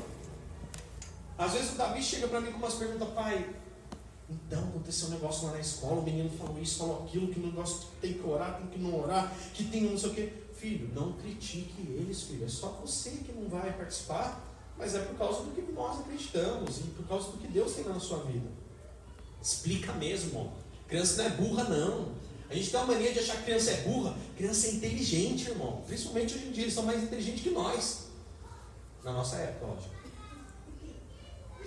Às 1.38 1.54
vezes 1.54 1.74
o 1.74 1.76
Davi 1.76 2.02
chega 2.02 2.28
para 2.28 2.42
mim 2.42 2.52
com 2.52 2.58
umas 2.58 2.74
perguntas, 2.74 3.10
pai. 3.10 3.54
Então 4.30 4.64
aconteceu 4.64 5.08
um 5.08 5.12
negócio 5.12 5.48
lá 5.48 5.54
na 5.54 5.60
escola, 5.60 6.02
o 6.02 6.04
menino 6.04 6.30
falou 6.30 6.60
isso, 6.62 6.80
falou 6.80 7.04
aquilo, 7.06 7.28
que 7.28 7.40
o 7.40 7.46
negócio 7.46 7.88
tem 8.02 8.14
que 8.14 8.28
orar, 8.28 8.58
tem 8.58 8.68
que 8.68 8.80
não 8.80 9.00
orar, 9.00 9.34
que 9.54 9.64
tem 9.66 9.84
não 9.84 9.98
sei 9.98 10.10
o 10.10 10.14
quê. 10.14 10.34
Filho, 10.54 10.90
não 10.94 11.14
critique 11.14 11.82
eles, 11.82 12.24
filho. 12.24 12.44
É 12.44 12.50
só 12.50 12.70
você 12.82 13.12
que 13.12 13.32
não 13.32 13.48
vai 13.48 13.72
participar, 13.74 14.44
mas 14.78 14.96
é 14.96 15.00
por 15.00 15.16
causa 15.16 15.44
do 15.44 15.52
que 15.52 15.72
nós 15.72 16.00
acreditamos 16.00 16.80
e 16.80 16.84
por 16.84 17.08
causa 17.08 17.32
do 17.32 17.38
que 17.38 17.48
Deus 17.48 17.74
tem 17.74 17.86
na 17.86 18.00
sua 18.00 18.20
vida. 18.24 18.48
Explica 19.42 19.94
mesmo, 19.94 20.30
irmão. 20.30 20.52
Criança 20.88 21.22
não 21.22 21.30
é 21.30 21.30
burra, 21.36 21.64
não. 21.66 22.12
A 22.50 22.56
gente 22.56 22.72
tem 22.72 22.80
uma 22.80 22.94
mania 22.94 23.14
de 23.14 23.20
achar 23.20 23.38
que 23.38 23.44
criança 23.44 23.72
é 23.72 23.82
burra. 23.82 24.16
Criança 24.36 24.68
é 24.68 24.72
inteligente, 24.72 25.50
irmão. 25.50 25.84
Principalmente 25.86 26.36
hoje 26.36 26.48
em 26.48 26.52
dia, 26.52 26.64
eles 26.64 26.74
são 26.74 26.84
mais 26.84 27.04
inteligentes 27.04 27.44
que 27.44 27.50
nós. 27.52 28.08
Na 29.04 29.14
nossa 29.14 29.36
época, 29.36 29.68
lógico. 29.68 29.97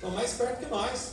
São 0.01 0.11
mais 0.11 0.33
espertos 0.33 0.65
que 0.65 0.71
nós. 0.71 1.13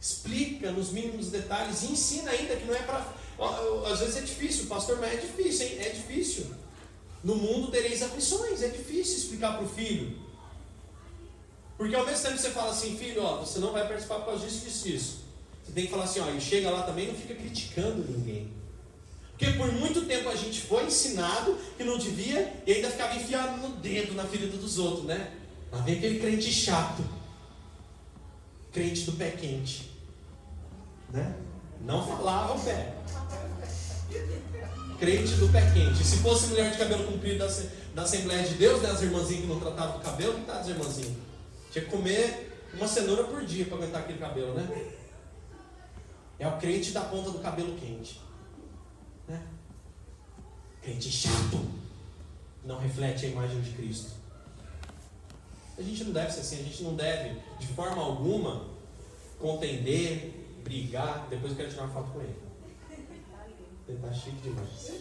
Explica 0.00 0.70
nos 0.70 0.90
mínimos 0.90 1.28
detalhes 1.28 1.82
e 1.82 1.92
ensina 1.92 2.30
ainda 2.30 2.56
que 2.56 2.66
não 2.66 2.74
é 2.74 2.82
para. 2.82 3.06
Às 3.90 4.00
vezes 4.00 4.16
é 4.16 4.20
difícil, 4.20 4.66
pastor, 4.66 4.98
mas 5.00 5.14
é 5.14 5.16
difícil, 5.16 5.66
hein? 5.66 5.78
É 5.80 5.88
difícil. 5.90 6.46
No 7.22 7.36
mundo 7.36 7.70
tereis 7.70 8.02
aflições, 8.02 8.62
é 8.62 8.68
difícil 8.68 9.16
explicar 9.16 9.56
para 9.56 9.64
o 9.64 9.68
filho. 9.68 10.18
Porque 11.78 11.94
ao 11.94 12.04
mesmo 12.04 12.22
tempo 12.22 12.38
você 12.38 12.50
fala 12.50 12.70
assim, 12.70 12.96
filho, 12.96 13.22
ó, 13.22 13.38
você 13.38 13.58
não 13.58 13.72
vai 13.72 13.86
participar 13.86 14.16
por 14.16 14.26
causa 14.26 14.46
disso, 14.46 14.64
disso, 14.64 14.88
isso. 14.88 15.24
Você 15.64 15.72
tem 15.72 15.84
que 15.86 15.90
falar 15.90 16.04
assim, 16.04 16.20
ó, 16.20 16.30
e 16.30 16.40
chega 16.40 16.70
lá 16.70 16.82
também 16.82 17.08
não 17.08 17.14
fica 17.14 17.34
criticando 17.34 18.04
ninguém. 18.06 18.52
Porque 19.30 19.50
por 19.54 19.72
muito 19.72 20.02
tempo 20.02 20.28
a 20.28 20.36
gente 20.36 20.60
foi 20.60 20.84
ensinado 20.84 21.58
que 21.76 21.82
não 21.82 21.98
devia 21.98 22.62
e 22.66 22.72
ainda 22.72 22.90
ficava 22.90 23.16
enfiado 23.16 23.56
no 23.56 23.76
dedo 23.76 24.14
na 24.14 24.24
ferida 24.24 24.56
dos 24.56 24.78
outros, 24.78 25.06
né? 25.06 25.32
Lá 25.74 25.80
vem 25.80 25.96
aquele 25.98 26.20
crente 26.20 26.52
chato. 26.52 27.04
Crente 28.72 29.02
do 29.02 29.12
pé 29.12 29.32
quente. 29.32 29.90
Né? 31.10 31.34
Não 31.80 32.06
falava 32.06 32.54
o 32.54 32.60
pé. 32.60 32.94
Crente 35.00 35.34
do 35.34 35.50
pé 35.50 35.68
quente. 35.72 36.04
Se 36.04 36.18
fosse 36.18 36.46
mulher 36.46 36.70
de 36.70 36.78
cabelo 36.78 37.04
comprido 37.04 37.38
da, 37.38 37.48
da 37.92 38.02
Assembleia 38.02 38.44
de 38.44 38.54
Deus, 38.54 38.82
né, 38.82 38.90
as 38.90 39.02
irmãzinhas 39.02 39.42
que 39.42 39.48
não 39.48 39.58
tratavam 39.58 39.98
do 39.98 40.04
cabelo, 40.04 40.40
tá 40.46 40.60
as 40.60 40.68
irmãzinhas? 40.68 41.16
Tinha 41.72 41.84
que 41.84 41.90
comer 41.90 42.62
uma 42.72 42.86
cenoura 42.86 43.24
por 43.24 43.44
dia 43.44 43.64
para 43.64 43.78
aguentar 43.78 44.02
aquele 44.02 44.18
cabelo, 44.18 44.54
né? 44.54 44.92
É 46.38 46.46
o 46.46 46.56
crente 46.58 46.92
da 46.92 47.00
ponta 47.00 47.30
do 47.30 47.40
cabelo 47.40 47.76
quente. 47.76 48.20
Né? 49.26 49.42
Crente 50.82 51.10
chato. 51.10 51.64
Não 52.64 52.78
reflete 52.78 53.26
a 53.26 53.28
imagem 53.28 53.60
de 53.60 53.70
Cristo. 53.70 54.23
A 55.76 55.82
gente 55.82 56.04
não 56.04 56.12
deve 56.12 56.32
ser 56.32 56.40
assim, 56.40 56.60
a 56.60 56.62
gente 56.62 56.82
não 56.84 56.94
deve, 56.94 57.40
de 57.58 57.66
forma 57.68 58.02
alguma, 58.02 58.68
contender, 59.40 60.32
brigar. 60.62 61.26
Depois 61.28 61.52
eu 61.52 61.56
quero 61.56 61.70
tirar 61.70 61.84
uma 61.84 61.92
foto 61.92 62.12
com 62.12 62.20
ele. 62.20 62.36
Ele 63.88 63.98
tá 63.98 64.12
chique 64.12 64.36
demais. 64.42 64.92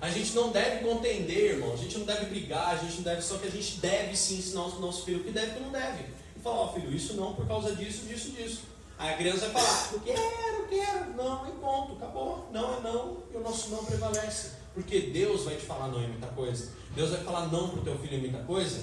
A 0.00 0.10
gente 0.10 0.34
não 0.34 0.50
deve 0.50 0.84
contender, 0.84 1.52
irmão. 1.52 1.72
A 1.72 1.76
gente 1.76 1.96
não 1.96 2.04
deve 2.04 2.26
brigar, 2.26 2.70
a 2.70 2.76
gente 2.76 2.96
não 2.96 3.02
deve. 3.04 3.22
Só 3.22 3.38
que 3.38 3.46
a 3.46 3.50
gente 3.50 3.78
deve 3.78 4.16
sim 4.16 4.38
ensinar 4.38 4.62
o 4.62 4.80
nosso 4.80 5.04
filho 5.04 5.20
o 5.20 5.24
que 5.24 5.30
deve 5.30 5.46
e 5.46 5.50
o 5.50 5.54
que 5.54 5.60
não 5.60 5.70
deve. 5.70 6.06
E 6.36 6.40
falar, 6.40 6.56
ó 6.56 6.64
oh, 6.64 6.72
filho, 6.72 6.92
isso 6.92 7.14
não 7.14 7.34
por 7.34 7.46
causa 7.46 7.76
disso, 7.76 8.04
disso, 8.06 8.32
disso. 8.32 8.62
Aí 8.98 9.14
a 9.14 9.16
criança 9.16 9.48
vai 9.48 9.62
falar, 9.62 10.00
quero, 10.04 10.68
quero. 10.68 11.14
Não, 11.14 11.48
e 11.48 11.52
ponto, 11.52 11.94
acabou. 11.94 12.48
Não 12.52 12.78
é 12.78 12.80
não, 12.80 13.22
e 13.32 13.36
o 13.36 13.40
nosso 13.40 13.70
não 13.70 13.84
prevalece. 13.84 14.61
Porque 14.74 15.00
Deus 15.00 15.44
vai 15.44 15.56
te 15.56 15.66
falar 15.66 15.88
não 15.88 16.02
em 16.02 16.08
muita 16.08 16.28
coisa. 16.28 16.72
Deus 16.94 17.10
vai 17.10 17.22
falar 17.22 17.48
não 17.48 17.68
para 17.68 17.80
o 17.80 17.84
teu 17.84 17.98
filho 17.98 18.16
em 18.16 18.20
muita 18.20 18.38
coisa. 18.44 18.82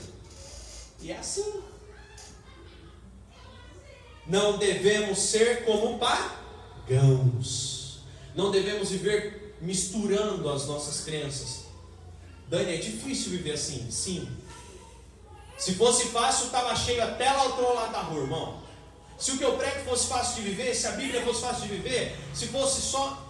E 1.01 1.11
é 1.11 1.17
assim. 1.17 1.61
Não 4.27 4.57
devemos 4.57 5.17
ser 5.17 5.65
como 5.65 5.97
pagãos. 5.97 8.01
Não 8.35 8.51
devemos 8.51 8.91
viver 8.91 9.57
misturando 9.61 10.47
as 10.49 10.67
nossas 10.67 11.03
crenças. 11.03 11.65
Dani, 12.47 12.75
é 12.75 12.77
difícil 12.77 13.31
viver 13.31 13.53
assim? 13.53 13.89
Sim. 13.89 14.29
Se 15.57 15.75
fosse 15.75 16.07
fácil, 16.07 16.45
estava 16.45 16.75
cheio 16.75 17.03
até 17.03 17.31
lá 17.31 17.43
outro 17.43 17.73
lado 17.73 17.91
da 17.91 18.01
rua, 18.01 18.21
irmão. 18.21 18.61
Se 19.17 19.31
o 19.31 19.37
que 19.37 19.43
eu 19.43 19.57
prego 19.57 19.83
fosse 19.83 20.07
fácil 20.07 20.41
de 20.41 20.49
viver, 20.49 20.73
se 20.73 20.87
a 20.87 20.91
Bíblia 20.91 21.21
fosse 21.23 21.41
fácil 21.41 21.67
de 21.67 21.75
viver, 21.75 22.15
se 22.33 22.47
fosse 22.47 22.81
só 22.81 23.28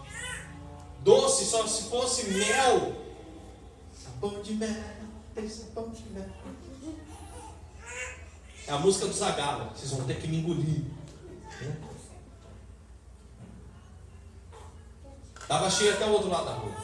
doce, 1.04 1.46
só 1.46 1.66
se 1.68 1.84
fosse 1.84 2.26
mel. 2.32 2.96
Sabão 3.94 4.42
de 4.42 4.54
mel, 4.54 4.84
tem 5.34 5.50
sabão 5.50 5.90
de 5.90 6.04
mel. 6.10 6.30
É 8.68 8.72
a 8.72 8.78
música 8.78 9.08
do 9.08 9.14
Zagala. 9.14 9.74
Vocês 9.76 9.92
vão 9.92 10.06
ter 10.06 10.20
que 10.20 10.28
me 10.28 10.38
engolir. 10.38 10.84
Estava 15.42 15.70
cheio 15.72 15.94
até 15.94 16.06
o 16.06 16.12
outro 16.12 16.30
lado 16.30 16.46
da 16.46 16.54
rua. 16.54 16.76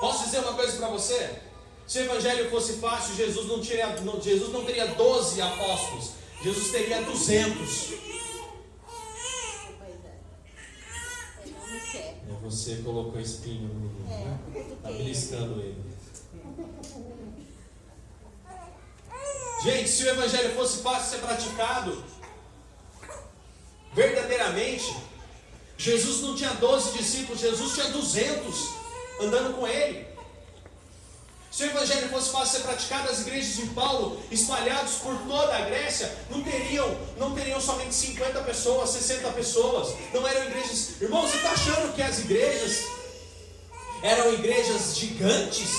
Posso 0.00 0.24
dizer 0.24 0.38
uma 0.38 0.54
coisa 0.54 0.76
para 0.78 0.88
você? 0.88 1.40
Se 1.86 1.98
o 1.98 2.02
evangelho 2.02 2.48
fosse 2.48 2.74
fácil, 2.74 3.16
Jesus 3.16 3.48
não, 3.48 3.60
teria, 3.60 3.88
não, 4.02 4.20
Jesus 4.20 4.52
não 4.52 4.64
teria 4.64 4.86
12 4.94 5.42
apóstolos. 5.42 6.12
Jesus 6.40 6.70
teria 6.70 7.02
200. 7.02 7.92
É, 11.96 12.14
você 12.42 12.76
colocou 12.76 13.20
espinho 13.20 13.68
no 13.68 13.74
menino, 13.74 14.08
né? 14.08 14.38
Está 14.72 14.90
beliscando 14.90 15.60
ele. 15.60 15.90
Gente, 19.62 19.88
se 19.90 20.04
o 20.04 20.08
evangelho 20.08 20.54
fosse 20.54 20.82
fácil 20.82 21.10
ser 21.10 21.18
praticado, 21.18 22.02
verdadeiramente, 23.92 24.96
Jesus 25.76 26.22
não 26.22 26.34
tinha 26.34 26.54
12 26.54 26.96
discípulos, 26.96 27.40
Jesus 27.40 27.74
tinha 27.74 27.90
200 27.90 28.68
andando 29.20 29.56
com 29.56 29.66
ele. 29.66 30.09
Se 31.50 31.64
o 31.64 31.66
evangelho 31.66 32.08
fosse 32.10 32.30
fácil 32.30 32.60
ser 32.60 32.66
praticado, 32.66 33.10
as 33.10 33.20
igrejas 33.22 33.56
de 33.56 33.66
Paulo, 33.70 34.22
espalhadas 34.30 34.92
por 35.02 35.16
toda 35.26 35.56
a 35.56 35.62
Grécia, 35.62 36.14
não 36.30 36.42
teriam, 36.44 36.96
não 37.18 37.34
teriam 37.34 37.60
somente 37.60 37.92
50 37.92 38.40
pessoas, 38.42 38.90
60 38.90 39.30
pessoas. 39.32 39.94
Não 40.14 40.26
eram 40.26 40.44
igrejas. 40.46 41.00
Irmão, 41.00 41.22
você 41.22 41.36
está 41.36 41.50
achando 41.50 41.92
que 41.94 42.02
as 42.02 42.20
igrejas 42.20 42.84
eram 44.02 44.32
igrejas 44.34 44.96
gigantes? 44.96 45.70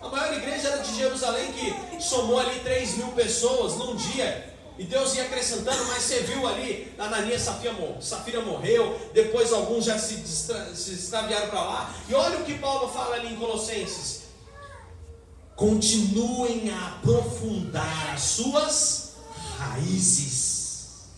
A 0.00 0.08
maior 0.08 0.32
igreja 0.32 0.68
era 0.68 0.82
de 0.82 0.94
Jerusalém, 0.96 1.52
que 1.52 2.00
somou 2.00 2.38
ali 2.38 2.60
3 2.60 2.98
mil 2.98 3.08
pessoas 3.08 3.74
num 3.74 3.96
dia. 3.96 4.54
E 4.78 4.84
Deus 4.84 5.16
ia 5.16 5.24
acrescentando, 5.24 5.84
mas 5.86 6.04
você 6.04 6.20
viu 6.20 6.46
ali, 6.46 6.94
Ananias 6.96 7.42
Safira, 7.42 7.74
Safira 8.00 8.40
morreu, 8.42 8.96
depois 9.12 9.52
alguns 9.52 9.84
já 9.84 9.98
se, 9.98 10.14
se 10.24 10.92
extraviaram 10.92 11.48
para 11.48 11.62
lá. 11.62 11.94
E 12.08 12.14
olha 12.14 12.38
o 12.38 12.44
que 12.44 12.56
Paulo 12.58 12.88
fala 12.88 13.16
ali 13.16 13.32
em 13.32 13.36
Colossenses: 13.36 14.17
continuem 15.58 16.70
a 16.70 16.86
aprofundar 16.86 18.14
as 18.14 18.22
suas 18.22 19.14
raízes, 19.56 21.08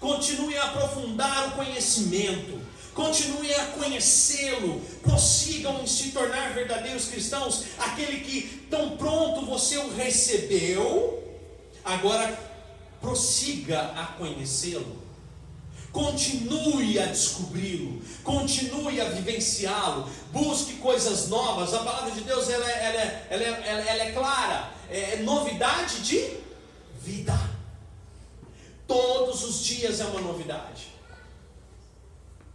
continuem 0.00 0.58
a 0.58 0.64
aprofundar 0.64 1.50
o 1.50 1.52
conhecimento, 1.52 2.60
continuem 2.92 3.54
a 3.54 3.66
conhecê-lo, 3.66 4.80
prossigam 5.02 5.80
em 5.80 5.86
se 5.86 6.10
tornar 6.10 6.52
verdadeiros 6.52 7.06
cristãos, 7.06 7.62
aquele 7.78 8.22
que 8.22 8.66
tão 8.68 8.96
pronto 8.96 9.46
você 9.46 9.78
o 9.78 9.94
recebeu, 9.94 11.22
agora 11.84 12.36
prossiga 13.00 13.82
a 13.92 14.06
conhecê-lo. 14.18 15.09
Continue 15.92 17.00
a 17.00 17.06
descobri-lo, 17.06 18.00
continue 18.22 19.00
a 19.00 19.08
vivenciá-lo, 19.08 20.08
busque 20.32 20.74
coisas 20.74 21.28
novas. 21.28 21.74
A 21.74 21.82
palavra 21.82 22.12
de 22.12 22.20
Deus 22.20 22.48
ela, 22.48 22.70
é, 22.70 22.86
ela, 22.86 23.00
é, 23.00 23.26
ela, 23.30 23.42
é, 23.42 23.88
ela, 23.88 24.02
é 24.04 24.12
clara, 24.12 24.72
é 24.88 25.16
novidade 25.16 26.02
de 26.02 26.36
vida. 27.00 27.34
Todos 28.86 29.42
os 29.42 29.64
dias 29.64 30.00
é 30.00 30.04
uma 30.04 30.20
novidade. 30.20 30.88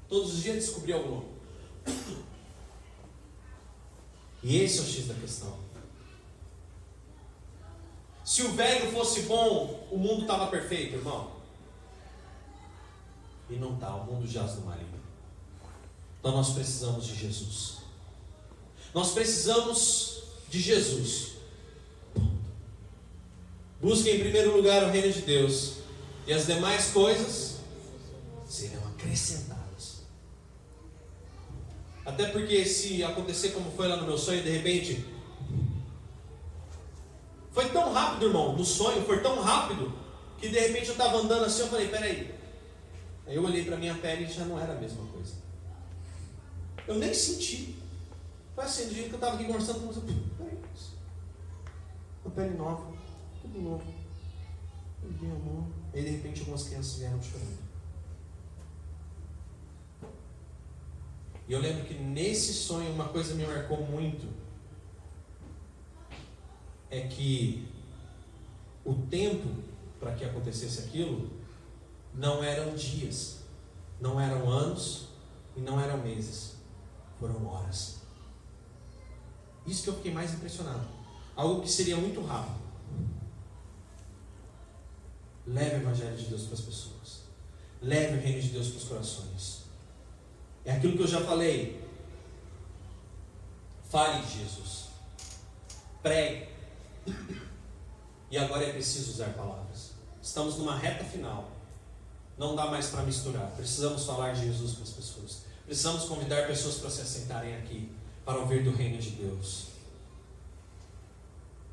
Todos 0.07 0.33
os 0.35 0.43
dias 0.43 0.57
descobrir 0.57 0.93
algo 0.93 1.09
novo. 1.09 1.35
E 4.41 4.61
esse 4.61 4.79
é 4.79 4.81
o 4.81 4.85
X 4.85 5.07
da 5.07 5.13
questão. 5.15 5.57
Se 8.23 8.43
o 8.43 8.51
velho 8.53 8.91
fosse 8.91 9.21
bom, 9.21 9.87
o 9.91 9.97
mundo 9.97 10.21
estava 10.21 10.47
perfeito, 10.47 10.95
irmão. 10.95 11.34
E 13.49 13.55
não 13.55 13.75
está, 13.75 13.95
o 13.95 14.05
mundo 14.05 14.27
jaz 14.27 14.55
no 14.55 14.65
maligno. 14.65 14.99
Então 16.19 16.31
nós 16.31 16.53
precisamos 16.53 17.05
de 17.05 17.15
Jesus. 17.15 17.77
Nós 18.93 19.11
precisamos 19.11 20.23
de 20.49 20.59
Jesus. 20.59 21.33
Busque 23.81 24.09
em 24.09 24.19
primeiro 24.19 24.55
lugar 24.55 24.83
o 24.83 24.89
reino 24.89 25.11
de 25.11 25.21
Deus, 25.21 25.73
e 26.25 26.33
as 26.33 26.47
demais 26.47 26.91
coisas 26.91 27.57
serão 28.47 28.81
acrescentadas. 28.87 30.01
Até 32.05 32.27
porque 32.29 32.65
se 32.65 33.03
acontecer 33.03 33.49
como 33.49 33.71
foi 33.71 33.87
lá 33.87 33.97
no 33.97 34.07
meu 34.07 34.17
sonho, 34.17 34.41
de 34.41 34.49
repente. 34.49 35.05
Foi 37.51 37.69
tão 37.69 37.93
rápido, 37.93 38.27
irmão, 38.27 38.55
no 38.55 38.65
sonho, 38.65 39.05
foi 39.05 39.21
tão 39.21 39.41
rápido, 39.41 39.93
que 40.39 40.49
de 40.49 40.59
repente 40.59 40.87
eu 40.87 40.93
estava 40.93 41.17
andando 41.17 41.45
assim, 41.45 41.61
eu 41.61 41.67
falei, 41.67 41.87
peraí. 41.87 42.34
Aí 43.27 43.35
eu 43.35 43.43
olhei 43.43 43.65
para 43.65 43.77
minha 43.77 43.95
pele 43.95 44.25
e 44.25 44.31
já 44.31 44.45
não 44.45 44.59
era 44.59 44.73
a 44.73 44.79
mesma 44.79 45.05
coisa. 45.07 45.35
Eu 46.87 46.95
nem 46.95 47.13
senti. 47.13 47.75
Foi 48.53 48.63
assim, 48.63 48.87
do 48.87 48.93
jeito 48.93 49.09
que 49.09 49.15
eu 49.15 49.19
estava 49.19 49.35
aqui 49.35 49.45
conversando 49.45 49.79
com 49.79 49.87
você. 49.87 50.01
Peraí, 50.37 50.57
uma 52.23 52.31
pele 52.33 52.57
nova, 52.57 52.93
tudo 53.41 53.61
novo. 53.61 53.93
Peguei 55.01 55.29
a 55.29 55.33
mão. 55.33 55.67
Aí 55.93 56.03
de 56.03 56.09
repente 56.09 56.41
algumas 56.41 56.63
crianças 56.63 56.97
vieram 56.97 57.21
chorando. 57.21 57.65
E 61.47 61.53
eu 61.53 61.59
lembro 61.59 61.85
que 61.85 61.93
nesse 61.93 62.53
sonho 62.53 62.91
uma 62.91 63.09
coisa 63.09 63.35
me 63.35 63.45
marcou 63.45 63.85
muito. 63.85 64.27
É 66.89 67.01
que 67.01 67.67
o 68.83 68.93
tempo 68.93 69.49
para 69.99 70.13
que 70.13 70.23
acontecesse 70.23 70.87
aquilo 70.87 71.29
não 72.15 72.43
eram 72.43 72.73
dias, 72.75 73.39
não 73.99 74.19
eram 74.19 74.49
anos 74.49 75.09
e 75.55 75.59
não 75.59 75.79
eram 75.79 75.97
meses, 75.97 76.55
foram 77.19 77.45
horas. 77.45 77.97
Isso 79.65 79.83
que 79.83 79.89
eu 79.89 79.95
fiquei 79.95 80.13
mais 80.13 80.33
impressionado. 80.33 80.87
Algo 81.35 81.61
que 81.61 81.69
seria 81.69 81.97
muito 81.97 82.21
rápido. 82.21 82.63
Leve 85.47 85.75
o 85.75 85.81
Evangelho 85.81 86.15
de 86.15 86.25
Deus 86.25 86.43
para 86.43 86.53
as 86.53 86.61
pessoas. 86.61 87.23
Leve 87.81 88.17
o 88.17 88.21
reino 88.21 88.41
de 88.41 88.49
Deus 88.49 88.69
para 88.69 88.77
os 88.77 88.83
corações. 88.85 89.63
É 90.63 90.71
aquilo 90.71 90.95
que 90.95 91.03
eu 91.03 91.07
já 91.07 91.21
falei. 91.21 91.83
Fale 93.89 94.25
de 94.25 94.39
Jesus. 94.39 94.85
Pregue. 96.01 96.49
E 98.31 98.37
agora 98.37 98.63
é 98.63 98.73
preciso 98.73 99.11
usar 99.11 99.33
palavras. 99.33 99.91
Estamos 100.21 100.57
numa 100.57 100.75
reta 100.75 101.03
final. 101.03 101.54
Não 102.37 102.55
dá 102.55 102.65
mais 102.67 102.87
para 102.87 103.03
misturar. 103.03 103.51
Precisamos 103.55 104.05
falar 104.05 104.33
de 104.33 104.45
Jesus 104.45 104.73
para 104.73 104.83
as 104.83 104.89
pessoas. 104.89 105.41
Precisamos 105.65 106.03
convidar 106.05 106.47
pessoas 106.47 106.75
para 106.75 106.89
se 106.89 107.01
assentarem 107.01 107.55
aqui 107.55 107.89
para 108.23 108.37
ouvir 108.39 108.63
do 108.63 108.71
reino 108.71 108.97
de 108.97 109.11
Deus. 109.11 109.67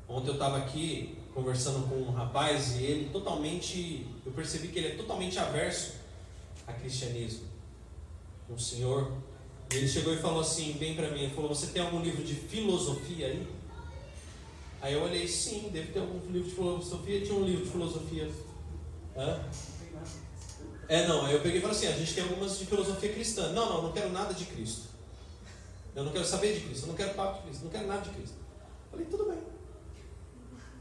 Ontem 0.07 0.29
eu 0.29 0.33
estava 0.33 0.57
aqui 0.57 1.17
conversando 1.33 1.87
com 1.87 1.95
um 1.95 2.11
rapaz 2.11 2.75
e 2.75 2.83
ele 2.83 3.09
totalmente, 3.09 4.07
eu 4.25 4.31
percebi 4.31 4.67
que 4.67 4.79
ele 4.79 4.87
é 4.89 4.95
totalmente 4.95 5.39
averso 5.39 5.93
a 6.67 6.73
cristianismo 6.73 7.53
um 8.49 8.57
senhor, 8.57 9.11
e 9.71 9.77
ele 9.77 9.87
chegou 9.87 10.13
e 10.13 10.17
falou 10.17 10.41
assim, 10.41 10.73
bem 10.73 10.95
para 10.95 11.09
mim, 11.09 11.23
ele 11.23 11.33
falou, 11.33 11.49
você 11.49 11.67
tem 11.67 11.81
algum 11.81 12.01
livro 12.01 12.23
de 12.23 12.35
filosofia 12.35 13.27
aí? 13.27 13.47
Aí 14.81 14.93
eu 14.93 15.01
olhei, 15.01 15.27
sim, 15.27 15.69
deve 15.71 15.91
ter 15.91 15.99
algum 15.99 16.19
livro 16.31 16.49
de 16.49 16.55
filosofia, 16.55 17.21
tinha 17.21 17.35
um 17.35 17.45
livro 17.45 17.65
de 17.65 17.71
filosofia. 17.71 18.29
Hã? 19.15 19.39
É, 20.87 21.07
não, 21.07 21.27
eu 21.29 21.39
peguei 21.41 21.59
e 21.59 21.61
falei 21.61 21.75
assim, 21.75 21.87
a 21.87 21.91
gente 21.91 22.13
tem 22.13 22.23
algumas 22.23 22.57
de 22.59 22.65
filosofia 22.65 23.13
cristã. 23.13 23.51
Não, 23.53 23.69
não, 23.69 23.83
não 23.83 23.91
quero 23.91 24.11
nada 24.11 24.33
de 24.33 24.45
Cristo. 24.45 24.89
Eu 25.95 26.03
não 26.03 26.11
quero 26.11 26.25
saber 26.25 26.55
de 26.55 26.65
Cristo, 26.65 26.83
eu 26.83 26.87
não 26.87 26.95
quero 26.95 27.13
papo 27.13 27.37
de 27.37 27.43
Cristo, 27.43 27.63
não 27.63 27.71
quero 27.71 27.87
nada 27.87 28.01
de 28.01 28.09
Cristo. 28.09 28.35
Falei, 28.89 29.05
tudo 29.05 29.25
bem. 29.25 29.39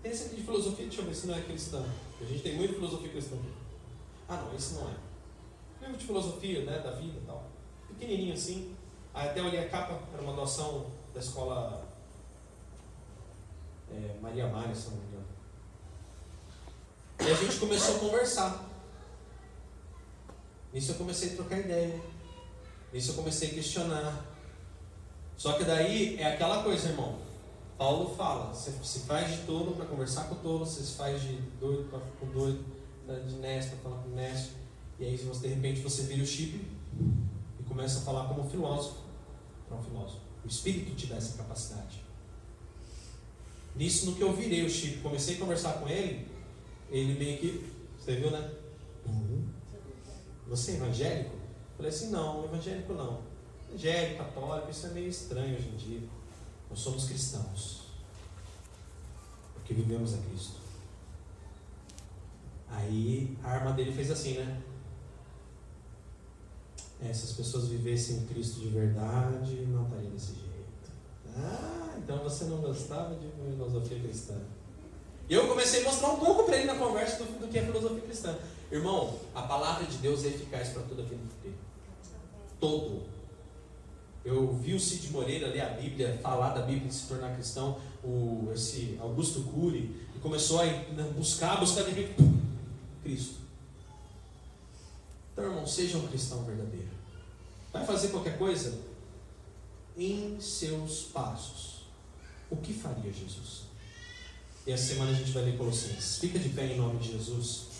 Tem 0.02 0.10
esse 0.10 0.26
aqui 0.26 0.36
de 0.36 0.42
filosofia, 0.42 0.86
deixa 0.86 1.00
eu 1.00 1.06
ver 1.06 1.14
se 1.14 1.26
não 1.26 1.36
é 1.36 1.40
cristã. 1.42 1.84
A 2.20 2.24
gente 2.24 2.42
tem 2.42 2.56
muita 2.56 2.74
filosofia 2.74 3.08
cristã 3.10 3.36
aqui. 3.36 3.52
Ah, 4.28 4.36
não, 4.36 4.54
esse 4.54 4.74
não 4.74 4.88
é. 4.88 4.94
Livro 5.82 5.96
de 5.96 6.06
filosofia, 6.06 6.64
né, 6.64 6.78
da 6.78 6.92
vida 6.92 7.18
e 7.18 7.26
tal 7.26 7.52
pequenininho 8.02 8.34
assim. 8.34 8.74
Aí 9.14 9.28
até 9.28 9.42
olhei 9.42 9.60
a 9.60 9.68
capa, 9.68 9.98
era 10.12 10.22
uma 10.22 10.32
doação 10.32 10.86
da 11.14 11.20
escola 11.20 11.84
é, 13.90 14.16
Maria 14.20 14.48
Mária, 14.48 14.74
se 14.74 14.90
não 14.90 14.96
me 14.96 15.06
engano. 15.06 15.26
E 17.20 17.30
a 17.30 17.34
gente 17.34 17.58
começou 17.58 17.96
a 17.96 17.98
conversar. 17.98 18.71
Nisso 20.72 20.92
eu 20.92 20.96
comecei 20.96 21.32
a 21.32 21.36
trocar 21.36 21.58
ideia. 21.58 22.00
Nisso 22.92 23.12
eu 23.12 23.14
comecei 23.16 23.50
a 23.50 23.54
questionar. 23.54 24.26
Só 25.36 25.54
que 25.54 25.64
daí 25.64 26.18
é 26.18 26.34
aquela 26.34 26.62
coisa, 26.62 26.88
irmão. 26.88 27.18
Paulo 27.76 28.14
fala, 28.14 28.54
você 28.54 28.70
se 28.82 29.00
faz 29.00 29.30
de 29.30 29.38
tolo 29.46 29.74
para 29.74 29.86
conversar 29.86 30.24
com 30.24 30.34
o 30.36 30.38
tolo, 30.38 30.58
você 30.60 30.82
se 30.82 30.94
faz 30.94 31.20
de 31.20 31.34
doido 31.58 31.90
para 31.90 31.98
com 32.20 32.26
doido, 32.26 32.64
de 33.26 33.34
nesto 33.36 33.76
para 33.76 33.90
falar 33.90 34.02
com 34.02 34.10
nesto. 34.10 34.52
E 35.00 35.04
aí, 35.04 35.16
você, 35.16 35.48
de 35.48 35.54
repente 35.54 35.80
você 35.80 36.02
vira 36.02 36.22
o 36.22 36.26
chip, 36.26 36.64
começa 37.66 38.00
a 38.00 38.02
falar 38.02 38.28
como 38.28 38.48
filósofo 38.48 38.98
para 39.66 39.78
um 39.78 39.82
filósofo. 39.82 40.20
O 40.44 40.48
espírito 40.48 40.94
te 40.94 41.06
dá 41.06 41.16
essa 41.16 41.36
capacidade. 41.38 42.02
Nisso, 43.74 44.06
no 44.06 44.14
que 44.14 44.22
eu 44.22 44.32
virei 44.34 44.64
o 44.64 44.70
Chico, 44.70 45.02
comecei 45.02 45.36
a 45.36 45.38
conversar 45.38 45.74
com 45.74 45.88
ele, 45.88 46.26
ele 46.90 47.18
meio 47.18 47.38
que, 47.38 47.72
você 47.98 48.16
viu, 48.16 48.30
né? 48.30 48.50
Uhum. 49.06 49.46
Você 50.52 50.72
é 50.72 50.74
evangélico? 50.74 51.34
Eu 51.34 51.76
falei 51.78 51.90
assim: 51.90 52.10
não, 52.10 52.44
evangélico 52.44 52.92
não. 52.92 53.22
Evangélico, 53.70 54.18
católico, 54.18 54.70
isso 54.70 54.86
é 54.86 54.90
meio 54.90 55.08
estranho 55.08 55.56
hoje 55.56 55.68
em 55.70 55.76
dia. 55.76 56.08
Nós 56.68 56.78
somos 56.78 57.06
cristãos. 57.06 57.84
Porque 59.54 59.72
vivemos 59.72 60.12
a 60.12 60.18
Cristo. 60.18 60.60
Aí 62.68 63.34
a 63.42 63.48
arma 63.48 63.72
dele 63.72 63.92
fez 63.92 64.10
assim, 64.10 64.34
né? 64.34 64.60
É, 67.00 67.10
se 67.14 67.24
as 67.24 67.32
pessoas 67.32 67.68
vivessem 67.68 68.26
Cristo 68.26 68.60
de 68.60 68.68
verdade, 68.68 69.66
não 69.66 69.84
estaria 69.84 70.10
desse 70.10 70.34
jeito. 70.34 70.92
Ah, 71.34 71.94
então 71.96 72.18
você 72.18 72.44
não 72.44 72.58
gostava 72.58 73.14
de 73.14 73.26
filosofia 73.28 73.98
cristã. 73.98 74.38
E 75.30 75.32
eu 75.32 75.48
comecei 75.48 75.80
a 75.80 75.84
mostrar 75.84 76.10
um 76.10 76.18
pouco 76.18 76.44
para 76.44 76.58
ele 76.58 76.66
na 76.66 76.74
conversa 76.74 77.24
do, 77.24 77.40
do, 77.40 77.48
que 77.48 77.58
é 77.58 77.62
filosofia 77.62 78.02
cristã. 78.02 78.36
Irmão, 78.72 79.20
a 79.34 79.42
palavra 79.42 79.84
de 79.84 79.98
Deus 79.98 80.24
é 80.24 80.28
eficaz 80.28 80.70
para 80.70 80.80
tudo 80.84 81.02
aquilo 81.02 81.20
que 81.20 81.34
tem. 81.42 81.54
Todo. 82.58 83.02
Eu 84.24 84.54
vi 84.54 84.72
o 84.72 84.80
Cid 84.80 85.10
Moreira 85.10 85.48
ler 85.48 85.60
a 85.60 85.68
Bíblia, 85.70 86.18
falar 86.22 86.54
da 86.54 86.62
Bíblia 86.62 86.88
e 86.88 86.92
se 86.92 87.06
tornar 87.06 87.34
cristão, 87.34 87.78
o, 88.02 88.50
esse 88.54 88.96
Augusto 88.98 89.42
Cury, 89.42 89.94
e 90.16 90.18
começou 90.20 90.62
a 90.62 90.64
buscar, 91.14 91.60
buscar 91.60 91.82
de 91.82 92.14
Cristo. 93.02 93.42
Então, 95.32 95.44
irmão, 95.44 95.66
seja 95.66 95.98
um 95.98 96.08
cristão 96.08 96.42
verdadeiro. 96.44 96.88
Vai 97.70 97.84
fazer 97.84 98.08
qualquer 98.08 98.38
coisa? 98.38 98.78
Em 99.98 100.40
seus 100.40 101.02
passos. 101.02 101.82
O 102.48 102.56
que 102.56 102.72
faria 102.72 103.12
Jesus? 103.12 103.64
E 104.66 104.72
essa 104.72 104.94
semana 104.94 105.10
a 105.10 105.14
gente 105.14 105.32
vai 105.32 105.42
ler 105.42 105.58
Colossenses. 105.58 106.18
Fica 106.18 106.38
de 106.38 106.48
pé 106.50 106.72
em 106.72 106.78
nome 106.78 106.98
de 107.00 107.12
Jesus. 107.12 107.71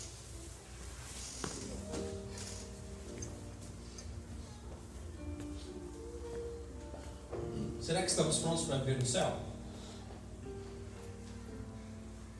Será 7.83 8.01
que 8.01 8.07
estamos 8.07 8.37
prontos 8.37 8.63
para 8.63 8.77
viver 8.77 8.97
no 8.97 9.05
céu? 9.05 9.35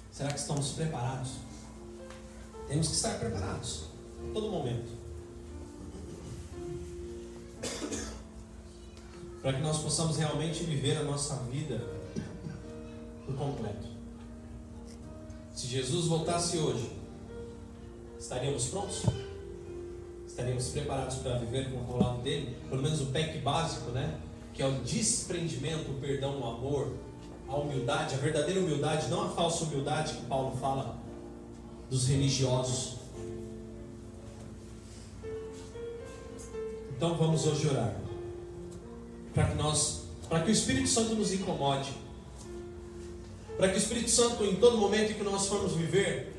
Será 0.09 0.29
que 0.31 0.39
estamos 0.39 0.69
preparados? 0.69 1.31
Temos 2.69 2.87
que 2.87 2.93
estar 2.93 3.19
preparados 3.19 3.87
todo 4.33 4.49
momento. 4.49 4.89
Para 9.41 9.57
que 9.57 9.61
nós 9.61 9.79
possamos 9.79 10.15
realmente 10.15 10.63
viver 10.63 10.95
a 10.99 11.03
nossa 11.03 11.35
vida 11.51 11.77
por 13.25 13.35
completo. 13.35 13.89
Se 15.53 15.67
Jesus 15.67 16.05
voltasse 16.05 16.57
hoje, 16.57 16.89
estaríamos 18.17 18.67
prontos? 18.67 19.01
Estaríamos 20.25 20.69
preparados 20.69 21.15
para 21.15 21.37
viver 21.39 21.69
com 21.69 21.79
o 21.79 21.99
lado 21.99 22.21
dele? 22.21 22.57
Pelo 22.69 22.81
menos 22.81 23.01
o 23.01 23.07
PEC 23.07 23.39
básico, 23.39 23.91
né? 23.91 24.21
Que 24.53 24.61
é 24.61 24.67
o 24.67 24.73
desprendimento, 24.81 25.91
o 25.91 25.95
perdão, 25.95 26.39
o 26.39 26.45
amor, 26.45 26.93
a 27.47 27.55
humildade, 27.55 28.15
a 28.15 28.17
verdadeira 28.17 28.59
humildade, 28.59 29.07
não 29.09 29.23
a 29.23 29.29
falsa 29.29 29.65
humildade 29.65 30.13
que 30.13 30.25
Paulo 30.25 30.55
fala 30.57 30.97
dos 31.89 32.07
religiosos. 32.07 32.95
Então 36.95 37.15
vamos 37.15 37.45
hoje 37.45 37.67
orar. 37.67 37.95
Para 39.33 39.45
que 39.45 39.55
nós, 39.55 40.03
para 40.29 40.41
que 40.41 40.49
o 40.49 40.53
Espírito 40.53 40.87
Santo 40.87 41.15
nos 41.15 41.33
incomode. 41.33 41.91
Para 43.57 43.69
que 43.69 43.75
o 43.75 43.77
Espírito 43.77 44.09
Santo, 44.09 44.43
em 44.45 44.55
todo 44.55 44.77
momento 44.77 45.11
em 45.11 45.15
que 45.15 45.23
nós 45.23 45.47
formos 45.47 45.73
viver, 45.73 46.33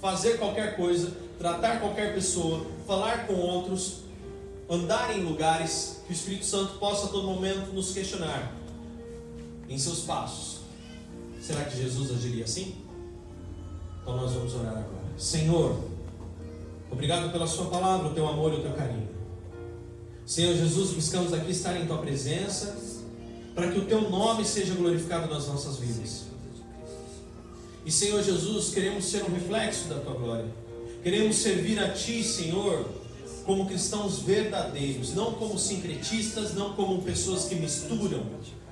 fazer 0.00 0.38
qualquer 0.38 0.76
coisa, 0.76 1.16
tratar 1.38 1.80
qualquer 1.80 2.14
pessoa, 2.14 2.66
falar 2.86 3.26
com 3.26 3.34
outros, 3.34 4.00
andar 4.68 5.16
em 5.16 5.22
lugares, 5.22 5.93
que 6.06 6.12
o 6.12 6.14
Espírito 6.14 6.44
Santo 6.44 6.78
possa 6.78 7.06
a 7.06 7.08
todo 7.08 7.26
momento 7.26 7.72
nos 7.72 7.92
questionar 7.92 8.52
em 9.68 9.78
seus 9.78 10.00
passos. 10.00 10.60
Será 11.40 11.64
que 11.64 11.76
Jesus 11.76 12.10
agiria 12.10 12.44
assim? 12.44 12.76
Então 14.02 14.16
nós 14.16 14.32
vamos 14.32 14.54
orar 14.54 14.72
agora. 14.72 15.04
Senhor, 15.16 15.78
obrigado 16.90 17.32
pela 17.32 17.46
Sua 17.46 17.66
palavra, 17.66 18.08
o 18.08 18.14
Teu 18.14 18.26
amor 18.28 18.52
e 18.52 18.56
o 18.56 18.62
Teu 18.62 18.72
carinho. 18.72 19.08
Senhor 20.26 20.54
Jesus, 20.54 20.90
buscamos 20.90 21.32
aqui 21.32 21.50
estar 21.50 21.76
em 21.76 21.86
Tua 21.86 21.98
presença, 21.98 22.76
para 23.54 23.70
que 23.70 23.78
o 23.78 23.84
Teu 23.86 24.10
nome 24.10 24.44
seja 24.44 24.74
glorificado 24.74 25.32
nas 25.32 25.46
nossas 25.48 25.76
vidas. 25.78 26.24
E 27.84 27.90
Senhor 27.90 28.22
Jesus, 28.22 28.70
queremos 28.72 29.04
ser 29.04 29.22
um 29.24 29.32
reflexo 29.32 29.88
da 29.88 30.00
Tua 30.00 30.14
glória. 30.14 30.48
Queremos 31.02 31.36
servir 31.36 31.78
a 31.78 31.92
Ti, 31.92 32.22
Senhor, 32.24 32.86
como 33.44 33.66
cristãos 33.66 34.20
verdadeiros, 34.20 35.14
não 35.14 35.32
como 35.32 35.58
sincretistas, 35.58 36.54
não 36.54 36.74
como 36.74 37.02
pessoas 37.02 37.44
que 37.44 37.54
misturam 37.54 38.24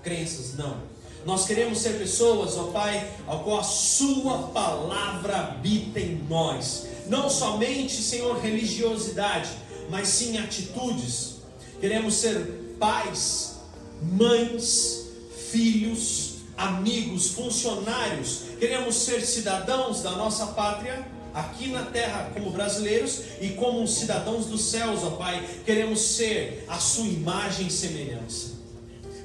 crenças, 0.03 0.55
não. 0.57 0.77
Nós 1.25 1.47
queremos 1.47 1.79
ser 1.79 1.99
pessoas, 1.99 2.57
ó 2.57 2.64
Pai, 2.64 3.09
ao 3.27 3.45
qual 3.45 3.61
a 3.61 3.62
Sua 3.62 4.49
palavra 4.49 5.37
habita 5.37 6.01
em 6.01 6.20
nós. 6.29 6.87
Não 7.07 7.31
somente, 7.31 8.03
Senhor, 8.03 8.41
religiosidade, 8.41 9.51
mas 9.89 10.09
sim 10.09 10.39
atitudes. 10.39 11.37
Queremos 11.81 12.14
ser 12.14 12.77
pais, 12.79 13.57
mães, 14.03 15.07
filhos, 15.51 16.39
amigos, 16.57 17.31
funcionários. 17.31 18.43
Queremos 18.59 18.97
ser 18.97 19.20
cidadãos 19.23 20.03
da 20.03 20.12
nossa 20.12 20.47
pátria 20.47 21.07
aqui 21.35 21.68
na 21.68 21.83
terra 21.83 22.30
como 22.35 22.51
brasileiros 22.51 23.22
e 23.41 23.51
como 23.51 23.87
cidadãos 23.87 24.47
dos 24.47 24.62
céus, 24.62 25.03
ó 25.03 25.11
Pai. 25.11 25.43
Queremos 25.64 26.01
ser 26.01 26.64
a 26.68 26.78
Sua 26.78 27.07
imagem 27.07 27.66
e 27.66 27.70
semelhança. 27.70 28.53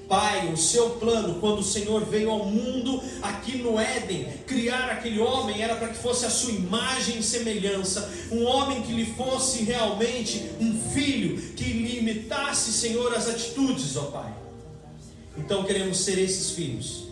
Pai, 0.08 0.53
o 0.53 0.58
seu 0.58 0.91
plano, 0.91 1.39
quando 1.41 1.60
o 1.60 1.64
Senhor 1.64 2.05
veio 2.05 2.32
ao 2.32 2.45
mundo 2.45 3.01
aqui 3.22 3.58
no 3.58 3.78
Éden, 3.78 4.26
criar 4.47 4.89
aquele 4.89 5.20
homem 5.20 5.62
era 5.62 5.76
para 5.76 5.89
que 5.89 5.97
fosse 5.97 6.26
a 6.26 6.30
sua 6.30 6.53
imagem 6.53 7.20
e 7.20 7.24
semelhança, 7.24 8.10
um 8.32 8.45
homem 8.45 8.82
que 8.84 8.93
lhe 8.93 9.05
fosse 9.05 9.64
realmente 9.64 10.49
um 10.62 10.80
filho, 10.93 11.38
que 11.53 11.66
lhe 11.66 11.99
imitasse, 11.99 12.72
Senhor, 12.72 13.14
as 13.14 13.28
atitudes, 13.28 13.97
ó 13.97 14.03
Pai. 14.03 14.34
Então 15.38 15.66
queremos 15.66 15.99
ser 15.99 16.18
esses 16.18 16.51
filhos. 16.51 17.08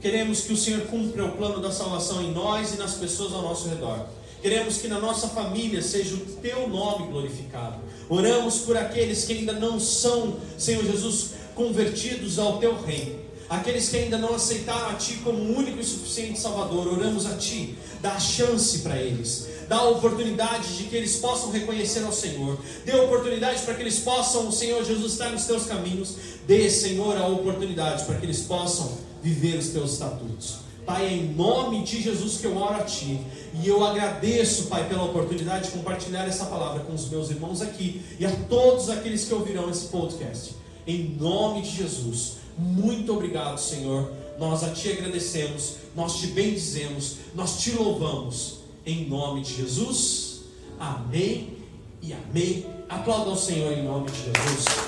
Queremos 0.00 0.42
que 0.42 0.52
o 0.52 0.56
Senhor 0.56 0.82
cumpra 0.82 1.24
o 1.24 1.32
plano 1.32 1.60
da 1.60 1.72
salvação 1.72 2.22
em 2.22 2.32
nós 2.32 2.72
e 2.72 2.76
nas 2.76 2.94
pessoas 2.94 3.32
ao 3.32 3.42
nosso 3.42 3.68
redor. 3.68 4.06
Queremos 4.40 4.78
que 4.78 4.88
na 4.88 5.00
nossa 5.00 5.28
família 5.28 5.82
seja 5.82 6.14
o 6.14 6.20
teu 6.40 6.68
nome 6.68 7.08
glorificado. 7.08 7.80
Oramos 8.08 8.60
por 8.60 8.76
aqueles 8.76 9.24
que 9.24 9.32
ainda 9.32 9.52
não 9.52 9.80
são, 9.80 10.36
Senhor 10.56 10.84
Jesus, 10.84 11.30
convertidos 11.54 12.38
ao 12.38 12.58
teu 12.58 12.80
reino. 12.80 13.18
Aqueles 13.48 13.88
que 13.88 13.96
ainda 13.96 14.18
não 14.18 14.34
aceitaram 14.34 14.90
a 14.90 14.94
Ti 14.94 15.20
como 15.24 15.38
único 15.56 15.80
e 15.80 15.84
suficiente 15.84 16.38
Salvador, 16.38 16.86
oramos 16.86 17.24
a 17.24 17.34
Ti, 17.36 17.78
dá 18.00 18.20
chance 18.20 18.80
para 18.80 18.98
eles, 18.98 19.48
dá 19.66 19.76
a 19.76 19.88
oportunidade 19.88 20.76
de 20.76 20.84
que 20.84 20.94
eles 20.94 21.16
possam 21.16 21.50
reconhecer 21.50 22.04
ao 22.04 22.12
Senhor, 22.12 22.58
dê 22.84 22.92
a 22.92 23.02
oportunidade 23.02 23.62
para 23.62 23.74
que 23.74 23.80
eles 23.80 24.00
possam, 24.00 24.52
Senhor 24.52 24.84
Jesus, 24.84 25.12
estar 25.12 25.30
nos 25.30 25.46
Teus 25.46 25.64
caminhos, 25.64 26.14
dê, 26.46 26.68
Senhor, 26.68 27.16
a 27.16 27.26
oportunidade 27.26 28.04
para 28.04 28.16
que 28.16 28.26
eles 28.26 28.42
possam 28.42 28.98
viver 29.22 29.58
os 29.58 29.68
Teus 29.68 29.92
estatutos. 29.94 30.67
Pai, 30.88 31.04
é 31.04 31.12
em 31.12 31.34
nome 31.34 31.82
de 31.82 32.00
Jesus 32.00 32.38
que 32.38 32.46
eu 32.46 32.56
oro 32.56 32.76
a 32.76 32.82
Ti. 32.82 33.20
E 33.62 33.68
eu 33.68 33.84
agradeço, 33.84 34.68
Pai, 34.68 34.88
pela 34.88 35.04
oportunidade 35.04 35.66
de 35.66 35.72
compartilhar 35.72 36.26
essa 36.26 36.46
palavra 36.46 36.80
com 36.80 36.94
os 36.94 37.10
meus 37.10 37.28
irmãos 37.28 37.60
aqui 37.60 38.00
e 38.18 38.24
a 38.24 38.30
todos 38.48 38.88
aqueles 38.88 39.26
que 39.26 39.34
ouvirão 39.34 39.68
esse 39.68 39.88
podcast. 39.88 40.54
Em 40.86 41.14
nome 41.20 41.60
de 41.60 41.76
Jesus. 41.76 42.36
Muito 42.56 43.12
obrigado, 43.12 43.58
Senhor. 43.58 44.10
Nós 44.38 44.64
a 44.64 44.70
Ti 44.70 44.92
agradecemos, 44.92 45.74
nós 45.94 46.16
te 46.16 46.28
bendizemos, 46.28 47.16
nós 47.34 47.58
te 47.60 47.72
louvamos. 47.72 48.60
Em 48.86 49.06
nome 49.06 49.42
de 49.42 49.56
Jesus. 49.56 50.40
Amém 50.80 51.58
e 52.00 52.14
amém. 52.14 52.64
Aplauda 52.88 53.28
ao 53.28 53.36
Senhor 53.36 53.74
em 53.74 53.84
nome 53.84 54.10
de 54.10 54.16
Jesus. 54.16 54.87